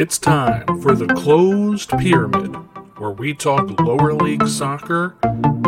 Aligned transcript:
It's 0.00 0.16
time 0.16 0.80
for 0.80 0.94
the 0.94 1.08
Closed 1.08 1.90
Pyramid, 1.98 2.54
where 2.98 3.10
we 3.10 3.34
talk 3.34 3.80
lower 3.80 4.14
league 4.14 4.46
soccer 4.46 5.16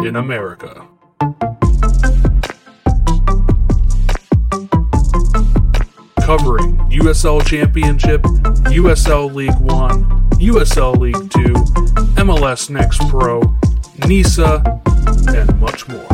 in 0.04 0.14
America. 0.14 0.86
Covering 6.22 6.78
USL 6.92 7.44
Championship, 7.44 8.22
USL 8.70 9.34
League 9.34 9.58
1, 9.58 10.04
USL 10.38 10.96
League 10.96 11.28
2, 11.32 11.40
MLS 12.22 12.70
Next 12.70 13.00
Pro, 13.08 13.40
NISA, 14.06 14.62
and 15.26 15.60
much 15.60 15.88
more. 15.88 16.06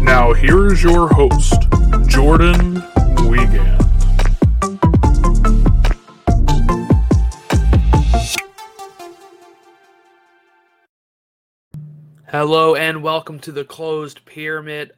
Now, 0.00 0.32
here 0.32 0.68
is 0.68 0.80
your 0.80 1.08
host, 1.08 1.60
Jordan 2.06 2.84
Wiegand. 3.28 3.83
Hello 12.46 12.74
and 12.74 13.02
welcome 13.02 13.38
to 13.38 13.52
the 13.52 13.64
Closed 13.64 14.22
Pyramid, 14.26 14.92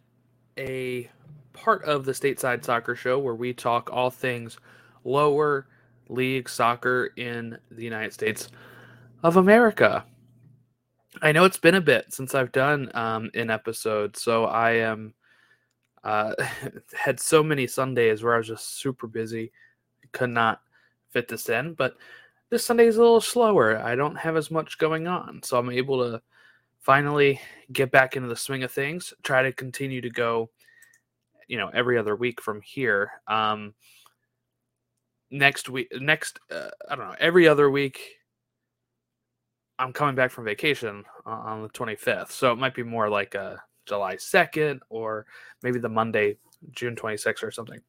a 0.58 1.08
part 1.52 1.84
of 1.84 2.04
the 2.04 2.10
Stateside 2.10 2.64
Soccer 2.64 2.96
Show 2.96 3.20
where 3.20 3.36
we 3.36 3.52
talk 3.52 3.88
all 3.92 4.10
things 4.10 4.58
lower 5.04 5.68
league 6.08 6.48
soccer 6.48 7.12
in 7.16 7.56
the 7.70 7.84
United 7.84 8.12
States 8.12 8.48
of 9.22 9.36
America. 9.36 10.04
I 11.22 11.30
know 11.30 11.44
it's 11.44 11.56
been 11.56 11.76
a 11.76 11.80
bit 11.80 12.12
since 12.12 12.34
I've 12.34 12.50
done 12.50 12.90
um, 12.94 13.30
an 13.34 13.48
episode, 13.50 14.16
so 14.16 14.46
I 14.46 14.72
am 14.72 15.14
uh, 16.02 16.34
had 16.98 17.20
so 17.20 17.44
many 17.44 17.68
Sundays 17.68 18.24
where 18.24 18.34
I 18.34 18.38
was 18.38 18.48
just 18.48 18.80
super 18.80 19.06
busy, 19.06 19.52
could 20.10 20.30
not 20.30 20.62
fit 21.10 21.28
this 21.28 21.48
in. 21.48 21.74
But 21.74 21.94
this 22.50 22.66
Sunday 22.66 22.86
is 22.86 22.96
a 22.96 23.02
little 23.02 23.20
slower. 23.20 23.78
I 23.78 23.94
don't 23.94 24.16
have 24.16 24.34
as 24.36 24.50
much 24.50 24.78
going 24.78 25.06
on, 25.06 25.44
so 25.44 25.56
I'm 25.56 25.70
able 25.70 26.10
to 26.10 26.20
finally 26.80 27.40
get 27.72 27.90
back 27.90 28.16
into 28.16 28.28
the 28.28 28.36
swing 28.36 28.62
of 28.62 28.72
things. 28.72 29.12
Try 29.22 29.42
to 29.42 29.52
continue 29.52 30.00
to 30.00 30.10
go, 30.10 30.50
you 31.48 31.58
know, 31.58 31.68
every 31.74 31.98
other 31.98 32.16
week 32.16 32.40
from 32.40 32.60
here. 32.60 33.10
Um, 33.26 33.74
next 35.30 35.68
week, 35.68 35.88
next, 36.00 36.38
uh, 36.50 36.70
I 36.88 36.96
don't 36.96 37.08
know, 37.08 37.16
every 37.18 37.48
other 37.48 37.70
week. 37.70 38.00
I'm 39.78 39.92
coming 39.92 40.14
back 40.14 40.30
from 40.30 40.44
vacation 40.44 41.04
on 41.26 41.62
the 41.62 41.68
25th, 41.68 42.30
so 42.30 42.50
it 42.50 42.56
might 42.56 42.74
be 42.74 42.82
more 42.82 43.10
like 43.10 43.34
a 43.34 43.62
July 43.84 44.16
2nd 44.16 44.80
or 44.88 45.26
maybe 45.62 45.78
the 45.78 45.88
Monday, 45.88 46.38
June 46.70 46.96
26th 46.96 47.42
or 47.42 47.50
something. 47.50 47.80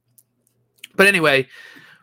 But 0.96 1.08
anyway, 1.08 1.48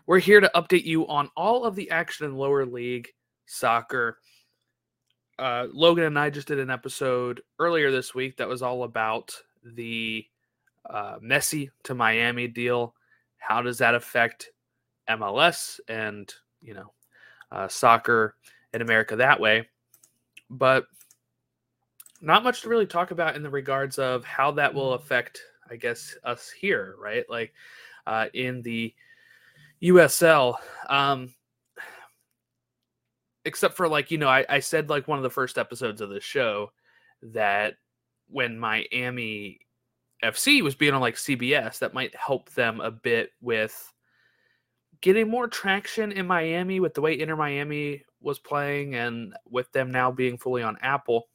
we're 0.06 0.20
here 0.20 0.40
to 0.40 0.50
update 0.54 0.84
you 0.84 1.06
on 1.08 1.30
all 1.36 1.64
of 1.64 1.74
the 1.74 1.90
action 1.90 2.26
in 2.26 2.34
lower 2.34 2.64
league 2.64 3.08
soccer. 3.46 4.18
Uh, 5.38 5.66
Logan 5.72 6.04
and 6.04 6.18
I 6.18 6.30
just 6.30 6.48
did 6.48 6.58
an 6.58 6.70
episode 6.70 7.42
earlier 7.58 7.90
this 7.90 8.14
week 8.14 8.36
that 8.36 8.48
was 8.48 8.62
all 8.62 8.84
about 8.84 9.34
the 9.64 10.24
uh, 10.88 11.18
Messi 11.18 11.70
to 11.84 11.94
Miami 11.94 12.46
deal. 12.46 12.94
How 13.38 13.62
does 13.62 13.78
that 13.78 13.94
affect 13.94 14.50
MLS 15.08 15.80
and 15.88 16.32
you 16.62 16.74
know 16.74 16.92
uh, 17.50 17.68
soccer 17.68 18.36
in 18.72 18.82
America 18.82 19.16
that 19.16 19.40
way? 19.40 19.68
But 20.50 20.86
not 22.20 22.44
much 22.44 22.62
to 22.62 22.68
really 22.68 22.86
talk 22.86 23.10
about 23.10 23.36
in 23.36 23.42
the 23.42 23.50
regards 23.50 23.98
of 23.98 24.24
how 24.24 24.52
that 24.52 24.72
will 24.72 24.92
Mm-hmm. 24.92 25.02
affect, 25.02 25.40
I 25.70 25.76
guess, 25.76 26.16
us 26.24 26.50
here, 26.50 26.94
right? 26.98 27.24
Like 27.28 27.52
uh, 28.06 28.26
in 28.34 28.62
the 28.62 28.94
USL. 29.82 30.56
Um, 30.88 31.34
except 33.44 33.76
for 33.76 33.88
like, 33.88 34.10
you 34.10 34.18
know, 34.18 34.28
I, 34.28 34.44
I 34.48 34.60
said 34.60 34.88
like 34.88 35.08
one 35.08 35.18
of 35.18 35.22
the 35.22 35.30
first 35.30 35.58
episodes 35.58 36.00
of 36.00 36.10
this 36.10 36.24
show 36.24 36.72
that 37.22 37.74
when 38.28 38.58
Miami 38.58 39.60
FC 40.22 40.62
was 40.62 40.74
being 40.74 40.94
on 40.94 41.00
like 41.00 41.16
CBS, 41.16 41.78
that 41.78 41.94
might 41.94 42.14
help 42.14 42.50
them 42.54 42.80
a 42.80 42.90
bit 42.90 43.30
with 43.40 43.92
getting 45.00 45.28
more 45.28 45.48
traction 45.48 46.12
in 46.12 46.26
Miami 46.26 46.80
with 46.80 46.94
the 46.94 47.00
way 47.00 47.18
Inter 47.18 47.36
Miami 47.36 48.04
was 48.20 48.38
playing 48.38 48.94
and 48.94 49.34
with 49.50 49.70
them 49.72 49.90
now 49.90 50.10
being 50.10 50.38
fully 50.38 50.62
on 50.62 50.78
Apple 50.80 51.28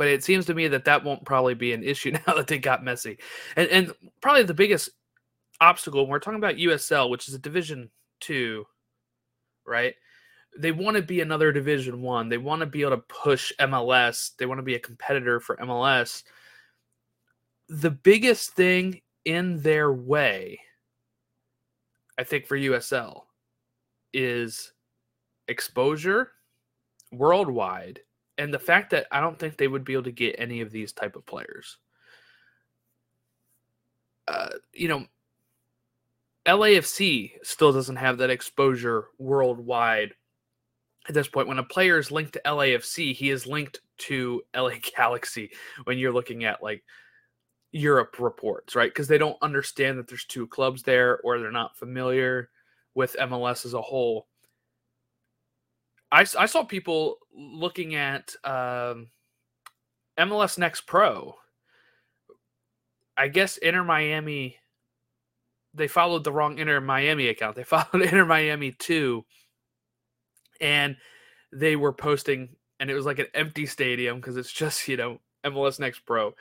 but 0.00 0.08
it 0.08 0.24
seems 0.24 0.46
to 0.46 0.54
me 0.54 0.66
that 0.66 0.86
that 0.86 1.04
won't 1.04 1.26
probably 1.26 1.52
be 1.52 1.74
an 1.74 1.84
issue 1.84 2.10
now 2.26 2.34
that 2.34 2.46
they 2.46 2.56
got 2.56 2.82
Messi 2.82 3.18
And 3.54 3.68
and 3.68 3.92
probably 4.22 4.44
the 4.44 4.54
biggest 4.54 4.88
obstacle 5.60 6.00
when 6.00 6.10
we're 6.10 6.20
talking 6.20 6.38
about 6.38 6.56
USL, 6.56 7.10
which 7.10 7.28
is 7.28 7.34
a 7.34 7.38
Division 7.38 7.90
Two, 8.18 8.64
right? 9.66 9.94
They 10.58 10.72
want 10.72 10.96
to 10.96 11.02
be 11.02 11.20
another 11.20 11.52
Division 11.52 12.02
One. 12.02 12.28
They 12.28 12.38
want 12.38 12.60
to 12.60 12.66
be 12.66 12.82
able 12.82 12.92
to 12.92 12.98
push 12.98 13.52
MLS. 13.60 14.36
They 14.36 14.46
want 14.46 14.58
to 14.58 14.64
be 14.64 14.74
a 14.74 14.80
competitor 14.80 15.40
for 15.40 15.56
MLS. 15.56 16.22
The 17.68 17.90
biggest 17.90 18.50
thing 18.50 19.00
in 19.24 19.60
their 19.60 19.92
way, 19.92 20.60
I 22.18 22.24
think, 22.24 22.46
for 22.46 22.56
USL 22.56 23.22
is 24.12 24.72
exposure 25.46 26.32
worldwide 27.12 28.00
and 28.38 28.54
the 28.54 28.58
fact 28.58 28.90
that 28.90 29.06
I 29.12 29.20
don't 29.20 29.38
think 29.38 29.56
they 29.56 29.68
would 29.68 29.84
be 29.84 29.92
able 29.92 30.04
to 30.04 30.12
get 30.12 30.36
any 30.38 30.62
of 30.62 30.70
these 30.70 30.92
type 30.92 31.14
of 31.14 31.26
players. 31.26 31.76
Uh, 34.26 34.48
you 34.72 34.88
know, 34.88 35.06
LAFC 36.46 37.32
still 37.42 37.72
doesn't 37.72 37.96
have 37.96 38.18
that 38.18 38.30
exposure 38.30 39.08
worldwide 39.18 40.14
at 41.10 41.14
this 41.14 41.28
point. 41.28 41.48
When 41.48 41.58
a 41.58 41.64
player 41.64 41.98
is 41.98 42.10
linked 42.10 42.32
to 42.34 42.42
LAFC, 42.46 43.14
he 43.14 43.30
is 43.30 43.46
linked 43.46 43.80
to 43.98 44.42
LA 44.56 44.74
Galaxy 44.96 45.50
when 45.84 45.98
you're 45.98 46.12
looking 46.12 46.44
at 46.44 46.62
like 46.62 46.82
Europe 47.72 48.18
reports, 48.18 48.74
right? 48.74 48.90
Because 48.90 49.08
they 49.08 49.18
don't 49.18 49.36
understand 49.42 49.98
that 49.98 50.08
there's 50.08 50.24
two 50.24 50.46
clubs 50.46 50.82
there 50.82 51.20
or 51.20 51.38
they're 51.38 51.52
not 51.52 51.76
familiar 51.76 52.48
with 52.94 53.16
MLS 53.20 53.64
as 53.64 53.74
a 53.74 53.82
whole. 53.82 54.26
I, 56.12 56.22
I 56.38 56.46
saw 56.46 56.64
people 56.64 57.18
looking 57.32 57.94
at 57.94 58.34
um, 58.44 59.08
MLS 60.18 60.58
Next 60.58 60.82
Pro. 60.82 61.36
I 63.16 63.28
guess 63.28 63.58
Inter 63.58 63.84
Miami, 63.84 64.56
they 65.74 65.86
followed 65.86 66.24
the 66.24 66.32
wrong 66.32 66.58
Inter 66.58 66.80
Miami 66.80 67.28
account. 67.28 67.54
They 67.54 67.64
followed 67.64 68.02
Inter 68.02 68.24
Miami 68.24 68.72
2, 68.72 69.24
and 70.60 70.96
they 71.52 71.76
were 71.76 71.92
posting, 71.92 72.50
and 72.78 72.90
it 72.90 72.94
was 72.94 73.06
like 73.06 73.18
an 73.18 73.26
empty 73.34 73.66
stadium 73.66 74.16
because 74.16 74.36
it's 74.36 74.52
just, 74.52 74.86
you 74.88 74.96
know, 74.96 75.20
MLS 75.44 75.80
Next 75.80 76.00
Pro. 76.00 76.34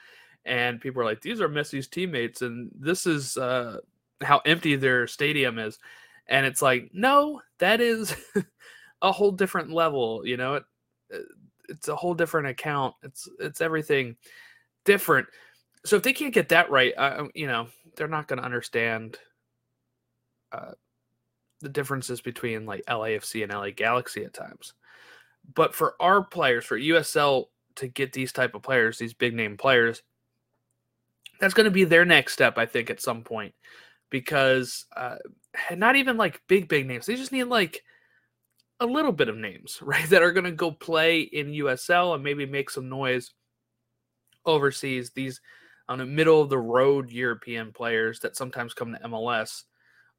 And 0.46 0.80
people 0.80 1.00
were 1.00 1.06
like, 1.06 1.22
these 1.22 1.42
are 1.42 1.50
Messi's 1.50 1.88
teammates, 1.88 2.42
and 2.42 2.72
this 2.74 3.06
is 3.06 3.38
uh, 3.38 3.78
how 4.22 4.40
empty 4.46 4.76
their 4.76 5.08
stadium 5.08 5.60
is. 5.60 5.80
And 6.28 6.46
it's 6.46 6.62
like, 6.62 6.92
no, 6.94 7.42
that 7.60 7.82
is. 7.82 8.16
a 9.02 9.12
whole 9.12 9.32
different 9.32 9.72
level 9.72 10.26
you 10.26 10.38
know 10.38 10.56
it, 10.56 10.64
it's 11.70 11.88
a 11.88 11.96
whole 11.96 12.14
different 12.14 12.48
account 12.48 12.94
it's 13.04 13.30
it's 13.40 13.62
everything 13.62 14.16
different 14.86 15.28
so 15.86 15.96
if 15.96 16.04
they 16.04 16.14
can't 16.14 16.34
get 16.34 16.50
that 16.50 16.70
right 16.70 16.94
uh, 16.98 17.26
you 17.34 17.48
know 17.48 17.68
they're 17.96 18.08
not 18.08 18.28
going 18.28 18.40
to 18.40 18.46
understand 18.46 19.18
uh, 20.52 20.72
the 21.62 21.70
differences 21.70 22.22
between 22.22 22.66
like 22.66 22.84
LAFC 22.88 23.44
and 23.44 23.52
LA 23.52 23.72
Galaxy 23.72 24.24
at 24.24 24.34
times 24.34 24.74
but 25.56 25.74
for 25.74 25.96
our 26.00 26.24
players 26.24 26.66
for 26.66 26.78
USL 26.78 27.46
to 27.76 27.88
get 27.88 28.14
these 28.14 28.32
type 28.32 28.56
of 28.56 28.62
players 28.62 28.98
these 28.98 29.14
big 29.14 29.34
name 29.34 29.58
players 29.58 30.04
that's 31.40 31.54
going 31.54 31.66
to 31.66 31.72
be 31.72 31.86
their 31.86 32.06
next 32.06 32.34
step 32.34 32.58
I 32.58 32.66
think 32.66 32.90
at 32.90 33.02
some 33.02 33.24
point 33.24 33.54
because 34.10 34.86
uh, 34.96 35.16
not 35.76 35.96
even 35.96 36.18
like 36.18 36.42
big 36.48 36.68
big 36.68 36.88
names 36.88 37.06
they 37.06 37.16
just 37.16 37.32
need 37.32 37.46
like 37.46 37.84
a 38.80 38.86
little 38.86 39.12
bit 39.12 39.30
of 39.30 39.38
names, 39.38 39.80
right, 39.82 40.08
that 40.10 40.24
are 40.24 40.32
going 40.32 40.46
to 40.46 40.52
go 40.52 40.72
play 40.72 41.22
in 41.22 41.52
USL 41.52 42.16
and 42.16 42.24
maybe 42.24 42.46
make 42.46 42.70
some 42.70 42.90
noise 42.90 43.32
overseas. 44.46 45.12
These 45.12 45.42
on 45.88 45.98
the 45.98 46.06
middle 46.06 46.42
of 46.42 46.50
the 46.50 46.58
road 46.58 47.12
European 47.12 47.72
players 47.72 48.20
that 48.20 48.36
sometimes 48.36 48.74
come 48.74 48.94
to 48.94 49.00
MLS 49.08 49.64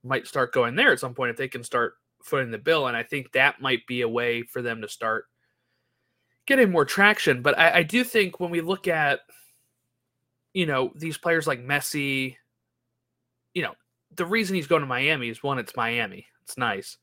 might 0.02 0.26
start 0.26 0.52
going 0.52 0.74
there 0.74 0.92
at 0.92 1.00
some 1.00 1.14
point 1.14 1.30
if 1.30 1.36
they 1.36 1.48
can 1.48 1.64
start 1.64 1.94
footing 2.22 2.50
the 2.50 2.58
bill. 2.58 2.86
And 2.86 2.96
I 2.96 3.02
think 3.02 3.32
that 3.32 3.60
might 3.60 3.86
be 3.86 4.02
a 4.02 4.08
way 4.08 4.42
for 4.42 4.62
them 4.62 4.80
to 4.82 4.88
start 4.88 5.26
getting 6.46 6.70
more 6.70 6.84
traction. 6.84 7.42
But 7.42 7.58
I, 7.58 7.78
I 7.78 7.82
do 7.82 8.04
think 8.04 8.40
when 8.40 8.50
we 8.50 8.60
look 8.60 8.88
at, 8.88 9.20
you 10.52 10.66
know, 10.66 10.92
these 10.96 11.18
players 11.18 11.46
like 11.46 11.64
Messi, 11.64 12.36
you 13.54 13.62
know, 13.62 13.74
the 14.16 14.26
reason 14.26 14.56
he's 14.56 14.66
going 14.66 14.82
to 14.82 14.86
Miami 14.86 15.28
is 15.28 15.42
one, 15.42 15.58
it's 15.58 15.76
Miami. 15.76 16.26
It's 16.42 16.58
nice. 16.58 16.98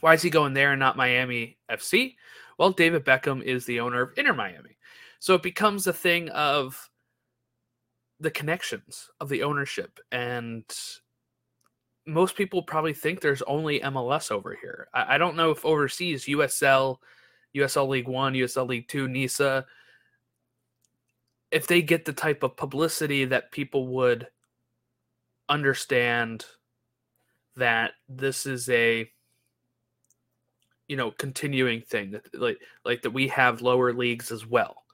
Why 0.00 0.14
is 0.14 0.22
he 0.22 0.30
going 0.30 0.52
there 0.52 0.72
and 0.72 0.80
not 0.80 0.96
Miami 0.96 1.58
FC? 1.70 2.16
Well, 2.58 2.70
David 2.70 3.04
Beckham 3.04 3.42
is 3.42 3.64
the 3.64 3.80
owner 3.80 4.02
of 4.02 4.12
Inter 4.16 4.34
Miami. 4.34 4.76
So 5.20 5.34
it 5.34 5.42
becomes 5.42 5.86
a 5.86 5.92
thing 5.92 6.28
of 6.30 6.90
the 8.20 8.30
connections 8.30 9.10
of 9.20 9.28
the 9.28 9.42
ownership 9.42 9.98
and 10.12 10.64
most 12.06 12.36
people 12.36 12.62
probably 12.62 12.94
think 12.94 13.20
there's 13.20 13.42
only 13.42 13.80
MLS 13.80 14.30
over 14.30 14.56
here. 14.60 14.88
I, 14.94 15.14
I 15.14 15.18
don't 15.18 15.36
know 15.36 15.50
if 15.50 15.64
overseas 15.64 16.24
USL, 16.26 16.98
USL 17.54 17.88
League 17.88 18.08
One, 18.08 18.34
USL 18.34 18.68
League 18.68 18.88
Two, 18.88 19.08
NISA, 19.08 19.66
if 21.50 21.66
they 21.66 21.82
get 21.82 22.04
the 22.04 22.12
type 22.12 22.42
of 22.42 22.56
publicity 22.56 23.24
that 23.26 23.52
people 23.52 23.88
would 23.88 24.28
understand 25.48 26.44
that 27.56 27.92
this 28.08 28.46
is 28.46 28.68
a 28.68 29.10
you 30.88 30.96
know 30.96 31.10
continuing 31.12 31.80
thing 31.80 32.10
that 32.10 32.34
like 32.34 32.58
like 32.84 33.02
that 33.02 33.10
we 33.10 33.28
have 33.28 33.62
lower 33.62 33.92
leagues 33.92 34.30
as 34.30 34.44
well 34.44 34.84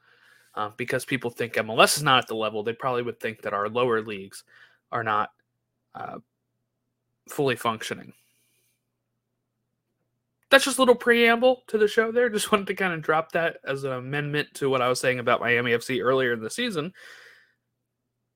uh, 0.55 0.71
because 0.77 1.05
people 1.05 1.31
think 1.31 1.55
MLS 1.55 1.97
is 1.97 2.03
not 2.03 2.19
at 2.19 2.29
the 2.29 2.35
level 2.35 2.63
they 2.63 2.73
probably 2.73 3.03
would 3.03 3.19
think 3.19 3.43
that 3.43 3.55
our 3.55 3.69
lower 3.69 4.03
leagues 4.03 4.45
are 4.91 5.03
not 5.03 5.31
uh, 5.95 6.19
fully 7.29 7.57
functioning. 7.57 8.13
That's 10.51 10.65
just 10.65 10.79
a 10.79 10.83
little 10.83 10.95
preamble 10.95 11.63
to 11.69 11.79
the 11.79 11.89
show 11.89 12.13
there. 12.13 12.29
Just 12.31 12.53
wanted 12.53 12.67
to 12.67 12.75
kind 12.75 12.93
of 12.93 13.01
drop 13.03 13.33
that 13.33 13.59
as 13.67 13.85
an 13.85 13.93
amendment 13.93 14.49
to 14.55 14.69
what 14.69 14.83
I 14.83 14.89
was 14.89 15.01
saying 15.01 15.19
about 15.19 15.41
Miami 15.41 15.73
FC 15.73 16.03
earlier 16.03 16.35
in 16.35 16.43
the 16.43 16.51
season. 16.51 16.93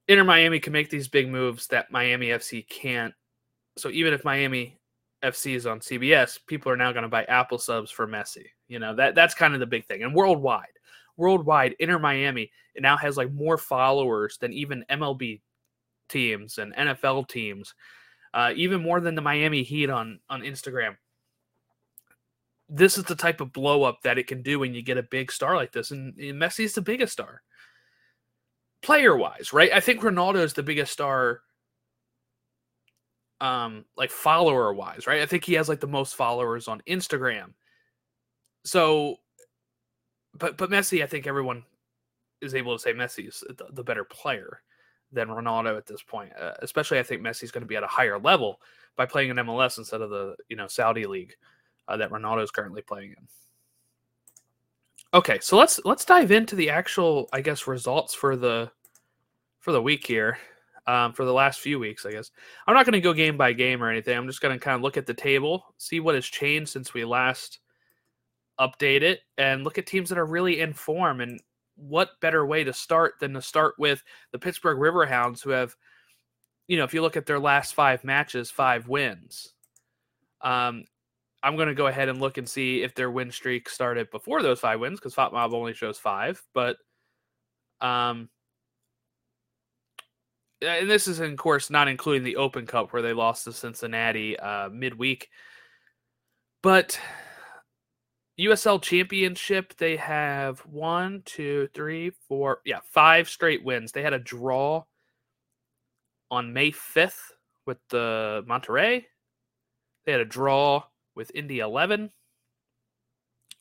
Inter 0.09 0.25
Miami 0.25 0.61
can 0.61 0.73
make 0.73 0.89
these 0.89 1.09
big 1.09 1.29
moves 1.29 1.67
that 1.69 1.91
Miami 1.91 2.29
FC 2.29 2.67
can't. 2.69 3.13
So 3.77 3.91
even 3.91 4.15
if 4.15 4.25
Miami 4.25 4.79
FC 5.23 5.57
is 5.57 5.67
on 5.67 5.81
CBS, 5.81 6.39
people 6.47 6.73
are 6.73 6.77
now 6.77 6.93
going 6.93 7.03
to 7.03 7.09
buy 7.09 7.25
Apple 7.25 7.59
subs 7.59 7.91
for 7.91 8.07
Messi. 8.07 8.47
You 8.69 8.79
know, 8.79 8.95
that 8.95 9.15
that's 9.15 9.35
kind 9.35 9.53
of 9.53 9.61
the 9.61 9.67
big 9.67 9.87
thing. 9.87 10.03
And 10.03 10.15
worldwide, 10.15 10.67
worldwide, 11.17 11.75
Inter 11.81 11.99
Miami 11.99 12.51
it 12.77 12.83
now 12.83 12.97
has 12.99 13.17
like 13.17 13.33
more 13.33 13.57
followers 13.57 14.37
than 14.39 14.53
even 14.53 14.85
MLB 14.91 15.41
teams 16.09 16.59
and 16.59 16.75
NFL 16.75 17.27
teams 17.27 17.75
uh, 18.37 18.53
even 18.55 18.83
more 18.83 19.01
than 19.01 19.15
the 19.15 19.23
Miami 19.23 19.63
Heat 19.63 19.89
on 19.89 20.21
on 20.29 20.43
Instagram. 20.43 20.97
This 22.69 22.99
is 22.99 23.05
the 23.05 23.15
type 23.15 23.41
of 23.41 23.53
blow 23.53 23.83
up 23.83 24.03
that 24.03 24.19
it 24.19 24.27
can 24.27 24.43
do 24.43 24.59
when 24.59 24.75
you 24.75 24.83
get 24.83 24.99
a 24.99 25.03
big 25.03 25.33
star 25.33 25.57
like 25.57 25.73
this, 25.73 25.91
and, 25.91 26.15
and 26.19 26.41
Messi's 26.41 26.75
the 26.75 26.83
biggest 26.83 27.15
star, 27.15 27.43
player 28.83 29.17
wise, 29.17 29.55
right? 29.55 29.73
I 29.73 29.81
think 29.81 30.03
Ronaldo 30.03 30.37
is 30.37 30.53
the 30.53 30.63
biggest 30.63 30.93
star, 30.93 31.41
um, 33.41 33.87
like 33.97 34.11
follower 34.11 34.75
wise, 34.75 35.07
right? 35.07 35.23
I 35.23 35.27
think 35.27 35.45
he 35.45 35.55
has 35.55 35.69
like 35.69 35.81
the 35.81 35.87
most 35.87 36.15
followers 36.15 36.69
on 36.69 36.83
Instagram. 36.87 37.55
So, 38.65 39.17
but 40.35 40.59
but 40.59 40.69
Messi, 40.69 41.03
I 41.03 41.07
think 41.07 41.27
everyone 41.27 41.65
is 42.43 42.55
able 42.55 42.77
to 42.77 42.83
say 42.83 42.93
Messi 42.93 43.29
is 43.29 43.43
the, 43.49 43.69
the 43.73 43.85
better 43.85 44.05
player 44.05 44.61
than 45.13 45.29
Ronaldo 45.29 45.77
at 45.77 45.87
this 45.87 46.03
point. 46.03 46.33
Uh, 46.41 46.53
especially, 46.61 46.99
I 46.99 47.03
think 47.03 47.23
Messi's 47.23 47.51
going 47.51 47.63
to 47.63 47.69
be 47.69 47.77
at 47.77 47.83
a 47.83 47.89
higher 47.89 48.19
level 48.19 48.61
by 48.97 49.07
playing 49.07 49.31
in 49.31 49.37
MLS 49.37 49.79
instead 49.79 50.01
of 50.01 50.11
the 50.11 50.37
you 50.49 50.57
know 50.57 50.67
Saudi 50.67 51.07
league 51.07 51.35
uh, 51.89 51.97
that 51.97 52.11
Ronaldo 52.11 52.43
is 52.43 52.51
currently 52.51 52.83
playing 52.83 53.11
in. 53.11 53.29
Okay, 55.15 55.39
so 55.41 55.57
let's 55.57 55.81
let's 55.85 56.05
dive 56.05 56.31
into 56.31 56.57
the 56.57 56.71
actual, 56.71 57.29
I 57.33 57.41
guess, 57.41 57.67
results 57.67 58.15
for 58.15 58.37
the 58.37 58.71
for 59.61 59.73
the 59.73 59.83
week 59.83 60.07
here. 60.07 60.39
Um, 60.89 61.13
for 61.13 61.25
the 61.25 61.33
last 61.33 61.59
few 61.59 61.81
weeks, 61.81 62.07
I 62.07 62.13
guess. 62.13 62.31
I'm 62.65 62.75
not 62.75 62.87
going 62.87 62.93
to 62.93 63.01
go 63.01 63.13
game 63.13 63.37
by 63.37 63.53
game 63.53 63.83
or 63.83 63.91
anything. 63.91 64.17
I'm 64.17 64.29
just 64.29 64.41
going 64.41 64.57
to 64.57 64.65
kind 64.65 64.77
of 64.77 64.83
look 64.83 64.97
at 64.97 65.05
the 65.05 65.15
table, 65.15 65.75
see 65.79 65.99
what 65.99 66.15
has 66.15 66.25
changed 66.25 66.71
since 66.71 66.95
we 66.95 67.05
last 67.05 67.59
updated, 68.61 69.17
and 69.37 69.65
look 69.65 69.79
at 69.79 69.87
teams 69.87 70.09
that 70.11 70.19
are 70.19 70.27
really 70.27 70.61
in 70.61 70.73
form 70.73 71.21
and 71.21 71.41
what 71.77 72.21
better 72.21 72.45
way 72.45 72.65
to 72.65 72.73
start 72.73 73.15
than 73.21 73.35
to 73.35 73.43
start 73.43 73.75
with 73.79 74.03
the 74.33 74.39
Pittsburgh 74.39 74.79
Riverhounds, 74.79 75.43
who 75.43 75.51
have, 75.51 75.77
you 76.67 76.77
know, 76.77 76.85
if 76.85 76.95
you 76.95 77.03
look 77.03 77.17
at 77.17 77.27
their 77.27 77.39
last 77.39 77.75
five 77.75 78.03
matches, 78.03 78.51
five 78.51 78.89
wins. 78.89 79.53
Um, 80.41 80.85
I'm 81.43 81.57
going 81.57 81.69
to 81.69 81.75
go 81.75 81.87
ahead 81.87 82.09
and 82.09 82.21
look 82.21 82.39
and 82.39 82.49
see 82.49 82.83
if 82.83 82.95
their 82.95 83.11
win 83.11 83.31
streak 83.31 83.69
started 83.69 84.11
before 84.11 84.43
those 84.43 84.61
five 84.61 84.81
wins 84.81 84.99
because 84.99 85.15
FotMob 85.15 85.53
only 85.53 85.75
shows 85.75 85.99
five. 85.99 86.43
But, 86.55 86.77
um, 87.81 88.29
and 90.63 90.91
this 90.91 91.07
is, 91.07 91.21
of 91.21 91.37
course, 91.37 91.71
not 91.71 91.89
including 91.89 92.25
the 92.25 92.37
Open 92.37 92.67
Cup 92.67 92.93
where 92.93 93.03
they 93.03 93.13
lost 93.13 93.45
to 93.45 93.53
Cincinnati 93.53 94.39
uh, 94.39 94.71
midweek. 94.71 95.29
But 96.63 96.99
USL 98.39 98.83
Championship, 98.83 99.75
they 99.79 99.97
have 99.97 100.61
one, 100.61 101.23
two, 101.25 101.69
three, 101.73 102.11
four, 102.29 102.61
yeah, 102.67 102.81
five 102.85 103.29
straight 103.29 103.65
wins. 103.65 103.93
They 103.93 104.03
had 104.03 104.13
a 104.13 104.19
draw 104.19 104.85
on 106.31 106.53
May 106.53 106.71
5th 106.71 107.33
with 107.65 107.79
the 107.89 108.45
Monterey. 108.47 109.07
They 110.05 110.13
had 110.13 110.21
a 110.21 110.27
draw 110.27 110.85
with 111.15 111.33
Indy 111.35 111.61
11 111.61 112.11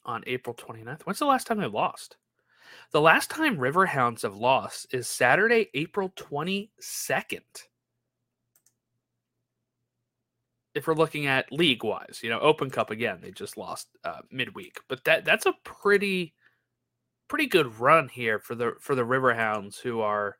on 0.03 0.23
April 0.27 0.53
29th. 0.53 1.03
When's 1.03 1.19
the 1.19 1.25
last 1.25 1.47
time 1.47 1.59
they 1.59 1.67
lost? 1.67 2.17
The 2.91 3.01
last 3.01 3.29
time 3.29 3.57
Riverhounds 3.57 4.23
have 4.23 4.35
lost 4.35 4.87
is 4.93 5.07
Saturday, 5.07 5.69
April 5.73 6.09
22nd 6.09 7.41
if 10.75 10.87
we're 10.87 10.93
looking 10.93 11.25
at 11.25 11.51
league 11.51 11.83
wise, 11.83 12.19
you 12.21 12.29
know, 12.29 12.39
Open 12.39 12.69
Cup 12.69 12.91
again, 12.91 13.19
they 13.21 13.31
just 13.31 13.57
lost 13.57 13.87
uh, 14.03 14.19
midweek, 14.29 14.79
but 14.89 15.03
that 15.05 15.25
that's 15.25 15.45
a 15.45 15.53
pretty 15.63 16.33
pretty 17.27 17.47
good 17.47 17.79
run 17.79 18.09
here 18.09 18.39
for 18.39 18.53
the 18.53 18.73
for 18.79 18.93
the 18.93 19.01
Riverhounds 19.01 19.79
who 19.79 20.01
are 20.01 20.37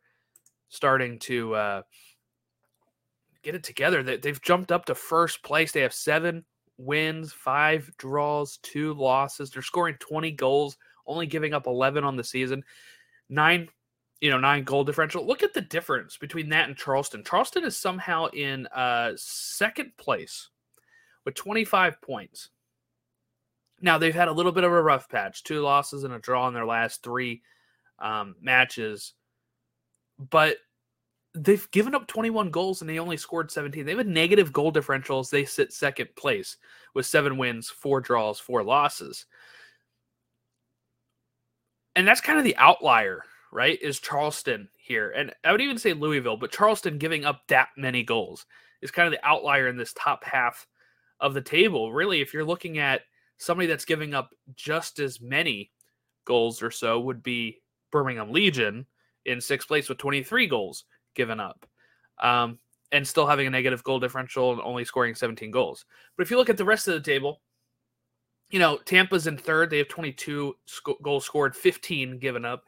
starting 0.68 1.18
to 1.20 1.56
uh, 1.56 1.82
get 3.44 3.56
it 3.56 3.64
together. 3.64 4.04
They, 4.04 4.18
they've 4.18 4.42
jumped 4.42 4.72
up 4.74 4.86
to 4.86 4.96
first 4.96 5.42
place. 5.42 5.72
They 5.72 5.82
have 5.82 5.94
seven 5.94 6.44
wins, 6.78 7.31
five 7.31 7.90
draws, 7.98 8.58
two 8.58 8.94
losses. 8.94 9.50
They're 9.50 9.62
scoring 9.62 9.96
20 10.00 10.31
goals, 10.31 10.78
only 11.08 11.28
giving 11.28 11.54
up 11.54 11.66
11 11.66 12.04
on 12.04 12.18
the 12.18 12.24
season. 12.24 12.64
Nine 13.30 13.70
you 14.22 14.30
know, 14.30 14.40
nine 14.40 14.64
goal 14.64 14.84
differential. 14.84 15.26
Look 15.26 15.44
at 15.44 15.54
the 15.54 15.62
difference 15.62 16.18
between 16.18 16.50
that 16.50 16.68
and 16.68 16.78
Charleston. 16.78 17.24
Charleston 17.24 17.66
is 17.66 17.76
somehow 17.76 18.28
in 18.28 18.68
uh, 18.68 19.12
second 19.16 19.92
place 19.98 20.50
with 21.26 21.36
25 21.36 22.02
points. 22.02 22.50
Now 23.82 23.98
they've 23.98 24.16
had 24.16 24.30
a 24.30 24.34
little 24.34 24.52
bit 24.52 24.64
of 24.64 24.72
a 24.72 24.82
rough 24.82 25.10
patch, 25.10 25.44
two 25.44 25.60
losses 25.60 26.04
and 26.04 26.14
a 26.14 26.20
draw 26.20 26.48
in 26.48 26.54
their 26.54 26.66
last 26.66 27.04
three 27.04 27.42
um, 28.00 28.36
matches, 28.42 29.14
but 30.18 30.57
they've 31.34 31.69
given 31.72 31.94
up 31.94 32.07
21 32.07 32.50
goals 32.50 32.81
and 32.81 32.90
they 32.90 33.00
only 33.00 33.18
scored 33.18 33.52
17. 33.52 33.86
They 33.86 33.92
have 33.92 34.00
a 34.00 34.06
negative 34.06 34.54
goal 34.54 34.72
differentials. 34.72 35.30
They 35.30 35.44
sit 35.44 35.74
second 35.74 36.07
place 36.16 36.56
with 36.94 37.06
seven 37.06 37.38
wins, 37.38 37.69
four 37.69 38.00
draws, 38.00 38.40
four 38.40 38.64
losses. 38.64 39.26
And 41.98 42.07
that's 42.07 42.22
kind 42.22 42.38
of 42.38 42.45
the 42.45 42.56
outlier 42.57 43.24
right, 43.56 43.81
is 43.81 44.00
Charleston 44.00 44.68
here. 44.76 45.12
And 45.12 45.33
I 45.44 45.52
would 45.52 45.62
even 45.62 45.78
say 45.78 45.94
Louisville, 45.94 46.38
but 46.38 46.52
Charleston 46.52 46.97
giving 46.97 47.26
up 47.26 47.42
that 47.47 47.69
many 47.78 48.04
goals 48.04 48.45
is 48.81 48.92
kind 48.92 49.07
of 49.07 49.14
the 49.14 49.28
outlier 49.28 49.68
in 49.68 49.78
this 49.78 49.94
top 49.94 50.24
half 50.24 50.68
of 51.21 51.33
the 51.33 51.42
table. 51.42 51.94
Really, 51.94 52.21
if 52.21 52.33
you're 52.33 52.44
looking 52.44 52.78
at 52.78 53.02
somebody 53.38 53.68
that's 53.68 53.85
giving 53.85 54.14
up 54.14 54.31
just 54.56 55.00
as 55.00 55.21
many 55.21 55.71
goals 56.26 56.62
or 56.62 56.69
so, 56.69 57.00
would 57.00 57.24
be 57.24 57.62
Birmingham 57.92 58.31
Legion 58.31 58.85
in 59.26 59.40
sixth 59.40 59.68
place 59.68 59.88
with 59.88 59.97
23 59.97 60.47
goals 60.47 60.83
given 61.16 61.40
up. 61.40 61.66
Um, 62.21 62.59
and 62.92 63.07
still 63.07 63.26
having 63.26 63.47
a 63.47 63.50
negative 63.50 63.83
goal 63.83 64.00
differential 64.00 64.52
and 64.52 64.62
only 64.62 64.85
scoring 64.85 65.16
17 65.16 65.50
goals. 65.50 65.85
But 66.16 66.24
if 66.24 66.31
you 66.31 66.38
look 66.38 66.50
at 66.50 66.57
the 66.57 66.66
rest 66.66 66.88
of 66.88 66.94
the 66.94 67.00
table, 67.00 67.42
you 68.52 68.59
know, 68.59 68.78
Tampa's 68.78 69.28
in 69.28 69.38
third. 69.38 69.69
They 69.69 69.80
have 69.80 69.88
22 69.88 70.56
sc- 70.66 71.02
goals 71.02 71.26
scored, 71.26 71.56
15 71.56 72.19
given 72.19 72.45
up. 72.45 72.64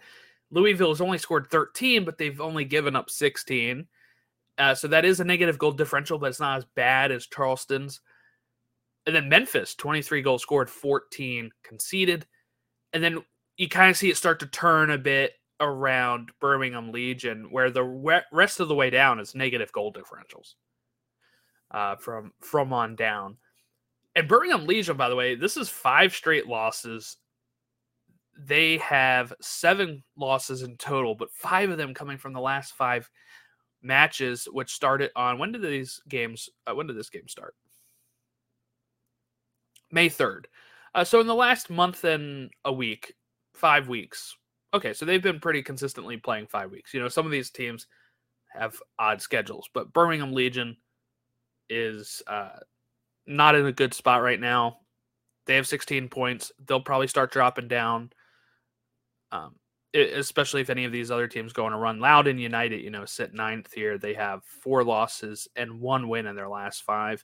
Louisville 0.51 0.89
has 0.89 1.01
only 1.01 1.17
scored 1.17 1.47
13, 1.47 2.05
but 2.05 2.17
they've 2.17 2.39
only 2.39 2.65
given 2.65 2.95
up 2.95 3.09
16. 3.09 3.87
Uh, 4.57 4.73
so 4.73 4.87
that 4.87 5.05
is 5.05 5.19
a 5.19 5.25
negative 5.25 5.57
goal 5.57 5.71
differential, 5.71 6.17
but 6.17 6.29
it's 6.29 6.39
not 6.39 6.57
as 6.57 6.65
bad 6.75 7.11
as 7.11 7.27
Charleston's. 7.27 8.01
And 9.05 9.15
then 9.15 9.29
Memphis, 9.29 9.75
23 9.75 10.21
goals 10.21 10.41
scored, 10.41 10.69
14 10.69 11.51
conceded. 11.63 12.25
And 12.93 13.03
then 13.03 13.23
you 13.57 13.69
kind 13.69 13.89
of 13.89 13.97
see 13.97 14.09
it 14.09 14.17
start 14.17 14.39
to 14.39 14.47
turn 14.47 14.91
a 14.91 14.97
bit 14.97 15.33
around 15.59 16.31
Birmingham 16.39 16.91
Legion, 16.91 17.47
where 17.51 17.71
the 17.71 18.23
rest 18.31 18.59
of 18.59 18.67
the 18.67 18.75
way 18.75 18.89
down 18.89 19.19
is 19.19 19.35
negative 19.35 19.71
goal 19.71 19.93
differentials 19.93 20.53
uh, 21.71 21.95
from 21.95 22.31
from 22.41 22.73
on 22.73 22.95
down. 22.95 23.37
And 24.15 24.27
Birmingham 24.27 24.65
Legion, 24.65 24.97
by 24.97 25.09
the 25.09 25.15
way, 25.15 25.35
this 25.35 25.57
is 25.57 25.69
five 25.69 26.13
straight 26.13 26.47
losses 26.47 27.17
they 28.37 28.77
have 28.77 29.33
seven 29.41 30.03
losses 30.15 30.61
in 30.61 30.77
total, 30.77 31.15
but 31.15 31.31
five 31.31 31.69
of 31.69 31.77
them 31.77 31.93
coming 31.93 32.17
from 32.17 32.33
the 32.33 32.41
last 32.41 32.73
five 32.73 33.09
matches, 33.81 34.47
which 34.51 34.71
started 34.71 35.11
on 35.15 35.39
when 35.39 35.51
did 35.51 35.61
these 35.61 36.01
games? 36.07 36.49
Uh, 36.65 36.75
when 36.75 36.87
did 36.87 36.97
this 36.97 37.09
game 37.09 37.27
start? 37.27 37.55
May 39.91 40.09
third. 40.09 40.47
Uh, 40.93 41.03
so 41.03 41.21
in 41.21 41.27
the 41.27 41.35
last 41.35 41.69
month 41.69 42.03
and 42.03 42.49
a 42.65 42.73
week, 42.73 43.13
five 43.53 43.87
weeks. 43.87 44.35
Okay, 44.73 44.93
so 44.93 45.05
they've 45.05 45.23
been 45.23 45.39
pretty 45.39 45.61
consistently 45.61 46.17
playing 46.17 46.47
five 46.47 46.71
weeks. 46.71 46.93
You 46.93 46.99
know, 46.99 47.07
some 47.07 47.25
of 47.25 47.31
these 47.31 47.49
teams 47.49 47.87
have 48.49 48.81
odd 48.99 49.21
schedules, 49.21 49.69
but 49.73 49.93
Birmingham 49.93 50.33
Legion 50.33 50.75
is 51.69 52.21
uh, 52.27 52.57
not 53.25 53.55
in 53.55 53.65
a 53.65 53.71
good 53.71 53.93
spot 53.93 54.21
right 54.21 54.39
now. 54.39 54.79
They 55.45 55.55
have 55.55 55.67
16 55.67 56.09
points. 56.09 56.51
They'll 56.65 56.81
probably 56.81 57.07
start 57.07 57.31
dropping 57.31 57.69
down. 57.69 58.11
Um, 59.31 59.55
especially 59.93 60.61
if 60.61 60.69
any 60.69 60.85
of 60.85 60.91
these 60.91 61.11
other 61.11 61.27
teams 61.27 61.53
go 61.53 61.65
on 61.65 61.73
a 61.73 61.77
run. 61.77 61.99
Loudoun 61.99 62.37
United, 62.37 62.81
you 62.81 62.89
know, 62.89 63.05
sit 63.05 63.33
ninth 63.33 63.71
here. 63.73 63.97
They 63.97 64.13
have 64.13 64.43
four 64.43 64.83
losses 64.83 65.47
and 65.55 65.79
one 65.79 66.07
win 66.07 66.27
in 66.27 66.35
their 66.35 66.49
last 66.49 66.83
five. 66.83 67.23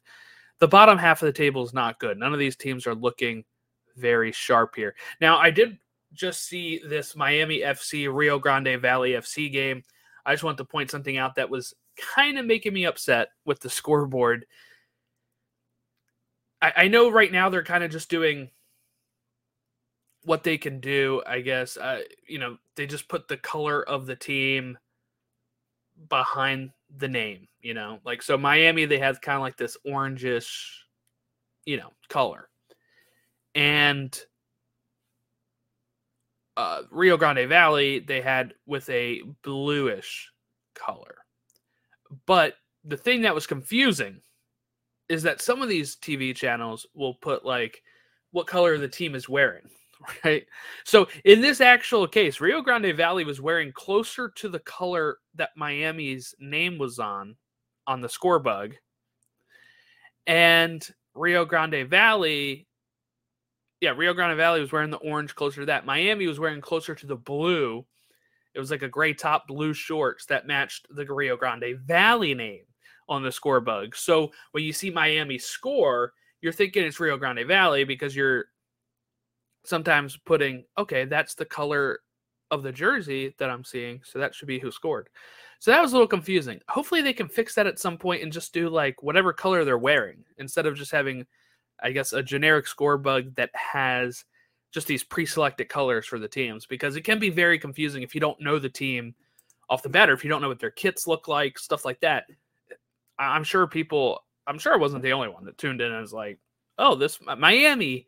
The 0.60 0.68
bottom 0.68 0.98
half 0.98 1.22
of 1.22 1.28
the 1.28 1.34
table 1.34 1.64
is 1.64 1.74
not 1.74 2.00
good. 2.00 2.18
None 2.18 2.34
of 2.34 2.40
these 2.40 2.56
teams 2.56 2.88
are 2.88 2.96
looking 2.96 3.44
very 3.96 4.32
sharp 4.32 4.76
here. 4.76 4.96
Now, 5.20 5.38
I 5.38 5.52
did 5.52 5.78
just 6.14 6.46
see 6.46 6.82
this 6.88 7.16
Miami 7.16 7.60
FC 7.60 8.14
Rio 8.14 8.40
Grande 8.40 8.80
Valley 8.80 9.12
FC 9.12 9.52
game. 9.52 9.84
I 10.26 10.34
just 10.34 10.44
want 10.44 10.58
to 10.58 10.66
point 10.66 10.90
something 10.90 11.18
out 11.18 11.36
that 11.36 11.50
was 11.50 11.74
kind 11.98 12.38
of 12.38 12.46
making 12.46 12.74
me 12.74 12.86
upset 12.86 13.30
with 13.46 13.60
the 13.60 13.70
scoreboard. 13.70 14.46
I, 16.62 16.74
I 16.78 16.88
know 16.88 17.12
right 17.12 17.32
now 17.32 17.50
they're 17.50 17.64
kind 17.64 17.84
of 17.84 17.92
just 17.92 18.10
doing 18.10 18.50
what 20.26 20.44
they 20.44 20.58
can 20.58 20.80
do, 20.80 21.22
I 21.28 21.42
guess. 21.42 21.78
Uh, 21.78 22.02
you 22.28 22.40
know, 22.40 22.58
they 22.76 22.88
just 22.88 23.08
put 23.08 23.28
the 23.28 23.38
color 23.38 23.88
of 23.88 24.06
the 24.06 24.16
team 24.16 24.78
behind 26.10 26.72
the 26.98 27.08
name, 27.08 27.48
you 27.62 27.74
know. 27.74 28.00
Like 28.06 28.22
so 28.22 28.38
Miami 28.38 28.86
they 28.86 29.00
have 29.00 29.22
kind 29.22 29.36
of 29.36 29.42
like 29.42 29.58
this 29.58 29.78
orangish, 29.88 30.50
you 31.66 31.78
know, 31.78 31.92
color. 32.10 32.50
And 33.56 34.18
uh, 36.58 36.84
Rio 36.92 37.18
Grande 37.18 37.48
Valley 37.48 38.00
they 38.00 38.22
had 38.22 38.54
with 38.66 38.90
a 38.90 39.22
bluish 39.44 40.32
color. 40.76 41.16
But 42.26 42.56
the 42.84 42.98
thing 42.98 43.22
that 43.22 43.36
was 43.36 43.48
confusing 43.48 44.22
is 45.10 45.24
that 45.24 45.42
some 45.42 45.62
of 45.62 45.70
these 45.70 45.96
TV 45.96 46.36
channels 46.36 46.86
will 46.94 47.16
put 47.16 47.46
like 47.46 47.82
what 48.32 48.48
color 48.48 48.78
the 48.78 48.88
team 48.88 49.16
is 49.16 49.30
wearing 49.30 49.70
right? 50.26 50.46
So 50.84 51.08
in 51.26 51.42
this 51.42 51.62
actual 51.62 52.08
case, 52.08 52.42
Rio 52.42 52.62
Grande 52.62 52.96
Valley 52.96 53.26
was 53.26 53.42
wearing 53.42 53.72
closer 53.72 54.30
to 54.36 54.50
the 54.50 54.60
color 54.60 55.18
that 55.36 55.52
Miami's 55.56 56.34
name 56.40 56.78
was 56.78 57.00
on 57.00 57.36
on 57.88 58.02
the 58.02 58.10
score 58.10 58.40
bug. 58.40 58.76
And 60.26 60.88
Rio 61.16 61.46
Grande 61.46 61.88
Valley, 61.88 62.68
yeah, 63.82 63.92
Rio 63.92 64.14
Grande 64.14 64.38
Valley 64.38 64.62
was 64.62 64.72
wearing 64.72 64.90
the 64.90 64.98
orange 64.98 65.36
closer 65.36 65.62
to 65.62 65.66
that. 65.68 65.86
Miami 65.86 66.28
was 66.28 66.40
wearing 66.40 66.62
closer 66.62 66.96
to 66.96 67.06
the 67.06 67.16
blue. 67.16 67.86
It 68.54 68.60
was 68.60 68.72
like 68.72 68.84
a 68.84 68.88
gray 68.88 69.14
top, 69.14 69.48
blue 69.48 69.74
shorts 69.74 70.26
that 70.28 70.48
matched 70.48 70.88
the 70.90 71.06
Rio 71.06 71.36
Grande 71.36 71.78
Valley 71.86 72.34
name 72.34 72.64
on 73.10 73.24
the 73.24 73.32
score 73.32 73.60
bug. 73.60 73.96
So 73.96 74.32
when 74.52 74.64
you 74.64 74.72
see 74.72 74.90
Miami 74.90 75.38
score, 75.38 76.14
you're 76.42 76.54
thinking 76.54 76.84
it's 76.84 77.00
Rio 77.00 77.18
Grande 77.18 77.46
Valley 77.46 77.84
because 77.84 78.16
you're 78.16 78.46
sometimes 79.64 80.18
putting, 80.18 80.66
okay, 80.78 81.06
that's 81.06 81.36
the 81.36 81.46
color 81.46 82.00
of 82.52 82.64
the 82.64 82.72
jersey 82.72 83.34
that 83.40 83.50
I'm 83.50 83.64
seeing. 83.64 84.02
So 84.04 84.20
that 84.20 84.36
should 84.36 84.48
be 84.48 84.60
who 84.60 84.72
scored. 84.72 85.10
So 85.60 85.72
that 85.72 85.82
was 85.82 85.92
a 85.92 85.96
little 85.96 86.08
confusing. 86.08 86.60
Hopefully 86.68 87.02
they 87.02 87.14
can 87.14 87.30
fix 87.30 87.56
that 87.56 87.68
at 87.68 87.80
some 87.80 87.98
point 87.98 88.22
and 88.22 88.32
just 88.32 88.54
do 88.54 88.70
like 88.70 89.02
whatever 89.02 89.32
color 89.34 89.64
they're 89.64 89.78
wearing 89.78 90.24
instead 90.38 90.66
of 90.66 90.76
just 90.76 90.92
having, 90.92 91.26
I 91.82 91.92
guess, 91.92 92.14
a 92.14 92.22
generic 92.22 92.68
score 92.68 92.98
bug 92.98 93.36
that 93.36 93.50
has 93.54 94.26
just 94.72 94.88
these 94.88 95.04
pre-selected 95.04 95.70
colors 95.70 96.06
for 96.06 96.20
the 96.20 96.28
teams 96.28 96.66
because 96.66 96.96
it 96.96 97.02
can 97.02 97.20
be 97.20 97.30
very 97.30 97.58
confusing 97.58 98.04
if 98.04 98.14
you 98.14 98.22
don't 98.22 98.42
know 98.42 98.60
the 98.60 98.70
team 98.70 99.16
off 99.70 99.84
the 99.84 99.90
bat 99.90 100.10
or 100.10 100.14
if 100.14 100.24
you 100.24 100.30
don't 100.30 100.42
know 100.42 100.50
what 100.50 100.60
their 100.60 100.72
kits 100.72 101.08
look 101.08 101.28
like, 101.28 101.58
stuff 101.58 101.86
like 101.86 102.00
that. 102.02 102.26
I'm 103.18 103.44
sure 103.44 103.66
people, 103.68 104.24
I'm 104.46 104.60
sure 104.60 104.74
I 104.74 104.78
wasn't 104.78 105.04
the 105.04 105.14
only 105.14 105.30
one 105.30 105.46
that 105.46 105.58
tuned 105.58 105.80
in 105.80 105.92
and 105.92 106.02
was 106.02 106.12
like, 106.12 106.40
oh, 106.78 106.96
this 106.96 107.20
Miami 107.22 108.06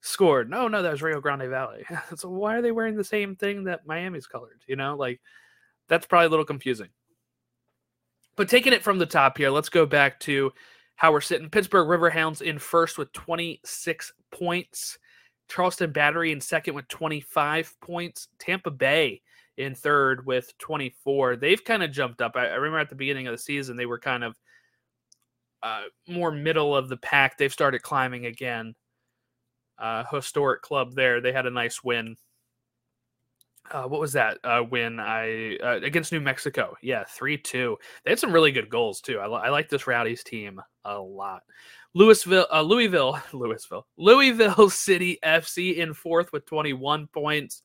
scored. 0.00 0.50
No, 0.50 0.68
no, 0.68 0.82
that 0.82 0.92
was 0.92 1.02
Rio 1.02 1.20
Grande 1.20 1.48
Valley. 1.48 1.84
so 2.16 2.28
why 2.28 2.56
are 2.56 2.62
they 2.62 2.72
wearing 2.72 2.96
the 2.96 3.04
same 3.04 3.36
thing 3.36 3.64
that 3.64 3.86
Miami's 3.86 4.26
colored? 4.26 4.62
You 4.66 4.76
know, 4.76 4.96
like 4.96 5.20
that's 5.88 6.06
probably 6.06 6.26
a 6.26 6.30
little 6.30 6.44
confusing. 6.44 6.88
But 8.36 8.48
taking 8.48 8.72
it 8.72 8.84
from 8.84 8.98
the 8.98 9.06
top 9.06 9.36
here, 9.36 9.50
let's 9.50 9.68
go 9.68 9.84
back 9.84 10.20
to 10.20 10.52
how 10.96 11.12
we're 11.12 11.20
sitting. 11.20 11.50
Pittsburgh 11.50 11.88
Riverhounds 11.88 12.42
in 12.42 12.58
first 12.58 12.98
with 12.98 13.12
26 13.12 14.12
points. 14.30 14.98
Charleston 15.48 15.92
Battery 15.92 16.30
in 16.30 16.40
second 16.40 16.74
with 16.74 16.86
25 16.88 17.74
points. 17.80 18.28
Tampa 18.38 18.70
Bay 18.70 19.22
in 19.56 19.74
third 19.74 20.24
with 20.24 20.56
24. 20.58 21.36
They've 21.36 21.64
kind 21.64 21.82
of 21.82 21.90
jumped 21.90 22.20
up. 22.20 22.36
I, 22.36 22.48
I 22.48 22.54
remember 22.54 22.78
at 22.78 22.90
the 22.90 22.94
beginning 22.94 23.26
of 23.26 23.32
the 23.32 23.38
season, 23.38 23.76
they 23.76 23.86
were 23.86 23.98
kind 23.98 24.22
of 24.22 24.36
uh, 25.62 25.82
more 26.06 26.30
middle 26.30 26.76
of 26.76 26.88
the 26.88 26.96
pack. 26.96 27.36
They've 27.36 27.52
started 27.52 27.82
climbing 27.82 28.26
again 28.26 28.74
uh, 29.78 30.04
historic 30.12 30.62
club 30.62 30.94
there. 30.94 31.20
They 31.20 31.32
had 31.32 31.46
a 31.46 31.50
nice 31.50 31.82
win. 31.82 32.16
Uh, 33.70 33.84
what 33.84 34.00
was 34.00 34.14
that 34.14 34.38
uh, 34.44 34.62
win? 34.70 34.98
I 34.98 35.56
uh, 35.56 35.80
against 35.82 36.12
New 36.12 36.20
Mexico. 36.20 36.74
Yeah, 36.82 37.04
three 37.04 37.36
two. 37.36 37.76
They 38.04 38.10
had 38.10 38.18
some 38.18 38.32
really 38.32 38.52
good 38.52 38.70
goals 38.70 39.00
too. 39.00 39.18
I, 39.18 39.26
I 39.26 39.48
like 39.50 39.68
this 39.68 39.86
Rowdies 39.86 40.24
team 40.24 40.60
a 40.84 40.98
lot. 40.98 41.42
Louisville, 41.94 42.46
uh, 42.52 42.62
Louisville, 42.62 43.20
Louisville, 43.32 43.86
Louisville 43.96 44.70
City 44.70 45.18
FC 45.22 45.76
in 45.76 45.92
fourth 45.92 46.32
with 46.32 46.46
twenty 46.46 46.72
one 46.72 47.08
points. 47.08 47.62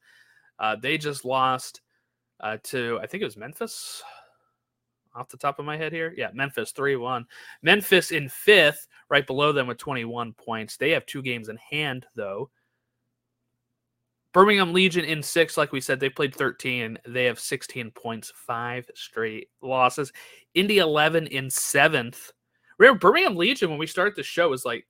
Uh, 0.59 0.75
they 0.75 0.97
just 0.97 1.23
lost 1.23 1.81
uh, 2.41 2.57
to 2.63 2.99
I 3.01 3.07
think 3.07 3.21
it 3.21 3.25
was 3.25 3.37
Memphis 3.37 4.03
off 5.15 5.29
the 5.29 5.37
top 5.37 5.59
of 5.59 5.65
my 5.65 5.77
head 5.77 5.91
here. 5.91 6.13
Yeah, 6.17 6.29
Memphis 6.33 6.71
3 6.71 6.95
1. 6.95 7.25
Memphis 7.61 8.11
in 8.11 8.29
fifth, 8.29 8.87
right 9.09 9.25
below 9.25 9.51
them 9.51 9.67
with 9.67 9.77
21 9.77 10.33
points. 10.33 10.77
They 10.77 10.91
have 10.91 11.05
two 11.05 11.21
games 11.21 11.49
in 11.49 11.57
hand, 11.57 12.05
though. 12.15 12.49
Birmingham 14.33 14.73
Legion 14.73 15.05
in 15.05 15.21
six, 15.21 15.57
like 15.57 15.71
we 15.71 15.79
said, 15.79 15.99
they 15.99 16.09
played 16.09 16.33
13. 16.33 16.97
They 17.07 17.25
have 17.25 17.39
16 17.39 17.91
points, 17.91 18.33
five 18.35 18.89
straight 18.95 19.49
losses. 19.61 20.11
Indy 20.55 20.79
11 20.79 21.27
in 21.27 21.49
seventh. 21.51 22.31
Remember, 22.79 22.99
Birmingham 22.99 23.35
Legion, 23.35 23.69
when 23.69 23.77
we 23.77 23.85
started 23.85 24.15
the 24.15 24.23
show, 24.23 24.49
was 24.49 24.65
like 24.65 24.87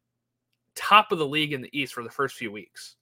top 0.75 1.12
of 1.12 1.20
the 1.20 1.27
league 1.27 1.51
in 1.51 1.62
the 1.62 1.77
East 1.77 1.94
for 1.94 2.03
the 2.03 2.10
first 2.10 2.36
few 2.36 2.51
weeks. 2.53 2.96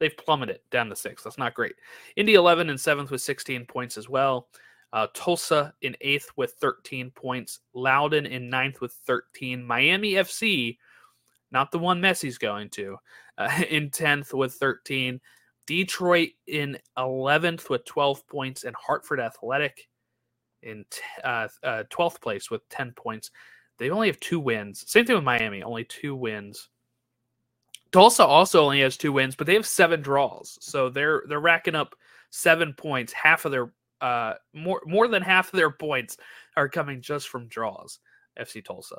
They've 0.00 0.16
plummeted 0.16 0.58
down 0.72 0.88
to 0.88 0.96
sixth. 0.96 1.24
That's 1.24 1.38
not 1.38 1.54
great. 1.54 1.76
Indy 2.16 2.34
11 2.34 2.68
and 2.68 2.80
seventh 2.80 3.12
with 3.12 3.22
16 3.22 3.66
points 3.66 3.96
as 3.96 4.08
well. 4.08 4.48
Uh, 4.94 5.08
Tulsa 5.12 5.74
in 5.82 5.96
eighth 6.02 6.30
with 6.36 6.52
13 6.60 7.10
points. 7.10 7.58
Loudoun 7.74 8.26
in 8.26 8.48
ninth 8.48 8.80
with 8.80 8.92
13. 9.06 9.62
Miami 9.62 10.12
FC, 10.12 10.78
not 11.50 11.72
the 11.72 11.80
one 11.80 12.00
Messi's 12.00 12.38
going 12.38 12.70
to, 12.70 12.96
uh, 13.38 13.50
in 13.68 13.90
10th 13.90 14.32
with 14.32 14.54
13. 14.54 15.20
Detroit 15.66 16.30
in 16.46 16.78
11th 16.96 17.68
with 17.68 17.84
12 17.84 18.24
points. 18.28 18.62
And 18.62 18.76
Hartford 18.76 19.18
Athletic 19.18 19.88
in 20.62 20.84
t- 20.90 21.00
uh, 21.24 21.48
12th 21.64 22.14
uh, 22.14 22.18
place 22.20 22.48
with 22.48 22.66
10 22.68 22.92
points. 22.92 23.32
They 23.78 23.90
only 23.90 24.06
have 24.06 24.20
two 24.20 24.38
wins. 24.38 24.84
Same 24.88 25.04
thing 25.04 25.16
with 25.16 25.24
Miami, 25.24 25.64
only 25.64 25.82
two 25.82 26.14
wins. 26.14 26.68
Tulsa 27.90 28.24
also 28.24 28.62
only 28.62 28.80
has 28.80 28.96
two 28.96 29.12
wins, 29.12 29.34
but 29.34 29.48
they 29.48 29.54
have 29.54 29.66
seven 29.66 30.02
draws. 30.02 30.56
So 30.60 30.88
they're 30.88 31.24
they're 31.28 31.40
racking 31.40 31.74
up 31.74 31.94
seven 32.30 32.72
points, 32.72 33.12
half 33.12 33.44
of 33.44 33.52
their 33.52 33.72
uh, 34.04 34.34
more 34.52 34.82
more 34.84 35.08
than 35.08 35.22
half 35.22 35.50
of 35.50 35.56
their 35.56 35.70
points 35.70 36.18
are 36.56 36.68
coming 36.68 37.00
just 37.00 37.28
from 37.28 37.48
draws. 37.48 37.98
FC 38.38 38.62
Tulsa. 38.62 38.98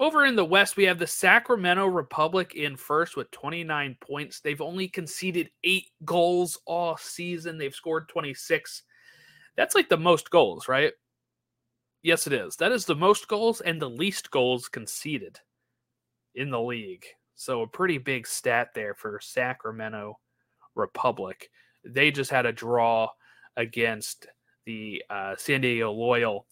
Over 0.00 0.26
in 0.26 0.34
the 0.34 0.44
West, 0.44 0.76
we 0.76 0.84
have 0.84 0.98
the 0.98 1.06
Sacramento 1.06 1.86
Republic 1.86 2.54
in 2.54 2.76
first 2.76 3.16
with 3.16 3.30
29 3.30 3.96
points. 4.00 4.40
They've 4.40 4.60
only 4.60 4.88
conceded 4.88 5.50
eight 5.64 5.86
goals 6.04 6.58
all 6.66 6.96
season. 6.96 7.58
They've 7.58 7.74
scored 7.74 8.08
26. 8.08 8.82
That's 9.56 9.74
like 9.74 9.88
the 9.88 9.96
most 9.96 10.30
goals, 10.30 10.66
right? 10.66 10.92
Yes, 12.02 12.26
it 12.26 12.32
is. 12.32 12.56
That 12.56 12.72
is 12.72 12.86
the 12.86 12.94
most 12.94 13.28
goals 13.28 13.60
and 13.60 13.80
the 13.80 13.90
least 13.90 14.30
goals 14.30 14.68
conceded 14.68 15.38
in 16.34 16.50
the 16.50 16.60
league. 16.60 17.04
So 17.34 17.62
a 17.62 17.68
pretty 17.68 17.98
big 17.98 18.26
stat 18.26 18.70
there 18.74 18.94
for 18.94 19.20
Sacramento 19.20 20.18
Republic. 20.74 21.50
They 21.84 22.10
just 22.10 22.30
had 22.30 22.46
a 22.46 22.52
draw 22.52 23.08
against 23.58 24.26
the 24.64 25.02
uh, 25.10 25.34
San 25.36 25.60
Diego 25.60 25.92
Loyal 25.92 26.46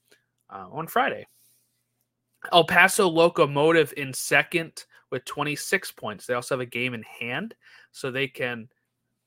uh, 0.51 0.67
on 0.71 0.87
Friday. 0.87 1.27
El 2.53 2.65
Paso 2.65 3.09
Locomotive 3.09 3.95
in 3.97 4.13
second 4.13 4.85
with 5.11 5.25
26 5.25 5.93
points. 5.93 6.27
They 6.27 6.35
also 6.35 6.55
have 6.55 6.61
a 6.61 6.67
game 6.67 6.93
in 6.95 7.03
hand, 7.03 7.55
so 7.93 8.11
they 8.11 8.29
can 8.29 8.69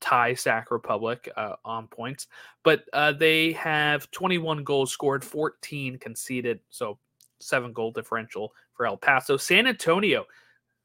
tie 0.01 0.33
Sac 0.33 0.71
Republic 0.71 1.29
uh, 1.35 1.55
on 1.65 1.87
points. 1.87 2.27
But 2.63 2.83
uh, 2.93 3.13
they 3.13 3.53
have 3.53 4.09
21 4.11 4.63
goals 4.63 4.91
scored, 4.91 5.23
14 5.23 5.97
conceded, 5.97 6.59
so 6.69 6.99
seven 7.39 7.73
goal 7.73 7.91
differential 7.91 8.53
for 8.73 8.85
El 8.85 8.97
Paso. 8.97 9.37
San 9.37 9.67
Antonio, 9.67 10.25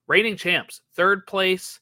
reigning 0.07 0.37
champs, 0.37 0.83
third 0.95 1.27
place, 1.27 1.81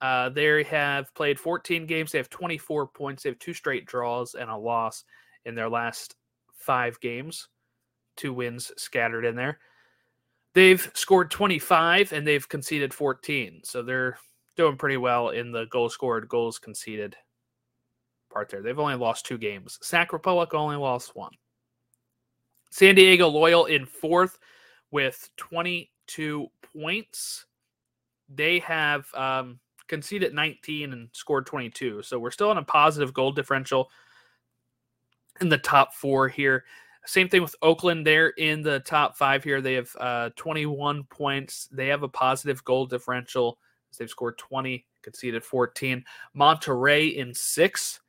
uh, 0.00 0.28
they 0.28 0.62
have 0.64 1.14
played 1.14 1.38
14 1.40 1.86
games. 1.86 2.12
They 2.12 2.18
have 2.18 2.28
24 2.28 2.88
points. 2.88 3.22
They 3.22 3.30
have 3.30 3.38
two 3.38 3.54
straight 3.54 3.86
draws 3.86 4.34
and 4.34 4.50
a 4.50 4.56
loss 4.56 5.04
in 5.44 5.54
their 5.54 5.68
last 5.68 6.16
five 6.54 6.98
games. 7.00 7.48
two 8.16 8.32
wins 8.32 8.72
scattered 8.76 9.24
in 9.24 9.36
there. 9.36 9.58
They've 10.54 10.90
scored 10.94 11.30
25 11.30 12.12
and 12.12 12.26
they've 12.26 12.48
conceded 12.48 12.94
14. 12.94 13.60
So 13.62 13.82
they're 13.82 14.18
doing 14.56 14.76
pretty 14.76 14.96
well 14.96 15.30
in 15.30 15.52
the 15.52 15.66
goal 15.66 15.90
scored, 15.90 16.28
goals 16.28 16.58
conceded 16.58 17.14
part 18.30 18.48
there. 18.48 18.62
They've 18.62 18.78
only 18.78 18.94
lost 18.94 19.26
two 19.26 19.38
games. 19.38 19.78
Sac 19.82 20.12
Republic 20.12 20.54
only 20.54 20.76
lost 20.76 21.14
one. 21.14 21.32
San 22.70 22.94
Diego 22.94 23.28
Loyal 23.28 23.66
in 23.66 23.86
fourth 23.86 24.38
with 24.90 25.28
22 25.36 26.46
points. 26.74 27.46
They 28.28 28.58
have 28.60 29.06
um, 29.14 29.60
conceded 29.88 30.34
19 30.34 30.92
and 30.92 31.08
scored 31.12 31.46
22. 31.46 32.02
So 32.02 32.18
we're 32.18 32.30
still 32.30 32.50
in 32.52 32.58
a 32.58 32.62
positive 32.62 33.12
goal 33.14 33.32
differential 33.32 33.90
in 35.40 35.48
the 35.48 35.58
top 35.58 35.94
four 35.94 36.28
here. 36.28 36.64
Same 37.04 37.28
thing 37.28 37.42
with 37.42 37.54
Oakland. 37.62 38.06
They're 38.06 38.30
in 38.30 38.62
the 38.62 38.80
top 38.80 39.16
five 39.16 39.44
here. 39.44 39.60
They 39.60 39.74
have 39.74 39.90
uh, 40.00 40.30
21 40.36 41.04
points. 41.04 41.68
They 41.70 41.86
have 41.88 42.02
a 42.02 42.08
positive 42.08 42.64
goal 42.64 42.86
differential. 42.86 43.58
They've 43.96 44.10
scored 44.10 44.36
20, 44.38 44.84
conceded 45.02 45.42
14. 45.44 46.04
Monterey 46.34 47.06
in 47.06 47.32
six 47.32 48.00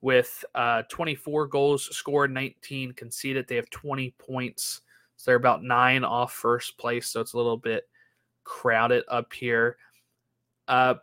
with 0.00 0.44
uh, 0.54 0.82
24 0.88 1.46
goals 1.46 1.96
scored, 1.96 2.32
19 2.32 2.92
conceded. 2.92 3.46
They 3.46 3.56
have 3.56 3.70
20 3.70 4.14
points. 4.18 4.82
So 5.16 5.30
they're 5.30 5.36
about 5.36 5.62
nine 5.62 6.04
off 6.04 6.32
first 6.32 6.76
place. 6.76 7.08
So 7.08 7.20
it's 7.20 7.32
a 7.32 7.36
little 7.36 7.56
bit 7.56 7.88
crowded 8.44 9.04
up 9.08 9.32
here. 9.32 9.76
Uh, 10.68 10.94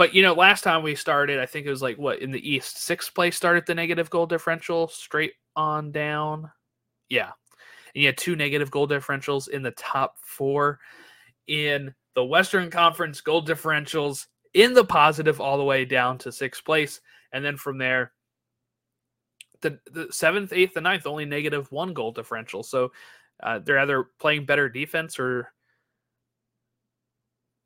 but 0.00 0.14
you 0.14 0.22
know, 0.22 0.32
last 0.32 0.64
time 0.64 0.82
we 0.82 0.94
started, 0.94 1.40
I 1.40 1.44
think 1.44 1.66
it 1.66 1.70
was 1.70 1.82
like 1.82 1.98
what 1.98 2.22
in 2.22 2.30
the 2.30 2.50
East, 2.50 2.82
sixth 2.82 3.14
place 3.14 3.36
started 3.36 3.66
the 3.66 3.74
negative 3.74 4.08
goal 4.08 4.24
differential 4.24 4.88
straight 4.88 5.34
on 5.56 5.92
down. 5.92 6.50
Yeah. 7.10 7.32
And 7.94 8.00
you 8.02 8.06
had 8.06 8.16
two 8.16 8.34
negative 8.34 8.70
goal 8.70 8.88
differentials 8.88 9.50
in 9.50 9.62
the 9.62 9.72
top 9.72 10.16
four. 10.22 10.80
In 11.48 11.94
the 12.14 12.24
Western 12.24 12.70
Conference, 12.70 13.20
goal 13.20 13.44
differentials 13.44 14.28
in 14.54 14.72
the 14.72 14.86
positive 14.86 15.38
all 15.38 15.58
the 15.58 15.64
way 15.64 15.84
down 15.84 16.16
to 16.20 16.32
sixth 16.32 16.64
place. 16.64 17.02
And 17.34 17.44
then 17.44 17.58
from 17.58 17.76
there, 17.76 18.12
the, 19.60 19.78
the 19.92 20.08
seventh, 20.10 20.54
eighth, 20.54 20.78
and 20.78 20.84
ninth 20.84 21.06
only 21.06 21.26
negative 21.26 21.70
one 21.70 21.92
goal 21.92 22.12
differential. 22.12 22.62
So 22.62 22.90
uh, 23.42 23.58
they're 23.58 23.80
either 23.80 24.06
playing 24.18 24.46
better 24.46 24.70
defense 24.70 25.18
or 25.18 25.52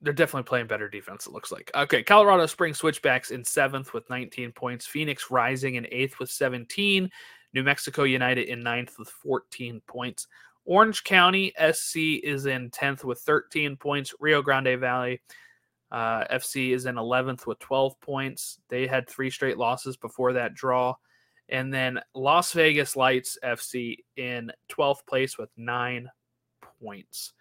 they're 0.05 0.13
definitely 0.13 0.47
playing 0.47 0.67
better 0.67 0.89
defense, 0.89 1.27
it 1.27 1.33
looks 1.33 1.51
like. 1.51 1.71
Okay, 1.75 2.03
Colorado 2.03 2.45
Springs 2.47 2.79
Switchbacks 2.79 3.31
in 3.31 3.43
seventh 3.43 3.95
with 3.95 4.09
19 4.11 4.53
points. 4.53 4.87
Phoenix 4.87 5.31
Rising 5.31 5.77
in 5.77 5.87
eighth 5.91 6.19
with 6.19 6.31
17. 6.31 7.11
New 7.55 7.63
Mexico 7.63 8.03
United 8.03 8.49
in 8.49 8.63
ninth 8.63 8.99
with 8.99 9.09
14 9.09 9.81
points. 9.87 10.27
Orange 10.67 11.05
County 11.05 11.53
SC 11.73 11.97
is 12.23 12.47
in 12.47 12.71
10th 12.71 13.05
with 13.05 13.21
13 13.21 13.77
points. 13.77 14.15
Rio 14.21 14.43
Grande 14.43 14.79
Valley 14.79 15.21
uh, 15.91 16.25
FC 16.25 16.75
is 16.75 16.87
in 16.87 16.97
11th 16.97 17.47
with 17.47 17.59
12 17.61 17.99
points. 18.01 18.59
They 18.69 18.87
had 18.87 19.09
three 19.09 19.31
straight 19.31 19.59
losses 19.59 19.97
before 19.97 20.33
that 20.35 20.55
draw. 20.55 20.95
And 21.49 21.73
then 21.73 22.01
Las 22.15 22.53
Vegas 22.53 22.97
Lights 22.97 23.39
FC 23.45 23.99
in 24.17 24.51
12th 24.71 25.07
place 25.07 25.39
with 25.39 25.51
nine 25.57 26.09
points. 26.81 27.33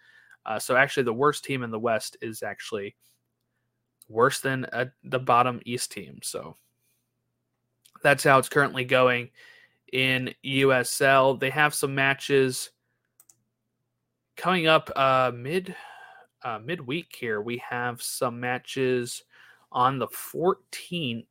Uh, 0.46 0.58
so 0.58 0.76
actually, 0.76 1.04
the 1.04 1.12
worst 1.12 1.44
team 1.44 1.62
in 1.62 1.70
the 1.70 1.78
West 1.78 2.16
is 2.20 2.42
actually 2.42 2.94
worse 4.08 4.40
than 4.40 4.64
uh, 4.66 4.86
the 5.04 5.18
bottom 5.18 5.60
East 5.64 5.92
team. 5.92 6.18
So 6.22 6.56
that's 8.02 8.24
how 8.24 8.38
it's 8.38 8.48
currently 8.48 8.84
going 8.84 9.30
in 9.92 10.34
USL. 10.44 11.38
They 11.38 11.50
have 11.50 11.74
some 11.74 11.94
matches 11.94 12.70
coming 14.36 14.66
up 14.66 14.90
uh, 14.94 15.32
mid 15.34 15.74
uh, 16.42 16.58
midweek 16.62 17.14
here. 17.16 17.40
We 17.40 17.62
have 17.68 18.02
some 18.02 18.38
matches 18.38 19.22
on 19.72 19.98
the 19.98 20.08
14th. 20.08 21.26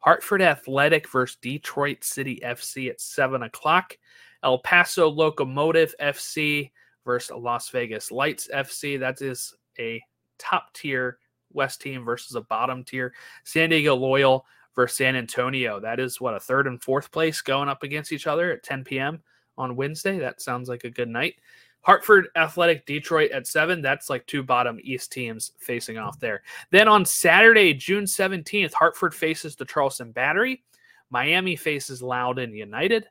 Hartford 0.00 0.42
Athletic 0.42 1.08
versus 1.08 1.36
Detroit 1.40 2.04
City 2.04 2.40
FC 2.44 2.90
at 2.90 3.00
7 3.00 3.42
o'clock. 3.42 3.96
El 4.42 4.58
Paso 4.58 5.08
Locomotive 5.08 5.94
FC 6.00 6.70
versus 7.06 7.36
Las 7.38 7.70
Vegas 7.70 8.12
Lights 8.12 8.50
FC. 8.52 9.00
That 9.00 9.22
is 9.22 9.54
a 9.78 10.02
top 10.38 10.74
tier 10.74 11.18
West 11.52 11.80
team 11.80 12.04
versus 12.04 12.34
a 12.34 12.42
bottom 12.42 12.84
tier. 12.84 13.14
San 13.44 13.70
Diego 13.70 13.94
Loyal 13.94 14.44
versus 14.74 14.98
San 14.98 15.16
Antonio. 15.16 15.80
That 15.80 15.98
is 15.98 16.20
what 16.20 16.34
a 16.34 16.40
third 16.40 16.66
and 16.66 16.82
fourth 16.82 17.10
place 17.10 17.40
going 17.40 17.70
up 17.70 17.82
against 17.82 18.12
each 18.12 18.26
other 18.26 18.52
at 18.52 18.62
10 18.62 18.84
p.m. 18.84 19.22
on 19.56 19.76
Wednesday. 19.76 20.18
That 20.18 20.42
sounds 20.42 20.68
like 20.68 20.84
a 20.84 20.90
good 20.90 21.08
night. 21.08 21.36
Hartford 21.80 22.26
Athletic 22.34 22.84
Detroit 22.84 23.30
at 23.30 23.46
7. 23.46 23.80
That's 23.80 24.10
like 24.10 24.26
two 24.26 24.42
bottom 24.42 24.80
East 24.82 25.12
teams 25.12 25.52
facing 25.58 25.98
off 25.98 26.18
there. 26.18 26.42
Then 26.72 26.88
on 26.88 27.04
Saturday, 27.04 27.72
June 27.72 28.04
17th, 28.04 28.72
Hartford 28.72 29.14
faces 29.14 29.54
the 29.54 29.64
Charleston 29.64 30.10
Battery. 30.10 30.64
Miami 31.10 31.54
faces 31.54 32.02
Loudoun 32.02 32.52
United. 32.52 33.06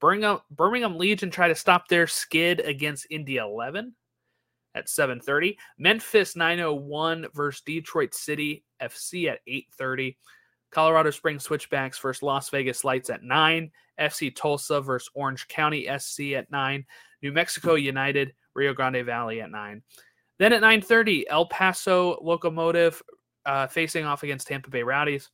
Birmingham, 0.00 0.40
Birmingham 0.50 0.96
Legion 0.96 1.30
try 1.30 1.48
to 1.48 1.54
stop 1.54 1.88
their 1.88 2.06
skid 2.06 2.60
against 2.60 3.06
Indy 3.10 3.36
11 3.36 3.94
at 4.74 4.88
7:30. 4.88 5.56
Memphis 5.78 6.36
901 6.36 7.26
versus 7.34 7.62
Detroit 7.62 8.14
City 8.14 8.64
FC 8.80 9.28
at 9.28 9.40
8:30. 9.46 10.16
Colorado 10.70 11.10
Springs 11.10 11.44
Switchbacks 11.44 11.98
versus 11.98 12.22
Las 12.22 12.48
Vegas 12.48 12.84
Lights 12.84 13.10
at 13.10 13.22
9. 13.22 13.70
FC 13.98 14.34
Tulsa 14.34 14.80
versus 14.80 15.10
Orange 15.14 15.46
County 15.48 15.86
SC 15.98 16.34
at 16.34 16.50
9. 16.50 16.86
New 17.22 17.32
Mexico 17.32 17.74
United, 17.74 18.34
Rio 18.54 18.72
Grande 18.72 19.04
Valley 19.04 19.42
at 19.42 19.50
9. 19.50 19.82
Then 20.38 20.52
at 20.54 20.62
9:30, 20.62 21.24
El 21.28 21.46
Paso 21.46 22.18
Locomotive 22.22 23.02
uh, 23.44 23.66
facing 23.66 24.06
off 24.06 24.22
against 24.22 24.46
Tampa 24.46 24.70
Bay 24.70 24.82
Rowdies. 24.82 25.30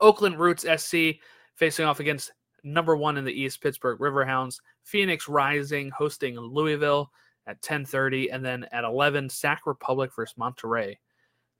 Oakland 0.00 0.38
Roots 0.38 0.66
SC 0.76 1.20
facing 1.54 1.86
off 1.86 2.00
against 2.00 2.32
number 2.64 2.96
one 2.96 3.16
in 3.16 3.24
the 3.24 3.32
East, 3.32 3.60
Pittsburgh 3.60 4.00
Riverhounds. 4.00 4.60
Phoenix 4.82 5.28
Rising 5.28 5.90
hosting 5.90 6.36
Louisville 6.38 7.10
at 7.46 7.60
10:30, 7.62 8.30
and 8.32 8.44
then 8.44 8.66
at 8.72 8.84
11, 8.84 9.28
Sac 9.28 9.66
Republic 9.66 10.10
versus 10.14 10.36
Monterey. 10.36 10.98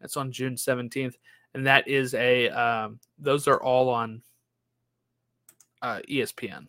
That's 0.00 0.16
on 0.16 0.32
June 0.32 0.54
17th 0.54 1.14
and 1.54 1.66
that 1.66 1.88
is 1.88 2.14
a 2.14 2.48
um, 2.50 2.98
those 3.18 3.48
are 3.48 3.62
all 3.62 3.88
on 3.88 4.22
uh, 5.80 6.00
ESPN 6.08 6.66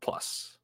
Plus. 0.00 0.56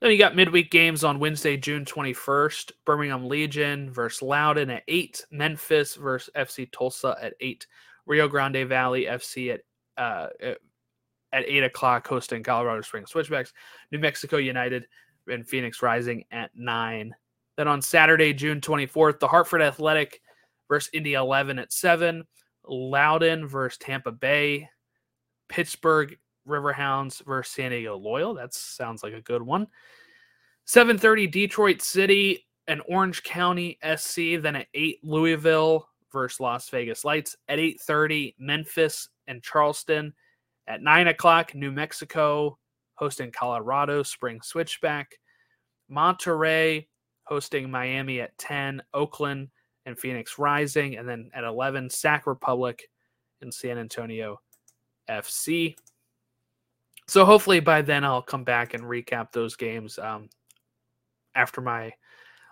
Then 0.00 0.10
you 0.10 0.18
got 0.18 0.34
midweek 0.34 0.70
games 0.70 1.04
on 1.04 1.18
Wednesday, 1.18 1.58
June 1.58 1.84
21st. 1.84 2.72
Birmingham 2.86 3.28
Legion 3.28 3.90
versus 3.92 4.22
Loudoun 4.22 4.70
at 4.70 4.82
8. 4.88 5.26
Memphis 5.30 5.94
versus 5.94 6.30
FC 6.34 6.70
Tulsa 6.72 7.16
at 7.20 7.34
8. 7.38 7.66
Rio 8.06 8.26
Grande 8.26 8.66
Valley 8.66 9.04
FC 9.04 9.52
at 9.52 9.60
uh, 10.02 10.28
at 10.40 10.58
8 11.32 11.64
o'clock 11.64 12.06
hosting 12.06 12.42
Colorado 12.42 12.82
Springs 12.82 13.10
Switchbacks. 13.10 13.52
New 13.92 13.98
Mexico 13.98 14.36
United 14.36 14.86
and 15.28 15.46
Phoenix 15.46 15.82
Rising 15.82 16.24
at 16.30 16.50
9. 16.54 17.14
Then 17.56 17.68
on 17.68 17.82
Saturday, 17.82 18.32
June 18.32 18.60
24th, 18.60 19.18
the 19.18 19.28
Hartford 19.28 19.62
Athletic 19.62 20.20
versus 20.68 20.90
Indy 20.92 21.14
11 21.14 21.58
at 21.58 21.72
7. 21.72 22.24
Loudoun 22.66 23.46
versus 23.46 23.78
Tampa 23.78 24.12
Bay. 24.12 24.68
Pittsburgh 25.48 26.16
Riverhounds 26.48 27.24
versus 27.24 27.52
San 27.52 27.70
Diego 27.70 27.96
Loyal. 27.96 28.34
That 28.34 28.54
sounds 28.54 29.02
like 29.02 29.12
a 29.12 29.20
good 29.20 29.42
one. 29.42 29.66
7:30 30.66 31.26
Detroit 31.30 31.82
City 31.82 32.46
and 32.68 32.82
Orange 32.88 33.22
County 33.22 33.78
SC. 33.82 34.36
Then 34.36 34.56
at 34.56 34.68
8 34.74 35.00
Louisville 35.02 35.88
versus 36.12 36.40
Las 36.40 36.68
Vegas 36.70 37.04
Lights. 37.04 37.36
At 37.48 37.58
8:30 37.58 38.34
Memphis 38.38 39.08
and 39.26 39.42
Charleston. 39.42 40.14
At 40.70 40.82
9 40.82 41.08
o'clock 41.08 41.52
New 41.52 41.72
Mexico 41.72 42.56
hosting 42.94 43.32
Colorado 43.32 44.04
Spring 44.04 44.40
Switchback. 44.40 45.18
Monterey 45.88 46.86
hosting 47.24 47.68
Miami 47.68 48.20
at 48.20 48.38
10. 48.38 48.80
Oakland 48.94 49.48
and 49.84 49.98
Phoenix 49.98 50.38
Rising. 50.38 50.96
And 50.96 51.08
then 51.08 51.28
at 51.34 51.42
11, 51.42 51.90
Sac 51.90 52.28
Republic 52.28 52.88
and 53.42 53.52
San 53.52 53.78
Antonio 53.78 54.40
FC. 55.08 55.74
So 57.08 57.24
hopefully 57.24 57.58
by 57.58 57.82
then 57.82 58.04
I'll 58.04 58.22
come 58.22 58.44
back 58.44 58.72
and 58.72 58.84
recap 58.84 59.32
those 59.32 59.56
games 59.56 59.98
um, 59.98 60.28
after 61.34 61.60
my 61.60 61.92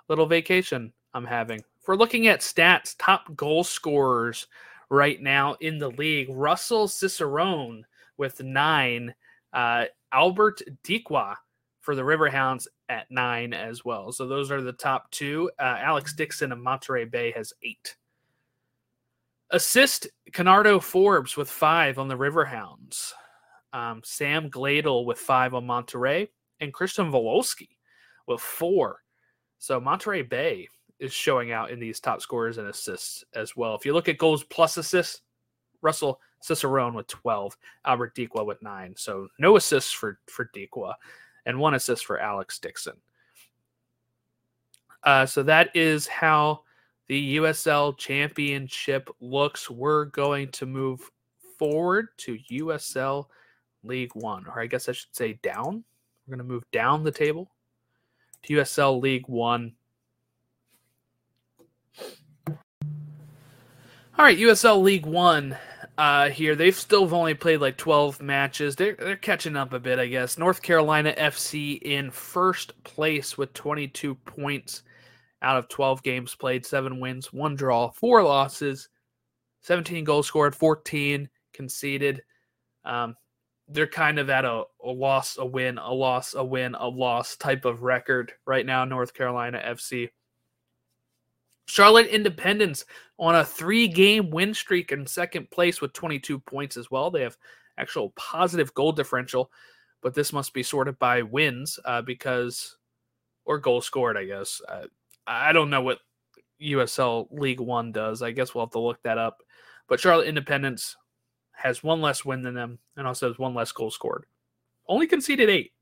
little 0.09 0.26
vacation 0.26 0.92
I'm 1.14 1.24
having. 1.24 1.61
If 1.61 1.87
we're 1.87 1.94
looking 1.94 2.26
at 2.26 2.40
stats, 2.40 2.96
top 2.98 3.37
goal 3.37 3.62
scorers 3.62 4.48
right 4.90 5.22
now 5.22 5.54
in 5.61 5.78
the 5.78 5.92
league, 5.92 6.31
Russell 6.31 6.88
Cicerone 6.88 7.85
with 8.18 8.42
nine, 8.42 9.14
uh, 9.52 9.87
Albert 10.12 10.61
Dikwa 10.85 11.37
for 11.81 11.94
the 11.94 12.02
Riverhounds 12.02 12.66
at 12.90 13.11
nine 13.11 13.54
as 13.54 13.85
well. 13.85 14.12
So 14.12 14.26
those 14.26 14.50
are 14.50 14.61
the 14.61 14.72
top 14.72 15.11
two. 15.11 15.50
Uh, 15.59 15.76
Alex 15.81 16.14
Dixon 16.14 16.52
of 16.52 16.59
Monterey 16.59 17.07
Bay 17.07 17.33
has 17.33 17.52
eight. 17.62 17.96
Assist 19.50 20.09
Kenardo 20.33 20.78
Forbes 20.81 21.37
with 21.37 21.48
five 21.48 21.98
on 21.98 22.09
the 22.09 22.16
Riverhounds. 22.16 23.12
Um, 23.72 24.02
Sam 24.04 24.50
Gleadle 24.50 25.07
with 25.07 25.18
five 25.18 25.54
on 25.54 25.66
Monterey. 25.66 26.28
and 26.61 26.72
Christian 26.72 27.11
Volesky 27.11 27.68
with 28.26 28.40
four. 28.40 29.02
So 29.59 29.81
Monterey 29.81 30.22
Bay 30.22 30.68
is 30.98 31.12
showing 31.12 31.52
out 31.52 31.70
in 31.70 31.78
these 31.81 32.00
top 32.00 32.20
scorers 32.20 32.59
and 32.59 32.68
assists 32.68 33.24
as 33.35 33.57
well. 33.57 33.74
If 33.74 33.87
you 33.87 33.92
look 33.92 34.09
at 34.09 34.18
goals 34.18 34.44
plus 34.44 34.76
assists, 34.76 35.22
Russell 35.81 36.20
Cicerone 36.40 36.94
with 36.94 37.07
12, 37.09 37.57
Albert 37.85 38.14
Dikwa 38.14 38.46
with 38.46 38.62
nine. 38.62 38.94
So 38.96 39.29
no 39.38 39.57
assists 39.57 39.92
for, 39.92 40.18
for 40.27 40.51
Dikwa 40.55 40.94
and 41.46 41.59
one 41.59 41.74
assist 41.74 42.07
for 42.07 42.18
Alex 42.18 42.59
Dixon. 42.59 42.96
Uh, 45.03 45.27
so 45.27 45.42
that 45.42 45.74
is 45.74 46.07
how 46.07 46.61
the 47.07 47.37
USL 47.37 47.96
Championship 47.96 49.09
looks. 49.20 49.70
We're 49.70 50.07
going 50.07 50.51
to 50.53 50.66
move 50.66 51.01
forward 51.59 52.09
to 52.18 52.38
USL 52.51 53.27
League 53.83 54.14
One, 54.14 54.46
or 54.46 54.61
I 54.61 54.66
guess 54.66 54.88
I 54.88 54.92
should 54.92 55.14
say 55.14 55.38
down. 55.42 55.85
We're 56.27 56.37
going 56.37 56.46
to 56.46 56.53
move 56.53 56.70
down 56.72 57.05
the 57.05 57.11
table 57.11 57.51
to 58.42 58.55
USL 58.57 59.01
League 59.01 59.29
One. 59.29 59.72
All 62.46 64.24
right, 64.24 64.38
USL 64.38 64.83
League 64.83 65.07
One 65.07 65.57
uh, 65.98 66.30
here. 66.30 66.54
They've 66.54 66.74
still 66.74 67.12
only 67.12 67.34
played 67.34 67.61
like 67.61 67.76
12 67.76 68.22
matches. 68.22 68.76
They're, 68.76 68.94
they're 68.94 69.16
catching 69.16 69.56
up 69.56 69.72
a 69.72 69.80
bit, 69.80 69.98
I 69.98 70.06
guess. 70.06 70.38
North 70.38 70.62
Carolina 70.62 71.12
FC 71.18 71.82
in 71.82 72.11
first 72.12 72.82
place 72.84 73.37
with 73.37 73.52
22 73.52 74.14
points 74.14 74.84
out 75.42 75.56
of 75.56 75.68
12 75.68 76.02
games 76.02 76.34
played, 76.34 76.64
seven 76.64 77.00
wins, 77.00 77.32
one 77.32 77.56
draw, 77.56 77.90
four 77.90 78.22
losses, 78.22 78.88
17 79.62 80.04
goals 80.04 80.26
scored, 80.26 80.54
14 80.54 81.28
conceded. 81.52 82.22
Um, 82.84 83.16
they're 83.68 83.87
kind 83.87 84.18
of 84.18 84.30
at 84.30 84.44
a, 84.44 84.62
a 84.82 84.90
loss, 84.90 85.37
a 85.37 85.44
win, 85.44 85.78
a 85.78 85.92
loss, 85.92 86.34
a 86.34 86.42
win, 86.44 86.74
a 86.74 86.88
loss 86.88 87.37
type 87.37 87.64
of 87.64 87.82
record 87.82 88.32
right 88.46 88.64
now, 88.64 88.84
North 88.84 89.14
Carolina 89.14 89.61
FC. 89.64 90.08
Charlotte 91.68 92.07
Independence 92.07 92.87
on 93.18 93.37
a 93.37 93.44
three 93.44 93.88
game 93.88 94.31
win 94.31 94.54
streak 94.54 94.90
in 94.90 95.07
second 95.07 95.50
place 95.50 95.81
with 95.81 95.92
22 95.92 96.38
points 96.40 96.78
as 96.78 96.90
well. 96.90 97.11
They 97.11 97.22
have 97.22 97.37
actual 97.76 98.11
positive 98.16 98.72
goal 98.72 98.90
differential, 98.92 99.50
but 100.00 100.14
this 100.14 100.33
must 100.33 100.54
be 100.54 100.62
sorted 100.62 100.98
by 100.98 101.20
wins 101.22 101.78
uh, 101.85 102.00
because, 102.00 102.78
or 103.44 103.59
goal 103.59 103.83
scored, 103.83 104.16
I 104.16 104.24
guess. 104.24 104.62
Uh, 104.66 104.87
I 105.26 105.52
don't 105.52 105.68
know 105.68 105.83
what 105.83 105.98
USL 106.62 107.28
League 107.31 107.61
One 107.61 107.92
does. 107.92 108.22
I 108.22 108.31
guess 108.31 108.54
we'll 108.54 108.64
have 108.64 108.72
to 108.72 108.81
look 108.81 109.02
that 109.02 109.18
up. 109.18 109.42
But 109.88 110.00
Charlotte 110.00 110.28
Independence 110.28 110.96
has 111.52 111.83
one 111.83 112.00
less 112.00 112.24
win 112.24 112.42
than 112.42 112.54
them 112.54 112.78
and 112.96 113.07
also 113.07 113.28
has 113.28 113.38
one 113.38 113.54
less 113.54 113.72
goal 113.72 113.90
scored. 113.90 114.24
Only 114.87 115.07
conceded 115.07 115.50
eight. 115.50 115.72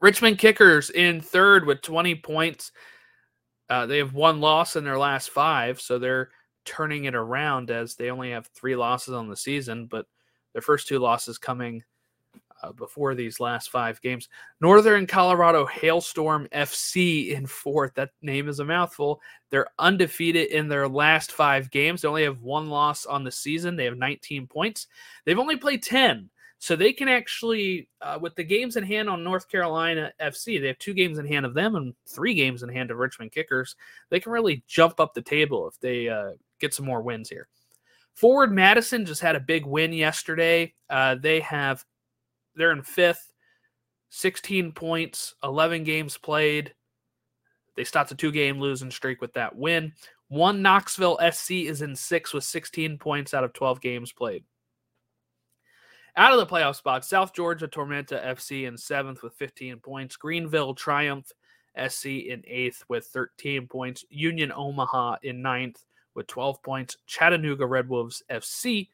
Richmond 0.00 0.38
Kickers 0.38 0.90
in 0.90 1.20
third 1.20 1.66
with 1.66 1.82
20 1.82 2.14
points. 2.16 2.70
Uh, 3.70 3.86
they 3.86 3.98
have 3.98 4.14
one 4.14 4.40
loss 4.40 4.76
in 4.76 4.84
their 4.84 4.98
last 4.98 5.30
five, 5.30 5.80
so 5.80 5.98
they're 5.98 6.30
turning 6.64 7.04
it 7.04 7.14
around 7.14 7.70
as 7.70 7.94
they 7.94 8.10
only 8.10 8.30
have 8.30 8.46
three 8.48 8.76
losses 8.76 9.14
on 9.14 9.28
the 9.28 9.36
season, 9.36 9.86
but 9.86 10.06
their 10.52 10.62
first 10.62 10.88
two 10.88 10.98
losses 10.98 11.38
coming 11.38 11.82
uh, 12.62 12.72
before 12.72 13.14
these 13.14 13.40
last 13.40 13.70
five 13.70 14.00
games. 14.00 14.28
Northern 14.60 15.06
Colorado 15.06 15.64
Hailstorm 15.66 16.48
FC 16.52 17.30
in 17.30 17.46
fourth. 17.46 17.94
That 17.94 18.10
name 18.22 18.48
is 18.48 18.60
a 18.60 18.64
mouthful. 18.64 19.20
They're 19.50 19.68
undefeated 19.78 20.48
in 20.48 20.68
their 20.68 20.88
last 20.88 21.32
five 21.32 21.70
games. 21.70 22.02
They 22.02 22.08
only 22.08 22.24
have 22.24 22.42
one 22.42 22.68
loss 22.68 23.06
on 23.06 23.24
the 23.24 23.30
season. 23.30 23.76
They 23.76 23.84
have 23.84 23.96
19 23.96 24.46
points. 24.46 24.88
They've 25.24 25.38
only 25.38 25.56
played 25.56 25.82
10. 25.82 26.30
So 26.60 26.74
they 26.74 26.92
can 26.92 27.08
actually, 27.08 27.88
uh, 28.00 28.18
with 28.20 28.34
the 28.34 28.42
games 28.42 28.76
in 28.76 28.82
hand 28.82 29.08
on 29.08 29.22
North 29.22 29.48
Carolina 29.48 30.12
FC, 30.20 30.60
they 30.60 30.66
have 30.66 30.78
two 30.78 30.92
games 30.92 31.18
in 31.18 31.26
hand 31.26 31.46
of 31.46 31.54
them 31.54 31.76
and 31.76 31.94
three 32.06 32.34
games 32.34 32.64
in 32.64 32.68
hand 32.68 32.90
of 32.90 32.98
Richmond 32.98 33.30
Kickers. 33.30 33.76
They 34.10 34.18
can 34.18 34.32
really 34.32 34.64
jump 34.66 34.98
up 34.98 35.14
the 35.14 35.22
table 35.22 35.68
if 35.68 35.78
they 35.78 36.08
uh, 36.08 36.32
get 36.58 36.74
some 36.74 36.84
more 36.84 37.00
wins 37.00 37.28
here. 37.28 37.46
Forward 38.14 38.50
Madison 38.50 39.06
just 39.06 39.20
had 39.20 39.36
a 39.36 39.40
big 39.40 39.64
win 39.64 39.92
yesterday. 39.92 40.74
Uh, 40.90 41.14
they 41.14 41.38
have 41.40 41.84
they're 42.56 42.72
in 42.72 42.82
fifth, 42.82 43.32
16 44.10 44.72
points, 44.72 45.34
11 45.44 45.84
games 45.84 46.18
played. 46.18 46.74
They 47.76 47.84
stopped 47.84 48.10
a 48.10 48.16
two 48.16 48.32
game 48.32 48.58
losing 48.58 48.90
streak 48.90 49.20
with 49.20 49.32
that 49.34 49.54
win. 49.54 49.92
One 50.26 50.60
Knoxville 50.60 51.20
SC 51.30 51.52
is 51.52 51.82
in 51.82 51.94
six 51.94 52.34
with 52.34 52.42
16 52.42 52.98
points 52.98 53.32
out 53.32 53.44
of 53.44 53.52
12 53.52 53.80
games 53.80 54.12
played. 54.12 54.42
Out 56.18 56.32
of 56.32 56.40
the 56.40 56.52
playoff 56.52 56.74
spot, 56.74 57.04
South 57.04 57.32
Georgia 57.32 57.68
Tormenta 57.68 58.20
FC 58.26 58.66
in 58.66 58.76
seventh 58.76 59.22
with 59.22 59.34
15 59.34 59.76
points. 59.76 60.16
Greenville 60.16 60.74
Triumph 60.74 61.30
SC 61.86 62.06
in 62.06 62.42
eighth 62.44 62.82
with 62.88 63.06
13 63.06 63.68
points. 63.68 64.04
Union 64.10 64.50
Omaha 64.50 65.18
in 65.22 65.40
ninth 65.40 65.84
with 66.16 66.26
12 66.26 66.60
points. 66.60 66.96
Chattanooga 67.06 67.64
Red 67.64 67.88
Wolves 67.88 68.20
FC, 68.28 68.88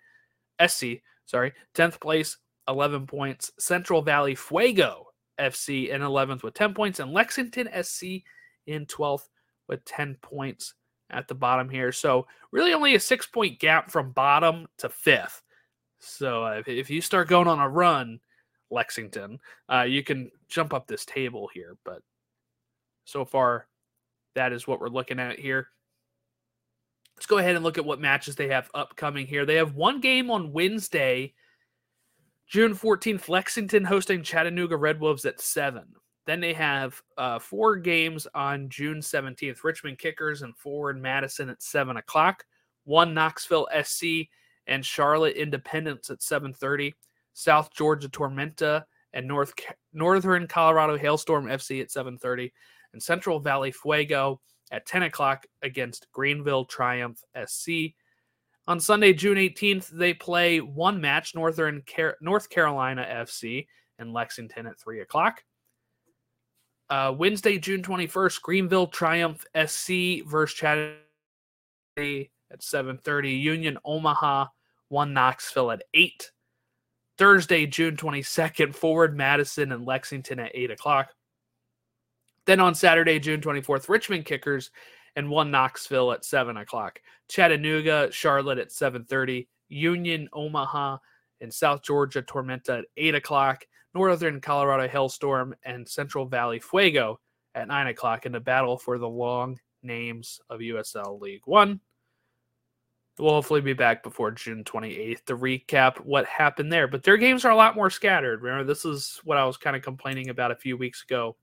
SC, 0.67 1.01
sorry, 1.25 1.55
10th 1.75 1.99
place 1.99 2.37
11 2.69 3.07
points. 3.07 3.53
Central 3.59 4.03
Valley 4.03 4.35
Fuego 4.35 5.07
FC 5.41 5.89
in 5.89 6.03
11th 6.03 6.43
with 6.43 6.53
10 6.53 6.75
points. 6.75 7.01
And 7.01 7.15
Lexington 7.15 7.71
SC 7.83 8.23
in 8.67 8.85
12th 8.85 9.31
with 9.67 9.83
10 9.87 10.19
points 10.21 10.75
at 11.09 11.27
the 11.27 11.35
bottom 11.35 11.71
here. 11.71 11.91
So, 11.91 12.27
really 12.53 12.75
only 12.75 12.97
a 12.97 13.01
six 13.01 13.27
point 13.27 13.61
gap 13.61 13.91
from 13.91 14.13
bottom 14.13 14.67
to 14.77 14.91
fifth. 14.91 15.41
So, 16.05 16.45
uh, 16.45 16.62
if, 16.67 16.90
you 16.90 17.01
start 17.01 17.29
going 17.29 17.49
on 17.49 17.61
a 17.61 17.69
run, 17.69 18.21
Lexington, 18.71 19.38
uh, 19.73 19.83
you 19.83 20.03
can 20.03 20.31
jump 20.49 20.75
up 20.75 20.87
this 20.87 21.05
table 21.05 21.49
here. 21.53 21.77
But 21.85 22.03
so 23.05 23.25
far, 23.25 23.67
that 24.35 24.53
is 24.53 24.67
what 24.67 24.81
we're 24.81 24.88
looking 24.88 25.19
at 25.19 25.38
here. 25.38 25.69
Let's 27.17 27.27
go 27.27 27.38
ahead 27.38 27.55
and 27.55 27.64
look 27.64 27.79
at 27.79 27.85
what 27.85 28.01
matches 28.01 28.35
they 28.35 28.49
have 28.49 28.71
upcoming 28.75 29.27
here. 29.27 29.47
They 29.47 29.55
have 29.55 29.77
one 29.77 30.01
game 30.01 30.31
on 30.31 30.53
Wednesday 30.53 31.33
June 32.47 32.75
14th, 32.75 33.29
Lexington 33.29 33.85
hosting 33.85 34.23
Chattanooga 34.23 34.77
Red 34.77 35.01
Wolves 35.01 35.25
at 35.25 35.40
7. 35.40 35.83
Then 36.27 36.40
they 36.40 36.53
have 36.53 37.01
uh, 37.19 37.38
four 37.38 37.77
games 37.77 38.27
on 38.35 38.69
June 38.69 38.99
17th 38.99 39.64
Richmond 39.64 39.99
Kickers 39.99 40.43
and 40.43 40.57
Forward 40.57 41.01
Madison 41.01 41.51
at 41.51 41.62
7 41.62 41.97
o'clock. 41.97 42.45
One 42.85 43.14
Knoxville 43.14 43.69
SC 43.83 44.29
and 44.66 44.85
Charlotte 44.85 45.37
Independence 45.37 46.11
at 46.11 46.20
7.30. 46.20 46.94
South 47.35 47.72
Georgia 47.72 48.09
Tormenta 48.09 48.85
and 49.12 49.27
North 49.27 49.53
Northern 49.92 50.46
Colorado 50.46 50.96
Hailstorm 50.96 51.46
FC 51.46 51.81
at 51.81 51.88
7.30. 51.88 52.53
And 52.92 53.03
Central 53.03 53.40
Valley 53.40 53.72
Fuego 53.72 54.40
at 54.70 54.87
10 54.87 55.05
o'clock 55.05 55.46
against 55.62 56.07
Greenville 56.12 56.64
Triumph 56.64 57.22
SC. 57.46 57.94
On 58.66 58.81
Sunday, 58.81 59.12
June 59.12 59.37
18th, 59.37 59.88
they 59.88 60.14
play 60.14 60.61
one 60.61 61.00
match, 61.00 61.35
Northern 61.35 61.83
Car- 61.83 62.16
North 62.20 62.48
Carolina 62.48 63.07
FC 63.11 63.66
in 63.98 64.12
Lexington 64.12 64.66
at 64.66 64.79
3 64.79 65.00
o'clock. 65.00 65.42
Uh, 66.88 67.12
Wednesday, 67.16 67.59
June 67.59 67.83
21st, 67.83 68.42
Greenville 68.42 68.87
Triumph 68.87 69.44
SC 69.66 70.24
versus 70.27 70.55
Chattanooga 70.57 72.29
at 72.55 72.61
7.30. 72.61 73.38
Union 73.38 73.77
Omaha, 73.85 74.47
1 74.88 75.12
Knoxville 75.12 75.73
at 75.73 75.83
8. 75.93 76.31
Thursday, 77.19 77.67
June 77.67 77.97
22nd, 77.97 78.75
Forward 78.75 79.14
Madison 79.14 79.73
and 79.73 79.85
Lexington 79.85 80.38
at 80.40 80.53
8 80.55 80.71
o'clock. 80.71 81.11
Then 82.47 82.61
on 82.61 82.75
Saturday, 82.75 83.19
June 83.19 83.43
24th, 83.43 83.88
Richmond 83.88 84.25
Kickers 84.25 84.71
and 85.17 85.31
one 85.31 85.51
Knoxville 85.51 86.12
at 86.12 86.25
seven 86.25 86.57
o'clock. 86.57 87.01
Chattanooga, 87.29 88.11
Charlotte 88.11 88.59
at 88.59 88.73
seven 88.73 89.05
thirty. 89.05 89.49
Union, 89.69 90.29
Omaha, 90.33 90.99
and 91.40 91.53
South 91.53 91.83
Georgia 91.83 92.23
Tormenta 92.23 92.81
at 92.81 92.85
eight 92.97 93.14
o'clock. 93.14 93.64
Northern 93.95 94.40
Colorado 94.40 94.88
Hailstorm 94.88 95.55
and 95.64 95.88
Central 95.88 96.27
Valley 96.27 96.59
Fuego 96.59 97.21
at 97.55 97.69
nine 97.69 97.87
o'clock 97.87 98.27
in 98.27 98.33
the 98.33 98.40
battle 98.40 98.77
for 98.77 98.99
the 98.99 99.09
long 99.09 99.59
names 99.83 100.40
of 100.51 100.61
USL 100.61 101.21
League 101.21 101.43
One. 101.45 101.81
We'll 103.18 103.35
hopefully 103.35 103.61
be 103.61 103.74
back 103.74 104.03
before 104.03 104.33
June 104.33 104.64
28th 104.64 105.24
to 105.27 105.37
recap 105.37 105.98
what 106.05 106.27
happened 106.27 106.72
there. 106.72 106.88
But 106.88 107.05
their 107.05 107.16
games 107.16 107.44
are 107.44 107.53
a 107.53 107.57
lot 107.57 107.77
more 107.77 107.90
scattered. 107.90 108.42
Remember, 108.42 108.64
this 108.64 108.85
is 108.85 109.20
what 109.22 109.38
I 109.38 109.44
was 109.44 109.57
kind 109.57 109.77
of 109.77 109.83
complaining 109.83 110.31
about 110.31 110.50
a 110.50 110.57
few 110.57 110.77
weeks 110.77 111.05
ago 111.05 111.37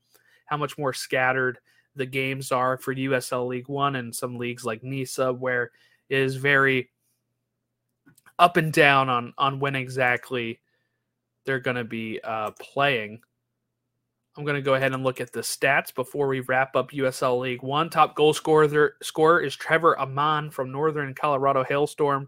how 0.52 0.58
much 0.58 0.78
more 0.78 0.92
scattered 0.92 1.60
the 1.96 2.06
games 2.06 2.52
are 2.52 2.78
for 2.78 2.94
USL 2.94 3.48
League 3.48 3.70
One 3.70 3.96
and 3.96 4.14
some 4.14 4.38
leagues 4.38 4.66
like 4.66 4.84
NISA, 4.84 5.32
where 5.32 5.72
it 6.10 6.20
is 6.20 6.36
very 6.36 6.90
up 8.38 8.58
and 8.58 8.74
down 8.74 9.10
on 9.10 9.34
on 9.38 9.60
when 9.60 9.76
exactly 9.76 10.60
they're 11.46 11.60
going 11.60 11.78
to 11.78 11.86
be 11.86 12.20
uh, 12.22 12.52
playing. 12.60 13.22
I'm 14.38 14.46
going 14.46 14.56
to 14.56 14.62
go 14.62 14.76
ahead 14.76 14.94
and 14.94 15.04
look 15.04 15.20
at 15.20 15.34
the 15.34 15.42
stats 15.42 15.94
before 15.94 16.28
we 16.28 16.40
wrap 16.42 16.76
up 16.76 16.92
USL 16.92 17.42
League 17.42 17.64
One. 17.64 17.90
Top 17.90 18.16
goal 18.16 18.34
scorer 18.34 18.96
scorer 19.02 19.42
is 19.42 19.56
Trevor 19.56 19.98
Amann 20.00 20.52
from 20.52 20.72
Northern 20.72 21.14
Colorado 21.14 21.64
Hailstorm, 21.64 22.28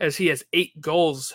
as 0.00 0.16
he 0.16 0.26
has 0.26 0.44
eight 0.52 0.80
goals. 0.80 1.32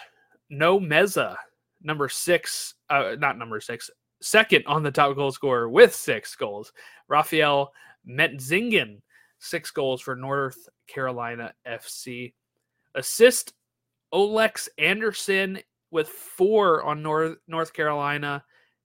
No 0.49 0.79
Meza, 0.79 1.37
number 1.81 2.09
six 2.09 2.75
uh, 2.89 3.15
not 3.17 3.37
number 3.37 3.61
six, 3.61 3.89
second 4.21 4.65
on 4.67 4.83
the 4.83 4.91
top 4.91 5.15
goal 5.15 5.31
scorer 5.31 5.69
with 5.69 5.95
six 5.95 6.35
goals. 6.35 6.73
Raphael 7.07 7.71
Mentzingen, 8.07 9.01
six 9.39 9.71
goals 9.71 10.01
for 10.01 10.15
North 10.15 10.67
Carolina 10.87 11.53
FC. 11.65 12.33
Assist 12.95 13.53
Olex 14.13 14.67
Anderson 14.77 15.59
with 15.91 16.09
four 16.09 16.83
on 16.83 17.01
North 17.01 17.37
North 17.47 17.71
Carolina. 17.73 18.43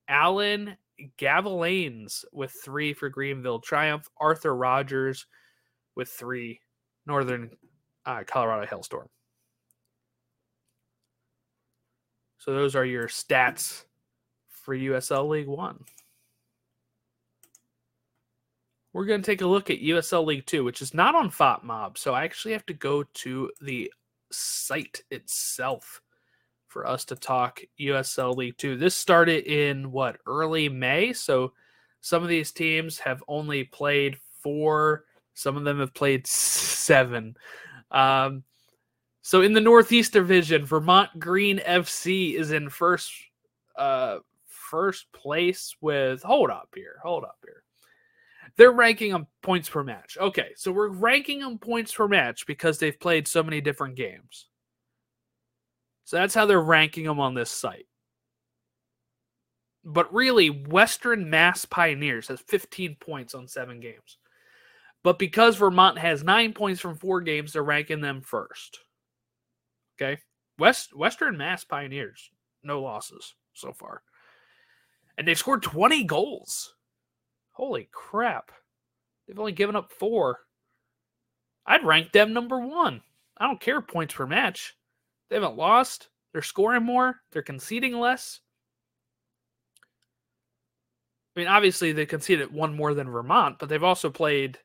Alan 0.08 0.76
Gavilanes 1.18 2.24
with 2.32 2.52
three 2.64 2.92
for 2.92 3.08
Greenville 3.08 3.60
Triumph. 3.60 4.08
Arthur 4.18 4.54
Rogers 4.54 5.26
with 5.94 6.08
three. 6.08 6.60
Northern 7.06 7.50
uh, 8.04 8.22
Colorado 8.26 8.66
Hailstorm. 8.66 9.08
So 12.38 12.54
those 12.54 12.76
are 12.76 12.84
your 12.84 13.08
stats 13.08 13.84
for 14.48 14.76
USL 14.76 15.28
League 15.28 15.48
One. 15.48 15.84
We're 18.92 19.04
going 19.04 19.22
to 19.22 19.26
take 19.26 19.42
a 19.42 19.46
look 19.46 19.70
at 19.70 19.80
USL 19.80 20.26
League 20.26 20.46
Two, 20.46 20.64
which 20.64 20.82
is 20.82 20.94
not 20.94 21.14
on 21.14 21.30
FOTMob. 21.30 21.98
So 21.98 22.14
I 22.14 22.24
actually 22.24 22.52
have 22.52 22.66
to 22.66 22.74
go 22.74 23.02
to 23.02 23.50
the 23.60 23.92
site 24.30 25.02
itself 25.10 26.00
for 26.68 26.86
us 26.86 27.04
to 27.06 27.16
talk 27.16 27.60
USL 27.80 28.36
League 28.36 28.56
Two. 28.56 28.76
This 28.76 28.94
started 28.94 29.44
in 29.44 29.90
what 29.90 30.18
early 30.26 30.68
May, 30.68 31.12
so 31.12 31.52
some 32.00 32.22
of 32.22 32.28
these 32.28 32.52
teams 32.52 32.98
have 32.98 33.22
only 33.26 33.64
played 33.64 34.16
four. 34.42 35.04
Some 35.34 35.56
of 35.56 35.64
them 35.64 35.80
have 35.80 35.94
played 35.94 36.26
seven. 36.26 37.36
Um, 37.90 38.44
so 39.22 39.42
in 39.42 39.52
the 39.52 39.60
Northeast 39.60 40.12
Division, 40.12 40.64
Vermont 40.64 41.18
Green 41.18 41.58
FC 41.58 42.34
is 42.34 42.50
in 42.52 42.70
first 42.70 43.12
uh, 43.76 44.18
first 44.46 45.10
place 45.12 45.74
with. 45.80 46.22
Hold 46.22 46.50
up 46.50 46.68
here. 46.74 46.96
Hold 47.02 47.24
up 47.24 47.38
here. 47.44 47.62
They're 48.56 48.72
ranking 48.72 49.12
them 49.12 49.26
points 49.42 49.68
per 49.68 49.84
match. 49.84 50.18
Okay, 50.20 50.50
so 50.56 50.72
we're 50.72 50.88
ranking 50.88 51.40
them 51.40 51.58
points 51.58 51.94
per 51.94 52.08
match 52.08 52.46
because 52.46 52.78
they've 52.78 52.98
played 52.98 53.28
so 53.28 53.42
many 53.42 53.60
different 53.60 53.94
games. 53.94 54.46
So 56.08 56.16
that's 56.16 56.34
how 56.34 56.46
they're 56.46 56.58
ranking 56.58 57.04
them 57.04 57.20
on 57.20 57.34
this 57.34 57.50
site. 57.50 57.84
But 59.84 60.10
really, 60.10 60.48
Western 60.48 61.28
Mass 61.28 61.66
Pioneers 61.66 62.28
has 62.28 62.40
15 62.40 62.96
points 62.98 63.34
on 63.34 63.46
seven 63.46 63.78
games. 63.78 64.16
But 65.04 65.18
because 65.18 65.56
Vermont 65.56 65.98
has 65.98 66.24
nine 66.24 66.54
points 66.54 66.80
from 66.80 66.96
four 66.96 67.20
games, 67.20 67.52
they're 67.52 67.62
ranking 67.62 68.00
them 68.00 68.22
first. 68.22 68.78
Okay. 70.00 70.18
West 70.58 70.96
Western 70.96 71.36
Mass 71.36 71.62
Pioneers, 71.64 72.30
no 72.62 72.80
losses 72.80 73.34
so 73.52 73.74
far. 73.74 74.00
And 75.18 75.28
they've 75.28 75.36
scored 75.36 75.62
20 75.62 76.04
goals. 76.04 76.74
Holy 77.52 77.86
crap. 77.92 78.50
They've 79.26 79.38
only 79.38 79.52
given 79.52 79.76
up 79.76 79.92
four. 79.92 80.38
I'd 81.66 81.84
rank 81.84 82.12
them 82.12 82.32
number 82.32 82.58
one. 82.58 83.02
I 83.36 83.46
don't 83.46 83.60
care 83.60 83.82
points 83.82 84.14
per 84.14 84.26
match. 84.26 84.74
They 85.28 85.36
haven't 85.36 85.56
lost. 85.56 86.08
They're 86.32 86.42
scoring 86.42 86.84
more. 86.84 87.20
They're 87.32 87.42
conceding 87.42 87.98
less. 87.98 88.40
I 91.36 91.40
mean, 91.40 91.48
obviously 91.48 91.92
they 91.92 92.06
conceded 92.06 92.52
one 92.52 92.74
more 92.74 92.94
than 92.94 93.10
Vermont, 93.10 93.58
but 93.58 93.68
they've 93.68 93.84
also 93.84 94.10
played 94.10 94.58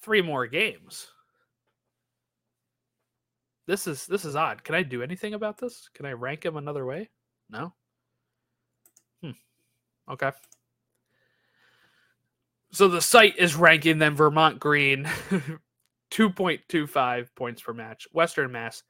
three 0.00 0.22
more 0.22 0.46
games. 0.46 1.08
This 3.66 3.86
is 3.86 4.06
this 4.06 4.24
is 4.24 4.36
odd. 4.36 4.64
Can 4.64 4.74
I 4.74 4.82
do 4.82 5.02
anything 5.02 5.34
about 5.34 5.58
this? 5.58 5.88
Can 5.94 6.06
I 6.06 6.12
rank 6.12 6.42
them 6.42 6.56
another 6.56 6.84
way? 6.84 7.08
No. 7.48 7.72
Hmm. 9.22 9.30
Okay. 10.10 10.32
So 12.72 12.88
the 12.88 13.00
site 13.00 13.36
is 13.36 13.56
ranking 13.56 13.98
them 13.98 14.14
Vermont 14.14 14.60
Green 14.60 15.04
2.25 16.10 17.28
points 17.34 17.62
per 17.62 17.72
match. 17.72 18.06
Western 18.12 18.52
Mass 18.52 18.82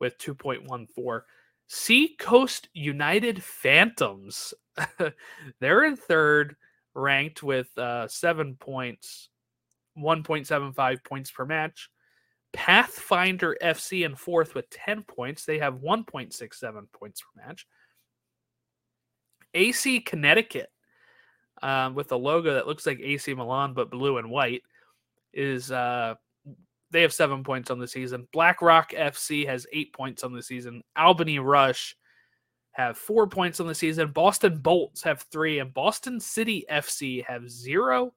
with 0.00 0.18
2.14. 0.18 1.22
Seacoast 1.68 2.68
United 2.72 3.42
Phantoms. 3.42 4.54
They're 5.60 5.84
in 5.84 5.96
third, 5.96 6.56
ranked 6.94 7.42
with 7.42 7.68
uh, 7.78 8.08
seven 8.08 8.56
points, 8.56 9.28
1.75 9.96 11.04
points 11.04 11.30
per 11.30 11.44
match. 11.44 11.90
Pathfinder 12.52 13.56
FC 13.62 14.04
in 14.04 14.16
fourth 14.16 14.56
with 14.56 14.68
10 14.70 15.04
points. 15.04 15.44
They 15.44 15.58
have 15.58 15.74
1.67 15.74 16.92
points 16.92 17.20
per 17.20 17.46
match. 17.46 17.66
AC 19.54 20.00
Connecticut 20.00 20.70
um, 21.62 21.94
with 21.94 22.10
a 22.12 22.16
logo 22.16 22.54
that 22.54 22.66
looks 22.66 22.86
like 22.86 23.00
AC 23.00 23.32
Milan 23.34 23.74
but 23.74 23.90
blue 23.90 24.18
and 24.18 24.30
white 24.30 24.62
is 25.32 25.70
uh, 25.70 26.14
they 26.90 27.02
have 27.02 27.12
seven 27.12 27.44
points 27.44 27.70
on 27.70 27.78
the 27.78 27.88
season. 27.88 28.26
BlackRock 28.32 28.92
FC 28.92 29.46
has 29.46 29.66
eight 29.72 29.92
points 29.92 30.24
on 30.24 30.32
the 30.32 30.42
season. 30.42 30.82
Albany 30.96 31.38
Rush 31.38 31.96
have 32.72 32.98
four 32.98 33.26
points 33.28 33.60
on 33.60 33.66
the 33.66 33.74
season. 33.74 34.12
Boston 34.12 34.58
Bolts 34.58 35.02
have 35.02 35.22
three, 35.32 35.58
and 35.58 35.72
Boston 35.72 36.18
City 36.20 36.64
FC 36.70 37.24
have 37.24 37.50
zero 37.50 38.12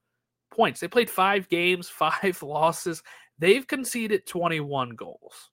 points. 0.51 0.79
They 0.79 0.87
played 0.87 1.09
five 1.09 1.49
games, 1.49 1.89
five 1.89 2.41
losses. 2.41 3.03
They've 3.39 3.65
conceded 3.65 4.25
21 4.27 4.91
goals. 4.91 5.49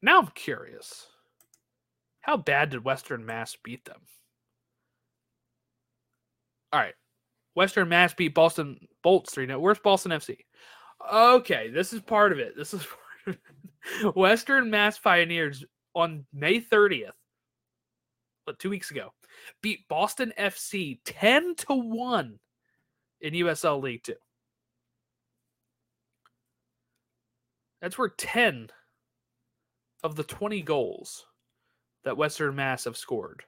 Now 0.00 0.20
I'm 0.20 0.28
curious. 0.28 1.06
How 2.20 2.36
bad 2.36 2.70
did 2.70 2.84
Western 2.84 3.24
Mass 3.24 3.56
beat 3.62 3.84
them? 3.84 4.00
All 6.72 6.80
right. 6.80 6.94
Western 7.54 7.88
Mass 7.88 8.14
beat 8.14 8.34
Boston 8.34 8.86
Bolts 9.08 9.32
3 9.32 9.46
0. 9.46 9.58
Where's 9.58 9.78
Boston 9.78 10.12
FC? 10.12 10.36
Okay, 11.10 11.70
this 11.70 11.94
is 11.94 12.00
part 12.02 12.30
of 12.30 12.38
it. 12.38 12.54
This 12.54 12.74
is 12.74 12.86
Western 14.14 14.68
Mass 14.68 14.98
Pioneers 14.98 15.64
on 15.94 16.26
May 16.30 16.60
30th, 16.60 17.16
but 18.44 18.58
two 18.58 18.68
weeks 18.68 18.90
ago, 18.90 19.14
beat 19.62 19.88
Boston 19.88 20.34
FC 20.38 20.98
10 21.06 21.54
to 21.54 21.74
1 21.74 22.38
in 23.22 23.32
USL 23.32 23.82
League 23.82 24.02
2. 24.02 24.12
That's 27.80 27.96
where 27.96 28.10
10 28.10 28.68
of 30.04 30.16
the 30.16 30.24
20 30.24 30.60
goals 30.60 31.24
that 32.04 32.18
Western 32.18 32.54
Mass 32.56 32.84
have 32.84 32.98
scored 32.98 33.42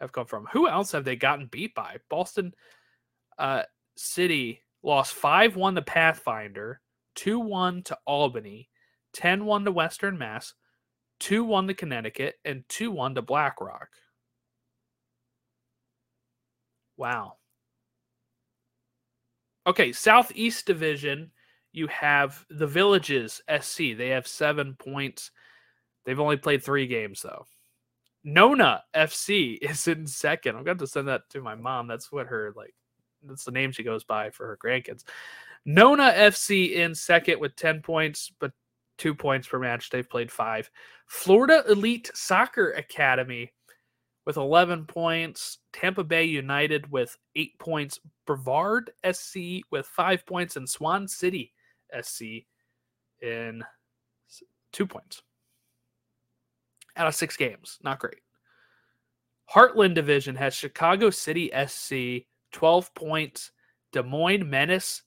have 0.00 0.10
come 0.10 0.26
from. 0.26 0.48
Who 0.52 0.66
else 0.66 0.90
have 0.90 1.04
they 1.04 1.14
gotten 1.14 1.46
beat 1.46 1.72
by? 1.72 1.98
Boston 2.10 2.52
uh, 3.38 3.62
City 3.96 4.63
lost 4.84 5.14
5 5.14 5.56
1 5.56 5.74
to 5.76 5.82
Pathfinder, 5.82 6.80
2 7.16 7.40
1 7.40 7.82
to 7.84 7.98
Albany, 8.06 8.68
10 9.14 9.44
1 9.44 9.64
to 9.64 9.72
Western 9.72 10.18
Mass, 10.18 10.54
2 11.20 11.44
1 11.44 11.68
to 11.68 11.74
Connecticut, 11.74 12.34
and 12.44 12.64
2 12.68 12.90
1 12.90 13.16
to 13.16 13.22
BlackRock. 13.22 13.88
Wow. 16.96 17.34
Okay, 19.66 19.92
Southeast 19.92 20.66
Division, 20.66 21.30
you 21.72 21.86
have 21.88 22.44
the 22.50 22.66
Villages 22.66 23.40
SC. 23.60 23.96
They 23.96 24.10
have 24.10 24.26
seven 24.26 24.76
points. 24.78 25.30
They've 26.04 26.20
only 26.20 26.36
played 26.36 26.62
three 26.62 26.86
games, 26.86 27.22
though. 27.22 27.46
Nona 28.22 28.84
FC 28.94 29.58
is 29.62 29.88
in 29.88 30.06
second. 30.06 30.56
I'm 30.56 30.64
going 30.64 30.78
to 30.78 30.86
send 30.86 31.08
that 31.08 31.22
to 31.30 31.40
my 31.40 31.54
mom. 31.54 31.86
That's 31.86 32.12
what 32.12 32.26
her 32.26 32.52
like 32.54 32.74
that's 33.26 33.44
the 33.44 33.50
name 33.50 33.72
she 33.72 33.82
goes 33.82 34.04
by 34.04 34.30
for 34.30 34.46
her 34.46 34.58
grandkids. 34.62 35.04
Nona 35.66 36.12
FC 36.12 36.74
in 36.74 36.94
second 36.94 37.40
with 37.40 37.56
10 37.56 37.80
points, 37.80 38.30
but 38.38 38.52
two 38.98 39.14
points 39.14 39.48
per 39.48 39.58
match. 39.58 39.90
They've 39.90 40.08
played 40.08 40.30
five. 40.30 40.70
Florida 41.06 41.64
Elite 41.68 42.10
Soccer 42.14 42.72
Academy 42.72 43.52
with 44.26 44.36
11 44.36 44.86
points. 44.86 45.58
Tampa 45.72 46.04
Bay 46.04 46.24
United 46.24 46.90
with 46.90 47.16
eight 47.36 47.58
points. 47.58 47.98
Brevard 48.26 48.90
SC 49.10 49.62
with 49.70 49.86
five 49.86 50.24
points. 50.26 50.56
And 50.56 50.68
Swan 50.68 51.08
City 51.08 51.52
SC 52.00 52.22
in 53.22 53.64
two 54.72 54.86
points 54.86 55.22
out 56.96 57.06
of 57.06 57.14
six 57.14 57.36
games. 57.36 57.78
Not 57.82 57.98
great. 57.98 58.20
Heartland 59.52 59.94
Division 59.94 60.36
has 60.36 60.54
Chicago 60.54 61.10
City 61.10 61.50
SC 61.66 62.26
12 62.54 62.94
points. 62.94 63.50
Des 63.92 64.02
Moines 64.02 64.48
Menace 64.48 65.02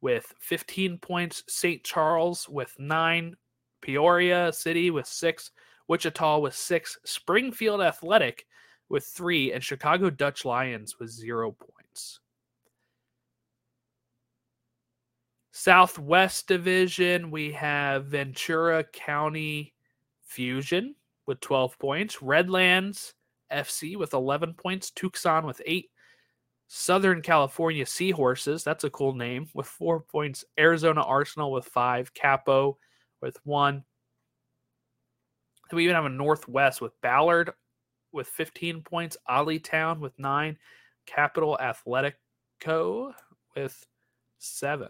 with 0.00 0.34
15 0.40 0.98
points. 0.98 1.42
St. 1.48 1.82
Charles 1.82 2.48
with 2.48 2.74
nine. 2.78 3.34
Peoria 3.80 4.52
City 4.52 4.90
with 4.90 5.06
six. 5.06 5.50
Wichita 5.88 6.38
with 6.38 6.54
six. 6.54 6.98
Springfield 7.04 7.80
Athletic 7.80 8.46
with 8.88 9.06
three. 9.06 9.52
And 9.52 9.64
Chicago 9.64 10.10
Dutch 10.10 10.44
Lions 10.44 10.98
with 10.98 11.10
zero 11.10 11.52
points. 11.52 12.20
Southwest 15.52 16.46
Division, 16.46 17.30
we 17.30 17.50
have 17.52 18.06
Ventura 18.06 18.84
County 18.84 19.74
Fusion 20.22 20.94
with 21.26 21.40
12 21.40 21.78
points. 21.78 22.22
Redlands 22.22 23.14
FC 23.52 23.96
with 23.96 24.14
11 24.14 24.54
points. 24.54 24.90
Tucson 24.90 25.46
with 25.46 25.60
8. 25.64 25.90
Southern 26.68 27.22
California 27.22 27.86
Seahorses, 27.86 28.62
that's 28.62 28.84
a 28.84 28.90
cool 28.90 29.14
name, 29.14 29.48
with 29.54 29.66
4 29.66 30.00
points. 30.00 30.44
Arizona 30.58 31.00
Arsenal 31.02 31.50
with 31.50 31.64
5. 31.64 32.12
Capo 32.12 32.76
with 33.22 33.38
1. 33.44 33.82
We 35.72 35.84
even 35.84 35.96
have 35.96 36.04
a 36.04 36.10
Northwest 36.10 36.80
with 36.80 36.92
Ballard 37.00 37.52
with 38.12 38.28
15 38.28 38.82
points. 38.82 39.16
Town 39.62 40.00
with 40.00 40.18
9. 40.18 40.58
Capital 41.06 41.58
Athletico 41.60 43.14
with 43.56 43.86
7. 44.38 44.88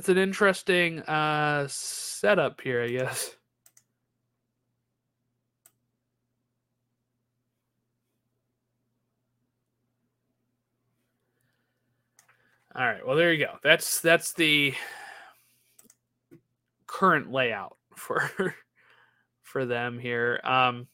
That's 0.00 0.08
an 0.08 0.16
interesting 0.16 1.00
uh, 1.00 1.66
setup 1.68 2.62
here, 2.62 2.82
I 2.82 2.88
guess. 2.88 3.36
All 12.74 12.82
right. 12.82 13.06
Well, 13.06 13.14
there 13.14 13.30
you 13.30 13.44
go. 13.44 13.58
That's 13.62 14.00
that's 14.00 14.32
the 14.32 14.72
current 16.86 17.30
layout 17.30 17.76
for 17.94 18.54
for 19.42 19.66
them 19.66 19.98
here. 19.98 20.40
Um 20.44 20.88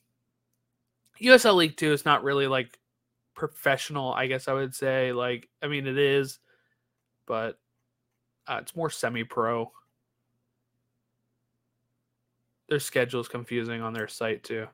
USL 1.22 1.54
League 1.54 1.76
2 1.76 1.92
is 1.92 2.04
not 2.04 2.24
really 2.24 2.48
like 2.48 2.76
professional, 3.36 4.12
I 4.12 4.26
guess 4.26 4.48
I 4.48 4.52
would 4.54 4.74
say. 4.74 5.12
Like 5.12 5.48
I 5.62 5.68
mean 5.68 5.86
it 5.86 5.96
is, 5.96 6.40
but 7.28 7.56
uh, 8.46 8.58
it's 8.60 8.76
more 8.76 8.90
semi-pro. 8.90 9.70
Their 12.68 12.80
schedule 12.80 13.20
is 13.20 13.28
confusing 13.28 13.80
on 13.80 13.92
their 13.92 14.08
site 14.08 14.42
too. 14.42 14.66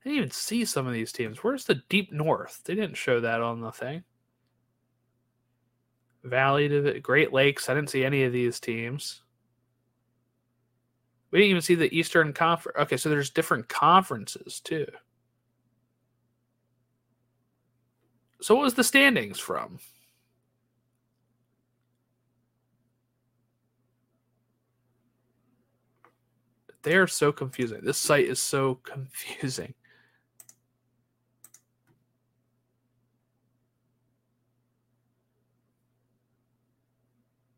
I 0.00 0.08
didn't 0.08 0.18
even 0.18 0.30
see 0.32 0.64
some 0.64 0.88
of 0.88 0.92
these 0.92 1.12
teams. 1.12 1.38
Where's 1.38 1.64
the 1.64 1.80
Deep 1.88 2.12
North? 2.12 2.60
They 2.64 2.74
didn't 2.74 2.96
show 2.96 3.20
that 3.20 3.40
on 3.40 3.60
the 3.60 3.70
thing. 3.70 4.02
Valley 6.24 6.68
to 6.68 6.98
Great 7.00 7.32
Lakes. 7.32 7.68
I 7.68 7.74
didn't 7.74 7.90
see 7.90 8.04
any 8.04 8.24
of 8.24 8.32
these 8.32 8.58
teams. 8.58 9.22
We 11.30 11.38
didn't 11.38 11.50
even 11.50 11.62
see 11.62 11.76
the 11.76 11.96
Eastern 11.96 12.32
Conference. 12.32 12.76
Okay, 12.80 12.96
so 12.96 13.08
there's 13.08 13.30
different 13.30 13.68
conferences 13.68 14.60
too. 14.60 14.86
So 18.42 18.56
what 18.56 18.64
was 18.64 18.74
the 18.74 18.82
standings 18.82 19.38
from? 19.38 19.78
They 26.82 26.96
are 26.96 27.06
so 27.06 27.30
confusing. 27.30 27.82
This 27.84 27.98
site 27.98 28.26
is 28.26 28.42
so 28.42 28.74
confusing. 28.82 29.74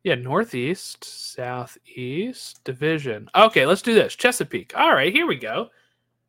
Yeah, 0.02 0.16
Northeast, 0.16 1.02
Southeast 1.02 2.62
Division. 2.64 3.30
Okay, 3.34 3.64
let's 3.64 3.80
do 3.80 3.94
this. 3.94 4.14
Chesapeake. 4.14 4.76
All 4.76 4.92
right, 4.92 5.10
here 5.10 5.26
we 5.26 5.36
go. 5.36 5.70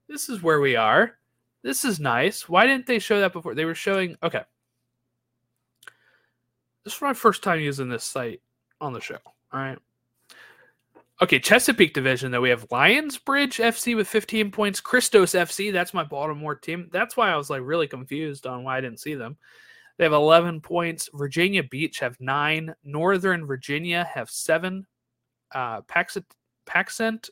This 0.07 0.29
is 0.29 0.41
where 0.41 0.61
we 0.61 0.77
are. 0.77 1.17
This 1.65 1.83
is 1.83 1.99
nice. 1.99 2.47
Why 2.47 2.67
didn't 2.67 2.85
they 2.85 2.99
show 2.99 3.19
that 3.19 3.33
before? 3.33 3.55
They 3.55 3.65
were 3.65 3.73
showing. 3.73 4.15
Okay. 4.21 4.43
This 6.83 6.93
is 6.93 7.01
my 7.01 7.15
first 7.15 7.41
time 7.41 7.59
using 7.59 7.89
this 7.89 8.03
site 8.03 8.43
on 8.79 8.93
the 8.93 9.01
show. 9.01 9.17
All 9.51 9.59
right. 9.59 9.79
Okay, 11.23 11.39
Chesapeake 11.39 11.95
Division, 11.95 12.29
though, 12.29 12.41
we 12.41 12.51
have 12.51 12.69
Lionsbridge 12.69 13.59
FC 13.63 13.95
with 13.95 14.07
15 14.07 14.51
points. 14.51 14.79
Christos 14.79 15.31
FC, 15.31 15.73
that's 15.73 15.93
my 15.93 16.03
Baltimore 16.03 16.53
team. 16.53 16.87
That's 16.91 17.17
why 17.17 17.31
I 17.31 17.35
was 17.35 17.49
like 17.49 17.61
really 17.63 17.87
confused 17.87 18.45
on 18.45 18.63
why 18.63 18.77
I 18.77 18.81
didn't 18.81 18.99
see 18.99 19.15
them. 19.15 19.35
They 19.97 20.03
have 20.03 20.13
11 20.13 20.61
points. 20.61 21.09
Virginia 21.15 21.63
Beach 21.63 21.97
have 21.97 22.19
nine. 22.19 22.75
Northern 22.83 23.47
Virginia 23.47 24.03
have 24.13 24.29
seven. 24.29 24.85
Uh, 25.51 25.81
Paxent, 25.81 26.25
Paxent, 26.67 27.31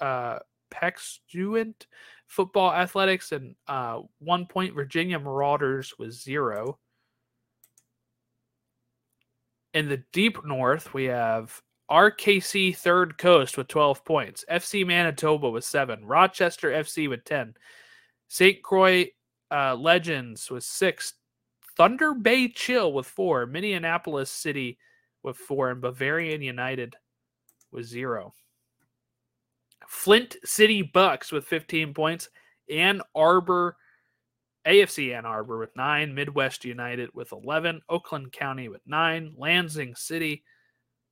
uh, 0.00 0.40
Paxtuent 0.70 1.86
Football 2.26 2.72
Athletics 2.72 3.32
and 3.32 3.54
uh, 3.68 4.00
one 4.18 4.46
point. 4.46 4.74
Virginia 4.74 5.18
Marauders 5.18 5.94
was 5.98 6.22
zero. 6.22 6.78
In 9.74 9.88
the 9.88 10.02
deep 10.12 10.44
north, 10.44 10.92
we 10.94 11.04
have 11.04 11.60
RKC 11.90 12.76
Third 12.76 13.18
Coast 13.18 13.56
with 13.56 13.68
12 13.68 14.04
points. 14.04 14.44
FC 14.50 14.86
Manitoba 14.86 15.50
with 15.50 15.64
seven. 15.64 16.04
Rochester 16.04 16.70
FC 16.70 17.08
with 17.08 17.24
10. 17.24 17.54
St. 18.28 18.62
Croix 18.62 19.06
uh, 19.50 19.74
Legends 19.76 20.50
with 20.50 20.64
six. 20.64 21.14
Thunder 21.76 22.14
Bay 22.14 22.48
Chill 22.48 22.92
with 22.92 23.06
four, 23.06 23.46
Minneapolis 23.46 24.30
City 24.30 24.78
with 25.22 25.36
four, 25.36 25.70
and 25.70 25.80
Bavarian 25.80 26.40
United 26.40 26.96
with 27.70 27.84
zero. 27.84 28.32
Flint 29.88 30.36
City 30.44 30.82
Bucks 30.82 31.32
with 31.32 31.46
15 31.46 31.94
points. 31.94 32.28
Ann 32.70 33.00
Arbor, 33.14 33.76
AFC 34.66 35.16
Ann 35.16 35.24
Arbor 35.24 35.58
with 35.58 35.74
nine. 35.76 36.14
Midwest 36.14 36.64
United 36.64 37.10
with 37.14 37.32
11. 37.32 37.80
Oakland 37.88 38.32
County 38.32 38.68
with 38.68 38.82
nine. 38.86 39.32
Lansing 39.36 39.94
City 39.94 40.42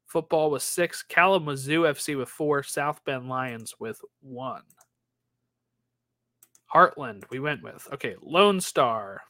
football 0.06 0.50
with 0.50 0.62
six. 0.62 1.02
Kalamazoo 1.02 1.82
FC 1.82 2.16
with 2.16 2.28
four. 2.28 2.62
South 2.62 3.04
Bend 3.04 3.28
Lions 3.28 3.74
with 3.78 4.00
one. 4.20 4.62
Heartland, 6.74 7.22
we 7.30 7.38
went 7.38 7.62
with. 7.62 7.86
Okay, 7.92 8.16
Lone 8.20 8.60
Star 8.60 9.22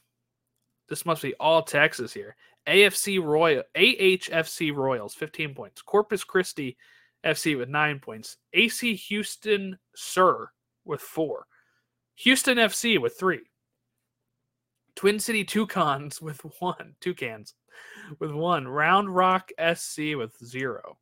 this 0.87 1.05
must 1.05 1.21
be 1.21 1.33
all 1.35 1.61
Texas 1.63 2.13
here. 2.13 2.35
AFC 2.67 3.23
Royal, 3.23 3.63
AHFC 3.75 4.73
Royals, 4.73 5.13
15 5.15 5.53
points. 5.53 5.81
Corpus 5.81 6.23
Christi 6.23 6.77
FC 7.25 7.57
with 7.57 7.69
nine 7.69 7.99
points. 7.99 8.37
AC 8.53 8.95
Houston 8.95 9.77
Sur 9.95 10.49
with 10.83 11.01
four. 11.01 11.47
Houston 12.15 12.57
FC 12.57 12.99
with 12.99 13.17
three. 13.17 13.41
Twin 14.95 15.19
City 15.19 15.43
Toucans 15.43 16.21
with 16.21 16.41
one. 16.59 16.95
Toucans 17.01 17.53
with 18.19 18.31
one. 18.31 18.67
Round 18.67 19.13
Rock 19.13 19.51
SC 19.73 20.15
with 20.15 20.35
zero. 20.43 20.97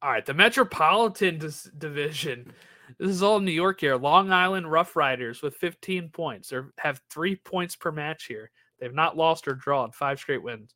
All 0.00 0.12
right, 0.12 0.24
the 0.24 0.34
Metropolitan 0.34 1.38
Division 1.78 2.52
this 2.98 3.10
is 3.10 3.22
all 3.22 3.40
New 3.40 3.52
York 3.52 3.80
here. 3.80 3.96
Long 3.96 4.32
Island 4.32 4.70
Rough 4.70 4.96
Riders 4.96 5.42
with 5.42 5.56
15 5.56 6.08
points. 6.10 6.48
They 6.48 6.58
have 6.78 7.02
three 7.10 7.36
points 7.36 7.76
per 7.76 7.92
match 7.92 8.24
here. 8.24 8.50
They've 8.78 8.94
not 8.94 9.16
lost 9.16 9.48
or 9.48 9.54
drawn 9.54 9.92
five 9.92 10.18
straight 10.18 10.42
wins. 10.42 10.74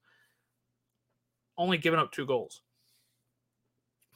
Only 1.57 1.79
given 1.79 2.01
up 2.01 2.12
two 2.12 2.27
goals. 2.27 2.62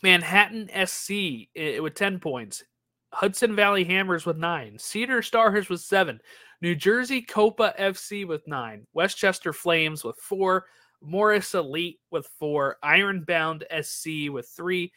Manhattan 0.02 0.70
SC 0.87 1.48
with 1.80 1.94
10 1.94 2.18
points. 2.20 2.64
Hudson 3.12 3.56
Valley 3.56 3.85
Hammers 3.85 4.26
with 4.26 4.37
nine. 4.37 4.78
Cedar 4.78 5.22
Stars 5.22 5.68
with 5.68 5.80
seven. 5.80 6.20
New 6.61 6.74
Jersey 6.74 7.22
Copa 7.22 7.74
FC 7.78 8.26
with 8.26 8.46
nine. 8.46 8.87
Westchester 8.92 9.52
Flames 9.52 10.04
with 10.04 10.16
four. 10.16 10.66
Morris 11.00 11.54
Elite 11.54 12.00
with 12.10 12.29
four. 12.38 12.77
Ironbound 12.83 13.64
SC 13.83 14.29
with 14.31 14.48
three. 14.48 14.92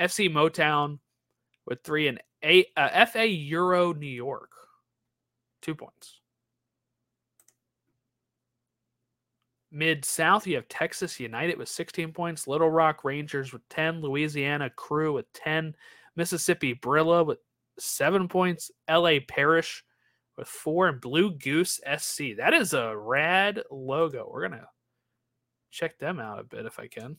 FC 0.00 0.30
Motown 0.30 0.98
with 1.66 1.82
three. 1.82 2.08
And 2.08 2.20
a 2.44 2.66
uh, 2.76 3.06
FA 3.06 3.26
Euro 3.26 3.92
New 3.92 4.06
York, 4.06 4.50
two 5.62 5.74
points. 5.74 6.20
Mid 9.72 10.04
South, 10.04 10.46
you 10.46 10.56
have 10.56 10.68
Texas 10.68 11.20
United 11.20 11.56
with 11.56 11.68
16 11.68 12.12
points, 12.12 12.48
Little 12.48 12.70
Rock 12.70 13.04
Rangers 13.04 13.52
with 13.52 13.68
10, 13.68 14.00
Louisiana 14.00 14.70
Krewe 14.76 15.14
with 15.14 15.32
10, 15.32 15.74
Mississippi 16.16 16.74
Brilla 16.74 17.24
with 17.24 17.38
seven 17.78 18.28
points, 18.28 18.70
LA 18.88 19.14
Parish 19.28 19.84
with 20.36 20.48
four, 20.48 20.88
and 20.88 21.00
Blue 21.00 21.32
Goose 21.32 21.80
SC. 21.98 22.36
That 22.36 22.52
is 22.52 22.72
a 22.72 22.96
rad 22.96 23.62
logo. 23.70 24.28
We're 24.30 24.48
going 24.48 24.60
to 24.60 24.68
check 25.70 25.98
them 25.98 26.18
out 26.18 26.40
a 26.40 26.44
bit 26.44 26.66
if 26.66 26.80
I 26.80 26.88
can. 26.88 27.16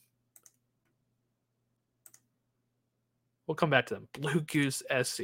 We'll 3.47 3.56
come 3.56 3.70
back 3.70 3.88
to 3.88 3.95
them. 3.95 4.08
Blue 4.14 4.41
Goose 4.41 4.84
SC. 5.04 5.22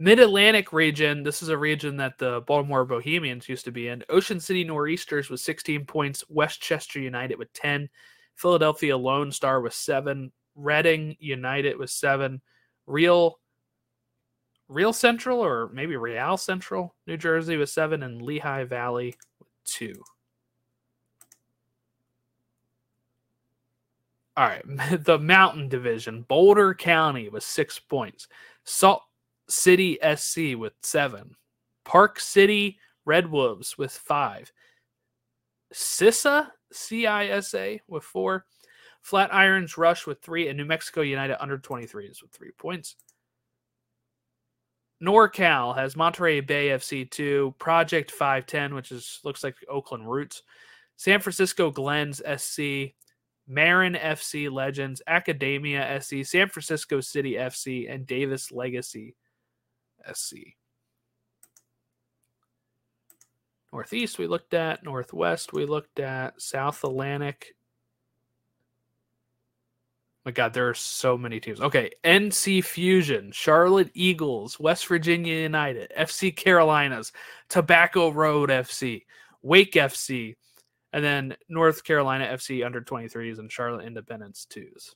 Mid 0.00 0.18
Atlantic 0.18 0.72
region. 0.72 1.22
This 1.22 1.42
is 1.42 1.50
a 1.50 1.58
region 1.58 1.94
that 1.98 2.16
the 2.16 2.40
Baltimore 2.46 2.86
Bohemians 2.86 3.50
used 3.50 3.66
to 3.66 3.70
be 3.70 3.88
in. 3.88 4.02
Ocean 4.08 4.40
City 4.40 4.64
Nor'easters 4.64 5.28
with 5.28 5.40
16 5.40 5.84
points. 5.84 6.24
West 6.30 6.62
Chester 6.62 6.98
United 7.00 7.38
with 7.38 7.52
10. 7.52 7.86
Philadelphia 8.34 8.96
Lone 8.96 9.30
Star 9.30 9.60
with 9.60 9.74
seven. 9.74 10.32
Reading 10.54 11.16
United 11.20 11.76
with 11.76 11.90
seven. 11.90 12.40
Real 12.86 13.38
Real 14.68 14.94
Central 14.94 15.44
or 15.44 15.68
maybe 15.74 15.96
Real 15.96 16.38
Central, 16.38 16.94
New 17.06 17.18
Jersey 17.18 17.58
with 17.58 17.68
seven, 17.68 18.02
and 18.02 18.22
Lehigh 18.22 18.64
Valley 18.64 19.16
with 19.38 19.48
two. 19.64 20.02
All 24.34 24.46
right, 24.46 24.62
the 25.04 25.18
Mountain 25.18 25.68
Division, 25.68 26.22
Boulder 26.22 26.72
County 26.72 27.28
with 27.28 27.42
six 27.42 27.78
points, 27.78 28.28
Salt 28.64 29.02
City 29.50 29.98
SC 30.16 30.56
with 30.56 30.72
seven, 30.82 31.34
Park 31.84 32.20
City 32.20 32.78
Red 33.04 33.30
Wolves 33.30 33.76
with 33.76 33.92
five, 33.92 34.52
CISA 35.74 36.48
CISA 36.72 37.80
with 37.88 38.04
four, 38.04 38.46
Flatirons 39.04 39.76
Rush 39.76 40.06
with 40.06 40.20
three, 40.22 40.48
and 40.48 40.56
New 40.56 40.64
Mexico 40.64 41.00
United 41.00 41.40
under 41.42 41.58
23s 41.58 42.22
with 42.22 42.30
three 42.32 42.52
points. 42.58 42.96
NorCal 45.02 45.74
has 45.76 45.96
Monterey 45.96 46.40
Bay 46.40 46.68
FC 46.68 47.10
two, 47.10 47.54
Project 47.58 48.10
510, 48.10 48.74
which 48.74 48.92
is 48.92 49.20
looks 49.24 49.42
like 49.42 49.56
Oakland 49.68 50.10
Roots, 50.10 50.42
San 50.96 51.20
Francisco 51.20 51.70
Glens 51.70 52.20
SC, 52.36 52.92
Marin 53.48 53.94
FC 53.94 54.52
Legends, 54.52 55.00
Academia 55.06 56.00
SC, 56.02 56.16
San 56.24 56.50
Francisco 56.50 57.00
City 57.00 57.32
FC, 57.32 57.92
and 57.92 58.06
Davis 58.06 58.52
Legacy 58.52 59.16
SC. 60.12 60.36
Northeast 63.72 64.18
we 64.18 64.26
looked 64.26 64.54
at, 64.54 64.82
Northwest 64.82 65.52
we 65.52 65.64
looked 65.64 66.00
at, 66.00 66.40
South 66.40 66.82
Atlantic. 66.82 67.54
My 70.24 70.32
God, 70.32 70.52
there 70.52 70.68
are 70.68 70.74
so 70.74 71.16
many 71.16 71.40
teams. 71.40 71.60
Okay, 71.60 71.90
NC 72.04 72.62
Fusion, 72.64 73.30
Charlotte 73.32 73.90
Eagles, 73.94 74.60
West 74.60 74.86
Virginia 74.86 75.34
United, 75.34 75.90
FC 75.98 76.34
Carolinas, 76.34 77.12
Tobacco 77.48 78.10
Road 78.10 78.50
FC, 78.50 79.04
Wake 79.42 79.72
FC, 79.74 80.34
and 80.92 81.02
then 81.04 81.36
North 81.48 81.84
Carolina 81.84 82.26
FC 82.26 82.64
under 82.66 82.80
23s 82.80 83.38
and 83.38 83.50
Charlotte 83.50 83.86
Independence 83.86 84.46
2s. 84.50 84.94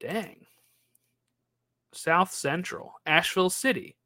Dang. 0.00 0.43
South 1.94 2.32
Central, 2.32 2.94
Asheville 3.06 3.50
City, 3.50 3.96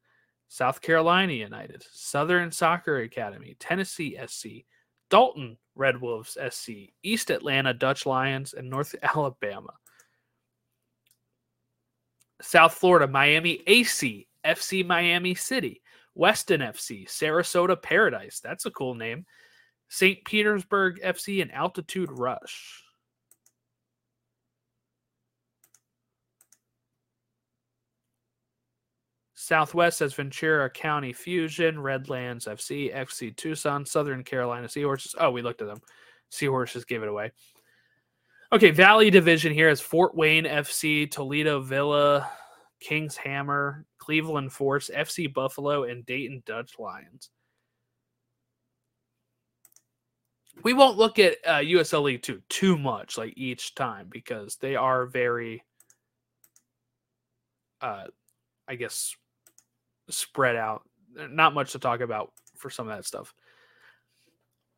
South 0.47 0.81
Carolina 0.81 1.33
United, 1.33 1.85
Southern 1.91 2.51
Soccer 2.51 3.01
Academy, 3.01 3.55
Tennessee 3.59 4.17
SC, 4.25 4.65
Dalton 5.09 5.57
Red 5.75 6.01
Wolves 6.01 6.37
SC, 6.49 6.91
East 7.03 7.29
Atlanta 7.29 7.73
Dutch 7.73 8.05
Lions, 8.05 8.53
and 8.53 8.69
North 8.69 8.95
Alabama. 9.03 9.73
South 12.41 12.73
Florida 12.73 13.07
Miami 13.07 13.61
AC, 13.67 14.27
FC 14.45 14.85
Miami 14.85 15.35
City, 15.35 15.81
Weston 16.15 16.61
FC, 16.61 17.07
Sarasota 17.07 17.81
Paradise. 17.81 18.39
That's 18.39 18.65
a 18.65 18.71
cool 18.71 18.95
name. 18.95 19.25
St. 19.89 20.23
Petersburg 20.23 21.01
FC 21.01 21.41
and 21.41 21.51
Altitude 21.51 22.11
Rush. 22.11 22.83
Southwest 29.49 29.97
has 29.97 30.13
Ventura 30.13 30.69
County 30.69 31.11
Fusion, 31.11 31.79
Redlands 31.79 32.45
FC, 32.45 32.95
FC 32.95 33.35
Tucson, 33.35 33.83
Southern 33.83 34.23
Carolina 34.23 34.69
Seahorses. 34.69 35.15
Oh, 35.19 35.31
we 35.31 35.41
looked 35.41 35.63
at 35.63 35.67
them. 35.67 35.81
Seahorses 36.29 36.85
gave 36.85 37.01
it 37.01 37.09
away. 37.09 37.31
Okay, 38.53 38.69
Valley 38.69 39.09
Division 39.09 39.51
here 39.51 39.69
is 39.69 39.81
Fort 39.81 40.13
Wayne 40.13 40.43
FC, 40.43 41.09
Toledo 41.09 41.61
Villa, 41.61 42.29
Kings 42.79 43.17
Hammer, 43.17 43.87
Cleveland 43.97 44.53
Force, 44.53 44.91
FC 44.95 45.33
Buffalo, 45.33 45.85
and 45.85 46.05
Dayton 46.05 46.43
Dutch 46.45 46.77
Lions. 46.77 47.31
We 50.61 50.73
won't 50.73 50.99
look 50.99 51.17
at 51.17 51.37
uh, 51.43 51.61
USL 51.61 52.03
League 52.03 52.21
2 52.21 52.39
too 52.49 52.77
much 52.77 53.17
like 53.17 53.33
each 53.35 53.73
time 53.73 54.09
because 54.11 54.57
they 54.57 54.75
are 54.75 55.07
very, 55.07 55.63
uh, 57.81 58.03
I 58.67 58.75
guess, 58.75 59.15
spread 60.09 60.55
out. 60.55 60.83
Not 61.15 61.53
much 61.53 61.71
to 61.73 61.79
talk 61.79 62.01
about 62.01 62.31
for 62.55 62.69
some 62.69 62.87
of 62.87 62.95
that 62.95 63.05
stuff. 63.05 63.33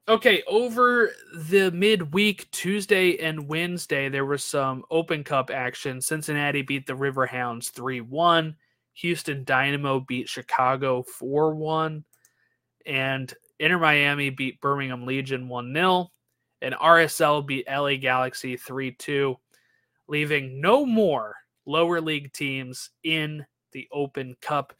Okay, 0.07 0.43
over 0.47 1.11
the 1.35 1.71
midweek, 1.71 2.49
Tuesday 2.51 3.17
and 3.19 3.47
Wednesday, 3.47 4.09
there 4.09 4.25
was 4.25 4.43
some 4.43 4.83
Open 4.89 5.23
Cup 5.23 5.51
action. 5.51 6.01
Cincinnati 6.01 6.63
beat 6.63 6.87
the 6.87 6.93
Riverhounds 6.93 7.69
3 7.71 8.01
1. 8.01 8.55
Houston 8.95 9.43
Dynamo 9.43 9.99
beat 10.01 10.27
Chicago 10.27 11.03
4 11.03 11.55
1. 11.55 12.03
And 12.87 13.33
Inter 13.59 13.77
Miami 13.77 14.31
beat 14.31 14.59
Birmingham 14.59 15.05
Legion 15.05 15.47
1 15.47 15.73
0. 15.73 16.11
And 16.63 16.75
RSL 16.75 17.45
beat 17.45 17.67
LA 17.69 17.95
Galaxy 17.95 18.57
3 18.57 18.91
2, 18.91 19.35
leaving 20.07 20.59
no 20.59 20.85
more 20.85 21.35
lower 21.65 22.01
league 22.01 22.33
teams 22.33 22.89
in 23.03 23.45
the 23.71 23.87
Open 23.91 24.35
Cup. 24.41 24.73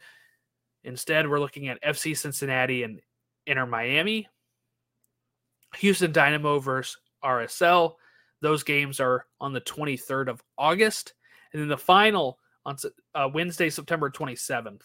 Instead, 0.84 1.28
we're 1.28 1.40
looking 1.40 1.68
at 1.68 1.82
FC 1.82 2.16
Cincinnati 2.16 2.82
and 2.82 3.00
Inter 3.46 3.66
Miami, 3.66 4.28
Houston 5.76 6.12
Dynamo 6.12 6.58
versus 6.58 6.96
RSL. 7.24 7.94
Those 8.40 8.62
games 8.62 9.00
are 9.00 9.26
on 9.40 9.52
the 9.52 9.60
23rd 9.60 10.28
of 10.28 10.42
August. 10.58 11.14
And 11.52 11.62
then 11.62 11.68
the 11.68 11.78
final 11.78 12.38
on 12.64 12.76
uh, 13.14 13.28
Wednesday, 13.32 13.70
September 13.70 14.10
27th. 14.10 14.82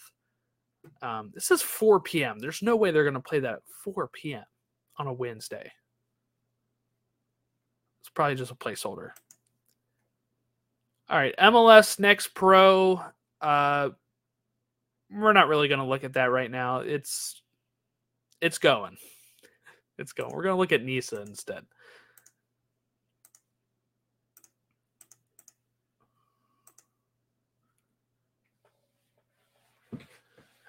Um, 1.02 1.30
this 1.34 1.50
is 1.50 1.62
4 1.62 2.00
p.m. 2.00 2.38
There's 2.38 2.62
no 2.62 2.76
way 2.76 2.90
they're 2.90 3.02
going 3.02 3.14
to 3.14 3.20
play 3.20 3.40
that 3.40 3.54
at 3.54 3.62
4 3.84 4.08
p.m. 4.08 4.44
on 4.96 5.06
a 5.06 5.12
Wednesday. 5.12 5.70
It's 8.00 8.10
probably 8.10 8.36
just 8.36 8.52
a 8.52 8.54
placeholder. 8.54 9.10
All 11.10 11.18
right, 11.18 11.34
MLS 11.38 11.98
Next 11.98 12.34
Pro. 12.34 13.02
Uh, 13.40 13.90
we're 15.10 15.32
not 15.32 15.48
really 15.48 15.68
going 15.68 15.80
to 15.80 15.86
look 15.86 16.04
at 16.04 16.14
that 16.14 16.30
right 16.30 16.50
now. 16.50 16.80
It's 16.80 17.42
it's 18.40 18.58
going. 18.58 18.96
It's 20.00 20.12
going. 20.12 20.30
We're 20.32 20.44
going 20.44 20.54
to 20.54 20.60
look 20.60 20.70
at 20.70 20.84
NISA 20.84 21.22
instead. 21.22 21.66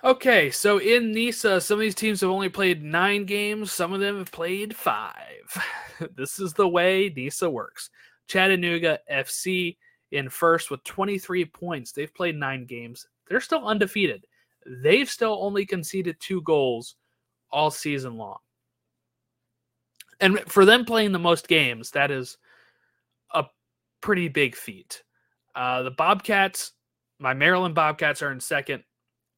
Okay, 0.04 0.50
so 0.50 0.80
in 0.80 1.12
NISA, 1.12 1.62
some 1.62 1.76
of 1.76 1.82
these 1.82 1.94
teams 1.94 2.22
have 2.22 2.32
only 2.32 2.50
played 2.50 2.82
nine 2.82 3.26
games. 3.26 3.72
Some 3.72 3.94
of 3.94 4.00
them 4.00 4.18
have 4.18 4.32
played 4.32 4.76
five. 4.76 5.64
this 6.16 6.40
is 6.40 6.54
the 6.54 6.68
way 6.68 7.14
NISA 7.16 7.48
works. 7.48 7.92
Chattanooga 8.28 9.00
FC 9.12 9.78
in 10.12 10.30
first 10.30 10.72
with 10.72 10.84
23 10.86 11.46
points. 11.46 11.92
They've 11.92 12.14
played 12.14 12.36
nine 12.36 12.66
games. 12.66 13.06
They're 13.30 13.40
still 13.40 13.66
undefeated. 13.66 14.26
They've 14.66 15.10
still 15.10 15.38
only 15.42 15.66
conceded 15.66 16.18
two 16.20 16.42
goals 16.42 16.96
all 17.52 17.72
season 17.72 18.18
long. 18.18 18.38
And 20.20 20.40
for 20.48 20.66
them 20.66 20.84
playing 20.84 21.12
the 21.12 21.20
most 21.20 21.48
games, 21.48 21.92
that 21.92 22.12
is 22.12 22.38
a 23.34 23.46
pretty 24.02 24.28
big 24.28 24.56
feat. 24.56 25.04
Uh, 25.56 25.84
the 25.84 25.92
Bobcats, 25.92 26.74
my 27.20 27.34
Maryland 27.34 27.76
Bobcats, 27.76 28.22
are 28.22 28.32
in 28.32 28.40
second. 28.40 28.84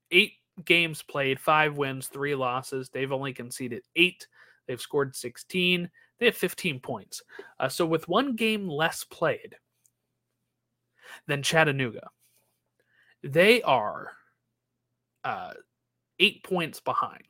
Eight 0.10 0.34
games 0.66 1.04
played, 1.04 1.40
five 1.40 1.78
wins, 1.78 2.08
three 2.08 2.36
losses. 2.36 2.90
They've 2.90 3.12
only 3.12 3.34
conceded 3.34 3.84
eight. 3.96 4.28
They've 4.68 4.82
scored 4.82 5.16
16. 5.16 5.90
They 6.20 6.26
have 6.26 6.36
15 6.36 6.80
points. 6.80 7.22
Uh, 7.60 7.70
so 7.70 7.86
with 7.86 8.08
one 8.08 8.36
game 8.36 8.68
less 8.68 9.04
played 9.04 9.56
than 11.28 11.44
Chattanooga, 11.44 12.10
they 13.24 13.62
are 13.62 14.12
uh, 15.24 15.54
eight 16.20 16.44
points 16.44 16.80
behind. 16.80 17.24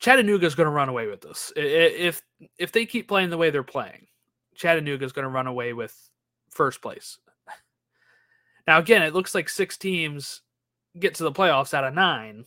Chattanooga 0.00 0.46
is 0.46 0.54
going 0.54 0.66
to 0.66 0.72
run 0.72 0.88
away 0.88 1.08
with 1.08 1.20
this. 1.20 1.52
If 1.56 2.22
if 2.58 2.70
they 2.72 2.86
keep 2.86 3.08
playing 3.08 3.30
the 3.30 3.36
way 3.36 3.50
they're 3.50 3.64
playing, 3.64 4.06
Chattanooga 4.54 5.04
is 5.04 5.12
going 5.12 5.24
to 5.24 5.28
run 5.28 5.46
away 5.46 5.72
with 5.72 5.94
first 6.50 6.82
place. 6.82 7.18
Now, 8.66 8.78
again, 8.78 9.02
it 9.02 9.14
looks 9.14 9.34
like 9.34 9.48
six 9.48 9.78
teams 9.78 10.42
get 10.98 11.14
to 11.14 11.22
the 11.22 11.32
playoffs 11.32 11.72
out 11.72 11.84
of 11.84 11.94
nine. 11.94 12.44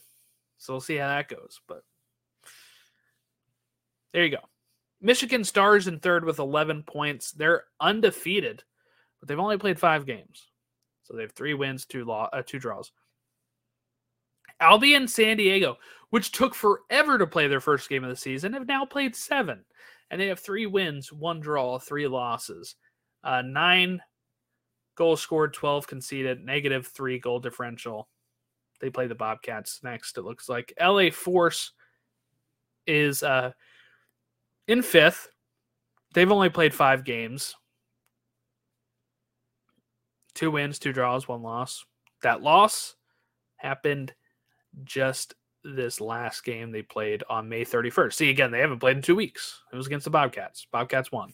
So 0.60 0.74
we'll 0.74 0.80
see 0.80 0.98
how 0.98 1.08
that 1.08 1.28
goes. 1.28 1.60
But 1.68 1.84
there 4.14 4.24
you 4.24 4.30
go. 4.30 4.44
Michigan 5.02 5.44
Stars 5.44 5.88
in 5.88 6.00
third 6.00 6.24
with 6.24 6.38
11 6.38 6.84
points. 6.84 7.32
They're 7.32 7.64
undefeated, 7.80 8.64
but 9.22 9.30
they've 9.30 9.40
only 9.40 9.58
played 9.58 9.80
five 9.80 10.06
games. 10.06 10.50
So 11.04 11.16
they 11.16 11.22
have 11.22 11.32
three 11.32 11.54
wins, 11.54 11.86
two, 11.86 12.04
law, 12.04 12.28
uh, 12.34 12.42
two 12.46 12.60
draws. 12.60 12.92
Albion 14.60 15.08
San 15.08 15.38
Diego, 15.38 15.78
which 16.10 16.32
took 16.32 16.54
forever 16.54 17.18
to 17.18 17.26
play 17.26 17.48
their 17.48 17.62
first 17.62 17.88
game 17.90 18.04
of 18.04 18.10
the 18.10 18.16
season, 18.16 18.54
have 18.54 18.68
now 18.68 18.86
played 18.86 19.16
seven 19.16 19.64
and 20.10 20.20
they 20.20 20.28
have 20.28 20.40
three 20.40 20.66
wins, 20.66 21.12
one 21.12 21.40
draw, 21.40 21.80
three 21.80 22.08
losses, 22.08 22.76
uh, 23.24 23.42
nine 23.42 24.02
goals 24.96 25.22
scored, 25.22 25.54
12 25.54 25.88
conceded, 25.88 26.44
negative 26.44 26.88
three 26.88 27.18
goal 27.18 27.40
differential. 27.40 28.10
They 28.82 28.90
play 28.90 29.08
the 29.08 29.16
Bobcats 29.16 29.82
next, 29.84 30.18
it 30.18 30.24
looks 30.24 30.50
like. 30.50 30.74
LA 30.80 31.12
Force 31.12 31.72
is 32.86 33.24
uh, 33.24 33.52
in 34.68 34.82
fifth. 34.82 35.30
They've 36.14 36.32
only 36.32 36.50
played 36.50 36.74
five 36.74 37.06
games 37.06 37.56
two 40.34 40.52
wins, 40.52 40.80
two 40.80 40.94
draws, 40.94 41.28
one 41.28 41.42
loss. 41.42 41.86
That 42.24 42.42
loss 42.42 42.96
happened 43.58 44.14
just 44.84 45.36
this 45.64 46.02
last 46.02 46.44
game 46.44 46.72
they 46.72 46.82
played 46.82 47.24
on 47.30 47.50
May 47.50 47.66
31st. 47.66 48.14
See, 48.14 48.30
again, 48.30 48.52
they 48.52 48.60
haven't 48.60 48.80
played 48.80 48.98
in 48.98 49.04
two 49.04 49.16
weeks. 49.16 49.62
It 49.72 49.76
was 49.76 49.88
against 49.88 50.06
the 50.06 50.12
Bobcats. 50.12 50.66
Bobcats 50.72 51.12
won. 51.12 51.34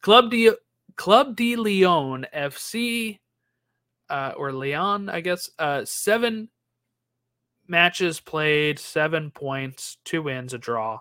Club 0.00 0.30
de 0.30 0.50
Club 0.96 1.36
de 1.36 1.56
Leon 1.56 2.26
FC, 2.34 3.18
uh, 4.10 4.32
or 4.36 4.52
Leon, 4.52 5.08
I 5.08 5.20
guess, 5.20 5.48
uh, 5.58 5.84
seven 5.84 6.48
matches 7.66 8.20
played, 8.20 8.78
seven 8.78 9.30
points, 9.30 9.98
two 10.04 10.22
wins, 10.22 10.52
a 10.52 10.58
draw, 10.58 11.00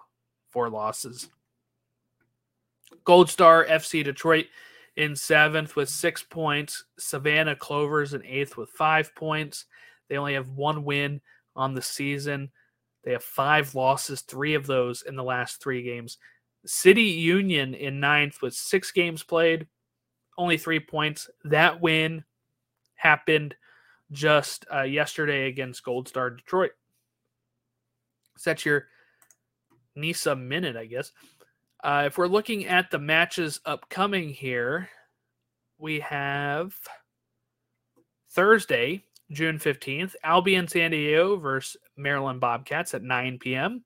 four 0.49 0.69
losses. 0.69 1.29
Gold 3.03 3.29
Star 3.29 3.65
FC 3.65 4.03
Detroit 4.03 4.45
in 4.97 5.15
seventh 5.15 5.75
with 5.75 5.89
six 5.89 6.23
points. 6.23 6.83
Savannah 6.97 7.55
Clovers 7.55 8.13
in 8.13 8.25
eighth 8.25 8.57
with 8.57 8.69
five 8.69 9.13
points. 9.15 9.65
They 10.09 10.17
only 10.17 10.33
have 10.33 10.49
one 10.49 10.83
win 10.83 11.21
on 11.55 11.73
the 11.73 11.81
season. 11.81 12.51
They 13.03 13.13
have 13.13 13.23
five 13.23 13.73
losses, 13.73 14.21
three 14.21 14.53
of 14.53 14.67
those 14.67 15.01
in 15.03 15.15
the 15.15 15.23
last 15.23 15.61
three 15.61 15.81
games. 15.81 16.17
City 16.65 17.03
Union 17.03 17.73
in 17.73 17.99
ninth 17.99 18.41
with 18.41 18.53
six 18.53 18.91
games 18.91 19.23
played, 19.23 19.67
only 20.37 20.57
three 20.57 20.79
points. 20.79 21.29
That 21.43 21.81
win 21.81 22.23
happened 22.95 23.55
just 24.11 24.65
uh, 24.71 24.83
yesterday 24.83 25.47
against 25.47 25.83
Gold 25.83 26.07
Star 26.07 26.29
Detroit. 26.29 26.71
Set 28.37 28.65
your 28.65 28.87
NISA 29.95 30.35
minute, 30.35 30.75
I 30.75 30.85
guess. 30.85 31.11
Uh, 31.83 32.03
if 32.05 32.17
we're 32.17 32.27
looking 32.27 32.65
at 32.67 32.91
the 32.91 32.99
matches 32.99 33.59
upcoming 33.65 34.29
here, 34.29 34.89
we 35.79 35.99
have 35.99 36.75
Thursday, 38.29 39.03
June 39.31 39.57
15th, 39.57 40.15
Albion 40.23 40.67
San 40.67 40.91
Diego 40.91 41.37
versus 41.37 41.77
Maryland 41.97 42.39
Bobcats 42.39 42.93
at 42.93 43.01
9 43.01 43.39
p.m. 43.39 43.83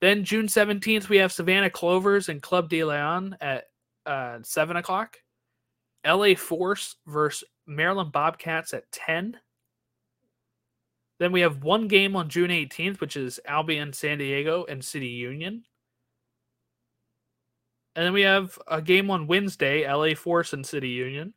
Then 0.00 0.24
June 0.24 0.46
17th, 0.46 1.08
we 1.08 1.18
have 1.18 1.32
Savannah 1.32 1.70
Clovers 1.70 2.28
and 2.28 2.40
Club 2.40 2.70
de 2.70 2.84
Leon 2.84 3.36
at 3.40 3.64
uh, 4.06 4.38
7 4.42 4.76
o'clock. 4.76 5.18
LA 6.06 6.34
Force 6.34 6.96
versus 7.06 7.46
Maryland 7.66 8.12
Bobcats 8.12 8.72
at 8.72 8.90
10. 8.92 9.36
Then 11.18 11.32
we 11.32 11.40
have 11.40 11.64
one 11.64 11.88
game 11.88 12.16
on 12.16 12.28
June 12.28 12.50
18th, 12.50 13.00
which 13.00 13.16
is 13.16 13.40
Albion 13.44 13.92
San 13.92 14.18
Diego 14.18 14.64
and 14.68 14.82
City 14.82 15.08
Union. 15.08 15.64
And 17.98 18.06
then 18.06 18.12
we 18.12 18.22
have 18.22 18.56
a 18.68 18.80
game 18.80 19.10
on 19.10 19.26
Wednesday, 19.26 19.84
LA 19.92 20.14
Force 20.14 20.52
and 20.52 20.64
City 20.64 20.90
Union. 20.90 21.34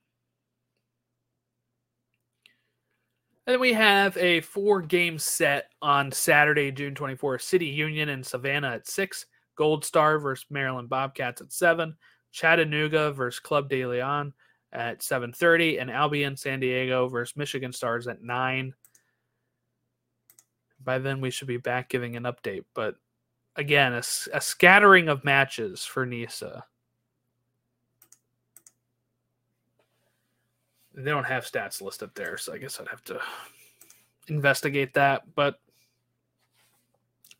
And 3.47 3.53
then 3.55 3.59
we 3.59 3.73
have 3.73 4.15
a 4.17 4.41
four 4.41 4.83
game 4.83 5.17
set 5.17 5.71
on 5.81 6.11
Saturday, 6.11 6.71
June 6.71 6.93
24th. 6.93 7.41
City 7.41 7.65
Union 7.65 8.09
and 8.09 8.23
Savannah 8.23 8.73
at 8.73 8.87
6. 8.87 9.25
Gold 9.55 9.83
Star 9.83 10.19
versus 10.19 10.45
Maryland 10.51 10.87
Bobcats 10.87 11.41
at 11.41 11.51
7. 11.51 11.97
Chattanooga 12.31 13.11
versus 13.11 13.39
Club 13.39 13.67
de 13.67 13.83
Leon 13.87 14.31
at 14.71 14.99
7.30. 14.99 15.81
And 15.81 15.89
Albion 15.89 16.37
San 16.37 16.59
Diego 16.59 17.07
versus 17.07 17.35
Michigan 17.35 17.73
Stars 17.73 18.05
at 18.05 18.21
9. 18.21 18.71
By 20.83 20.99
then, 20.99 21.21
we 21.21 21.31
should 21.31 21.47
be 21.47 21.57
back 21.57 21.89
giving 21.89 22.15
an 22.15 22.25
update. 22.25 22.65
But 22.75 22.97
again, 23.55 23.93
a, 23.93 24.03
a 24.33 24.41
scattering 24.41 25.09
of 25.09 25.23
matches 25.23 25.83
for 25.83 26.05
NISA. 26.05 26.63
They 30.93 31.09
don't 31.09 31.25
have 31.25 31.45
stats 31.45 31.81
listed 31.81 32.11
there, 32.15 32.37
so 32.37 32.53
I 32.53 32.57
guess 32.57 32.79
I'd 32.79 32.87
have 32.89 33.03
to 33.05 33.19
investigate 34.27 34.93
that. 34.95 35.23
But 35.35 35.59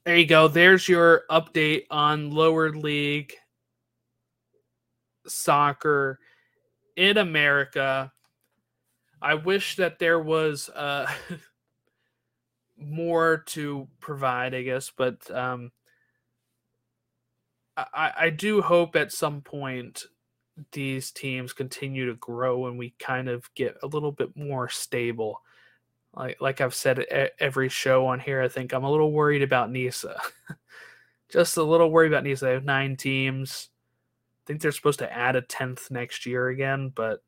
there 0.06 0.18
you 0.18 0.26
go. 0.26 0.48
There's 0.48 0.88
your 0.88 1.24
update 1.30 1.84
on 1.92 2.32
lower 2.32 2.72
league 2.72 3.34
soccer 5.28 6.20
in 6.96 7.18
America. 7.18 8.12
I 9.22 9.36
wish 9.36 9.76
that 9.76 10.00
there 10.00 10.20
was 10.20 10.70
uh, 10.70 11.12
more 12.78 13.44
to 13.48 13.88
provide, 14.00 14.56
I 14.56 14.64
guess, 14.64 14.92
but 14.96 15.30
um, 15.30 15.72
I, 17.94 18.12
I 18.18 18.30
do 18.30 18.62
hope 18.62 18.96
at 18.96 19.12
some 19.12 19.42
point 19.42 20.06
these 20.72 21.12
teams 21.12 21.54
continue 21.54 22.06
to 22.08 22.16
grow 22.16 22.68
and 22.68 22.78
we 22.78 22.94
kind 23.00 23.30
of 23.30 23.54
get 23.56 23.78
a 23.84 23.88
little 23.88 24.12
bit 24.12 24.36
more 24.36 24.70
stable. 24.70 25.42
Like 26.14 26.42
like 26.42 26.62
I've 26.62 26.76
said 26.76 27.00
every 27.40 27.70
show 27.70 28.08
on 28.08 28.20
here, 28.20 28.42
I 28.42 28.48
think 28.48 28.74
I'm 28.74 28.84
a 28.84 28.92
little 28.92 29.12
worried 29.12 29.44
about 29.44 29.72
NISA. 29.72 30.20
Just 31.30 31.58
a 31.58 31.64
little 31.64 31.90
worried 31.90 32.12
about 32.12 32.24
NISA. 32.24 32.46
They 32.46 32.52
have 32.52 32.66
nine 32.66 32.98
teams. 32.98 33.70
I 34.44 34.44
think 34.46 34.62
they're 34.62 34.72
supposed 34.72 35.00
to 35.00 35.12
add 35.12 35.36
a 35.36 35.42
tenth 35.42 35.90
next 35.90 36.26
year 36.26 36.50
again, 36.50 36.92
but 36.94 37.24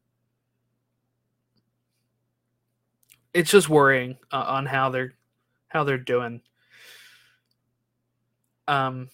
it's 3.34 3.51
just 3.51 3.70
worrying 3.70 4.18
uh, 4.32 4.45
on 4.47 4.66
how 4.66 4.89
they're 4.89 5.14
how 5.68 5.84
they're 5.84 5.97
doing. 5.97 6.41
Um, 8.68 9.10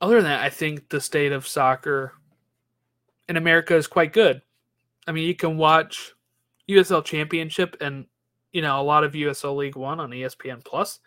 other 0.00 0.16
than 0.16 0.24
that, 0.24 0.40
I 0.40 0.50
think 0.50 0.88
the 0.88 1.00
state 1.00 1.32
of 1.32 1.46
soccer 1.46 2.12
in 3.28 3.36
America 3.36 3.76
is 3.76 3.86
quite 3.86 4.12
good. 4.12 4.42
I 5.06 5.12
mean, 5.12 5.26
you 5.26 5.34
can 5.34 5.56
watch 5.56 6.12
USL 6.68 7.04
Championship 7.04 7.76
and 7.80 8.06
you 8.52 8.62
know 8.62 8.80
a 8.80 8.82
lot 8.82 9.04
of 9.04 9.12
USL 9.12 9.56
League 9.56 9.76
One 9.76 10.00
on 10.00 10.10
ESPN 10.10 10.64
Plus. 10.64 11.00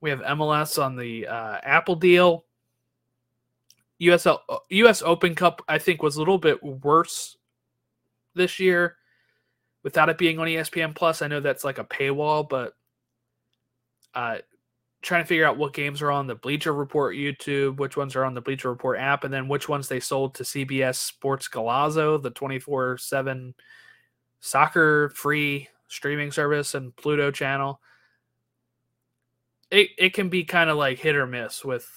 We 0.00 0.10
have 0.10 0.20
MLS 0.20 0.82
on 0.82 0.96
the 0.96 1.26
uh, 1.26 1.58
Apple 1.62 1.96
deal. 1.96 2.44
USL 4.00 4.40
US 4.70 5.02
Open 5.02 5.34
Cup 5.34 5.62
I 5.68 5.78
think 5.78 6.02
was 6.02 6.16
a 6.16 6.18
little 6.18 6.38
bit 6.38 6.62
worse 6.62 7.36
this 8.34 8.58
year 8.58 8.96
without 9.82 10.08
it 10.08 10.18
being 10.18 10.38
on 10.38 10.46
ESPN 10.46 10.94
Plus. 10.94 11.22
I 11.22 11.28
know 11.28 11.40
that's 11.40 11.64
like 11.64 11.78
a 11.78 11.84
paywall, 11.84 12.48
but 12.48 12.74
uh, 14.14 14.38
trying 15.02 15.22
to 15.22 15.26
figure 15.26 15.44
out 15.44 15.58
what 15.58 15.72
games 15.72 16.00
are 16.00 16.12
on 16.12 16.28
the 16.28 16.34
Bleacher 16.34 16.72
Report 16.72 17.16
YouTube, 17.16 17.76
which 17.76 17.96
ones 17.96 18.14
are 18.14 18.24
on 18.24 18.34
the 18.34 18.40
Bleacher 18.40 18.70
Report 18.70 18.98
app, 18.98 19.24
and 19.24 19.34
then 19.34 19.48
which 19.48 19.68
ones 19.68 19.88
they 19.88 20.00
sold 20.00 20.34
to 20.36 20.44
CBS 20.44 20.94
Sports 20.94 21.48
Golazo, 21.48 22.22
the 22.22 22.30
24 22.30 22.98
7 22.98 23.54
soccer 24.40 25.10
free 25.10 25.68
streaming 25.88 26.30
service, 26.30 26.74
and 26.74 26.94
Pluto 26.94 27.32
channel. 27.32 27.80
It, 29.70 29.90
it 29.98 30.14
can 30.14 30.28
be 30.28 30.44
kind 30.44 30.70
of 30.70 30.76
like 30.76 30.98
hit 30.98 31.16
or 31.16 31.26
miss 31.26 31.64
with 31.64 31.90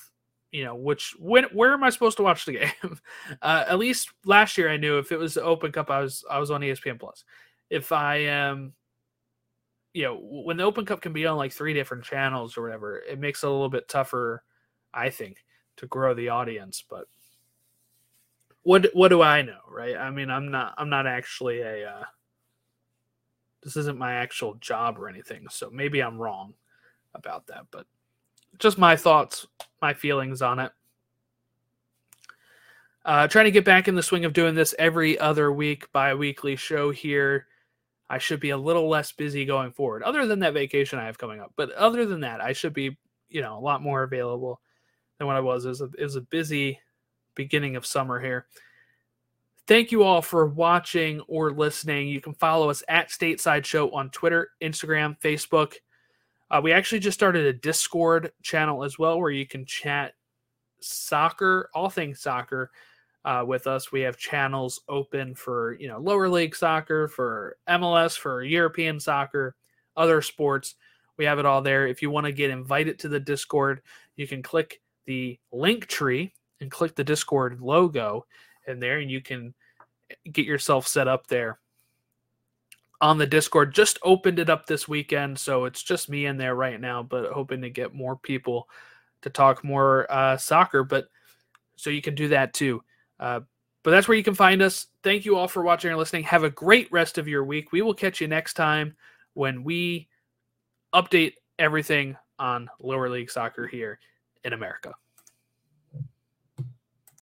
you 0.51 0.64
know 0.64 0.76
which 0.76 1.14
when 1.20 1.43
where 1.45 1.74
am 1.74 1.84
I 1.84 1.89
supposed 1.89 2.18
to 2.18 2.24
watch 2.24 2.45
the 2.45 2.53
game? 2.84 2.99
uh, 3.41 3.66
at 3.68 3.78
least 3.78 4.10
last 4.24 4.58
year 4.58 4.70
I 4.70 4.78
knew 4.78 4.97
if 4.97 5.12
it 5.12 5.20
was 5.20 5.34
the 5.36 5.43
Open 5.43 5.72
Cup 5.72 5.91
I 5.91 5.99
was 5.99 6.24
I 6.30 6.39
was 6.39 6.49
on 6.49 6.62
ESPN 6.62 6.99
Plus. 6.99 7.24
If 7.70 7.91
I 7.91 8.18
am 8.18 8.74
you 9.96 10.04
know, 10.04 10.20
when 10.20 10.58
the 10.58 10.64
Open 10.64 10.86
Cup 10.86 11.00
can 11.00 11.14
be 11.14 11.26
on 11.26 11.38
like 11.38 11.54
three 11.54 11.74
different 11.74 12.04
channels 12.04 12.58
or 12.58 12.64
whatever, 12.64 13.00
it 13.00 13.18
makes 13.18 13.43
it 13.43 13.48
a 13.48 13.50
little 13.50 13.70
bit 13.70 13.88
tougher, 13.88 14.43
I 14.93 15.10
think, 15.10 15.46
to 15.78 15.88
grow 15.88 16.14
the 16.14 16.28
audience. 16.28 16.84
But 16.88 17.06
what 18.64 18.88
what 18.93 19.08
do 19.08 19.22
I 19.22 19.41
know, 19.41 19.62
right? 19.70 19.96
I 19.96 20.10
mean, 20.10 20.30
I'm 20.30 20.52
not 20.52 20.74
I'm 20.78 20.89
not 20.89 21.08
actually 21.08 21.62
a 21.62 21.89
uh, 21.89 22.04
this 23.64 23.78
isn't 23.78 23.98
my 23.98 24.16
actual 24.16 24.56
job 24.56 25.00
or 25.00 25.08
anything, 25.08 25.48
so 25.50 25.70
maybe 25.72 26.04
I'm 26.04 26.18
wrong 26.18 26.56
about 27.14 27.48
that, 27.48 27.68
but 27.72 27.86
just 28.60 28.78
my 28.78 28.98
thoughts, 28.98 29.48
my 29.82 29.93
feelings 29.93 30.41
on 30.41 30.60
it. 30.60 30.74
Uh, 33.06 33.30
trying 33.30 33.46
to 33.46 33.52
get 33.52 33.64
back 33.64 33.88
in 33.88 33.96
the 33.96 34.04
swing 34.04 34.26
of 34.26 34.34
doing 34.34 34.56
this 34.56 34.76
every 34.78 35.18
other 35.20 35.54
week, 35.54 35.89
bi-weekly 35.93 36.58
show 36.58 36.91
here. 36.91 37.48
I 38.10 38.18
should 38.20 38.39
be 38.39 38.51
a 38.51 38.58
little 38.58 38.88
less 38.88 39.12
busy 39.12 39.45
going 39.45 39.72
forward, 39.72 40.03
other 40.03 40.28
than 40.28 40.39
that 40.39 40.53
vacation 40.53 40.99
I 40.99 41.06
have 41.06 41.18
coming 41.18 41.39
up. 41.39 41.53
But 41.56 41.72
other 41.72 42.06
than 42.06 42.22
that, 42.22 42.41
I 42.41 42.53
should 42.53 42.74
be, 42.74 42.97
you 43.30 43.41
know, 43.41 43.58
a 43.58 43.60
lot 43.60 43.82
more 43.82 44.03
available 44.03 44.62
than 45.18 45.28
what 45.28 45.36
I 45.36 45.41
was. 45.41 45.66
It 45.66 45.70
was 45.70 45.82
a, 45.82 45.89
it 45.97 46.03
was 46.03 46.16
a 46.16 46.22
busy 46.22 46.80
beginning 47.34 47.76
of 47.76 47.86
summer 47.86 48.20
here. 48.20 48.45
Thank 49.68 49.91
you 49.91 50.03
all 50.03 50.22
for 50.22 50.45
watching 50.45 51.22
or 51.22 51.51
listening. 51.51 52.08
You 52.08 52.22
can 52.22 52.36
follow 52.36 52.70
us 52.70 52.84
at 52.88 53.10
Stateside 53.10 53.66
Show 53.66 53.89
on 53.91 54.12
Twitter, 54.12 54.49
Instagram, 54.62 55.20
Facebook. 55.20 55.74
Uh, 56.51 56.62
we 56.64 56.72
actually 56.72 56.99
just 56.99 57.18
started 57.18 57.47
a 57.47 57.53
Discord 57.53 58.32
channel 58.43 58.84
as 58.84 58.99
well 58.99 59.20
where 59.20 59.32
you 59.32 59.47
can 59.47 59.66
chat 59.66 60.14
soccer, 60.80 61.72
all 61.74 61.89
things 61.89 62.20
soccer, 62.20 62.70
uh, 63.26 63.43
with 63.45 63.65
us. 63.67 63.91
We 63.91 64.01
have 64.01 64.17
channels 64.17 64.82
open 64.88 65.36
for 65.36 65.73
you 65.80 65.88
know 65.88 65.99
lower 65.99 66.30
league 66.30 66.55
soccer, 66.55 67.07
for 67.07 67.57
MLS, 67.67 68.17
for 68.17 68.43
European 68.43 68.99
soccer, 68.99 69.55
other 69.97 70.21
sports. 70.21 70.76
We 71.17 71.26
have 71.26 71.39
it 71.39 71.45
all 71.45 71.61
there. 71.61 71.88
If 71.88 72.01
you 72.01 72.11
want 72.11 72.28
to 72.28 72.32
get 72.32 72.51
invited 72.51 72.99
to 72.99 73.09
the 73.09 73.19
Discord, 73.19 73.82
you 74.15 74.28
can 74.28 74.43
click 74.43 74.82
the 75.05 75.39
Linktree 75.53 76.32
and 76.61 76.69
click 76.69 76.95
the 76.95 77.03
Discord 77.03 77.59
logo 77.61 78.26
in 78.67 78.80
there, 78.80 78.99
and 78.99 79.09
you 79.09 79.21
can 79.21 79.53
get 80.32 80.45
yourself 80.45 80.88
set 80.88 81.07
up 81.07 81.28
there 81.28 81.59
on 83.01 83.17
the 83.17 83.28
Discord. 83.28 83.73
Just 83.73 83.97
opened 84.03 84.38
it 84.38 84.49
up 84.51 84.67
this 84.67 84.88
weekend, 84.88 85.39
so 85.39 85.65
it's 85.65 85.82
just 85.82 86.09
me 86.09 86.28
in 86.28 86.38
there 86.38 86.55
right 86.55 86.80
now, 86.80 87.01
but 87.01 87.32
hoping 87.32 87.61
to 87.61 87.69
get 87.71 87.93
more 87.93 88.15
people 88.17 88.69
to 89.21 89.32
talk 89.32 89.63
more 89.63 90.05
uh, 90.11 90.38
soccer. 90.38 90.84
But 90.84 91.07
so 91.76 91.89
you 91.89 92.03
can 92.03 92.13
do 92.13 92.28
that 92.28 92.53
too. 92.53 92.84
Uh, 93.20 93.41
but 93.84 93.91
that's 93.91 94.07
where 94.07 94.18
you 94.18 94.24
can 94.24 94.34
find 94.34 94.61
us. 94.61 94.88
Thank 95.03 95.26
you 95.26 95.38
all 95.38 95.47
for 95.47 95.63
watching 95.63 95.91
and 95.91 95.99
listening. 95.99 96.24
Have 96.24 96.43
a 96.43 96.49
great 96.49 96.91
rest 96.91 97.18
of 97.18 97.28
your 97.28 97.43
week. 97.43 97.72
We 97.72 97.82
will 97.82 97.93
catch 97.93 98.20
you 98.20 98.28
next 98.28 98.55
time 98.55 98.95
when 99.34 99.63
we 99.63 100.07
update 100.93 101.34
everything 101.59 102.18
on 102.39 102.70
lower 102.80 103.09
league 103.09 103.30
soccer 103.30 103.68
here 103.68 103.99
in 104.43 104.53
America. 104.53 104.93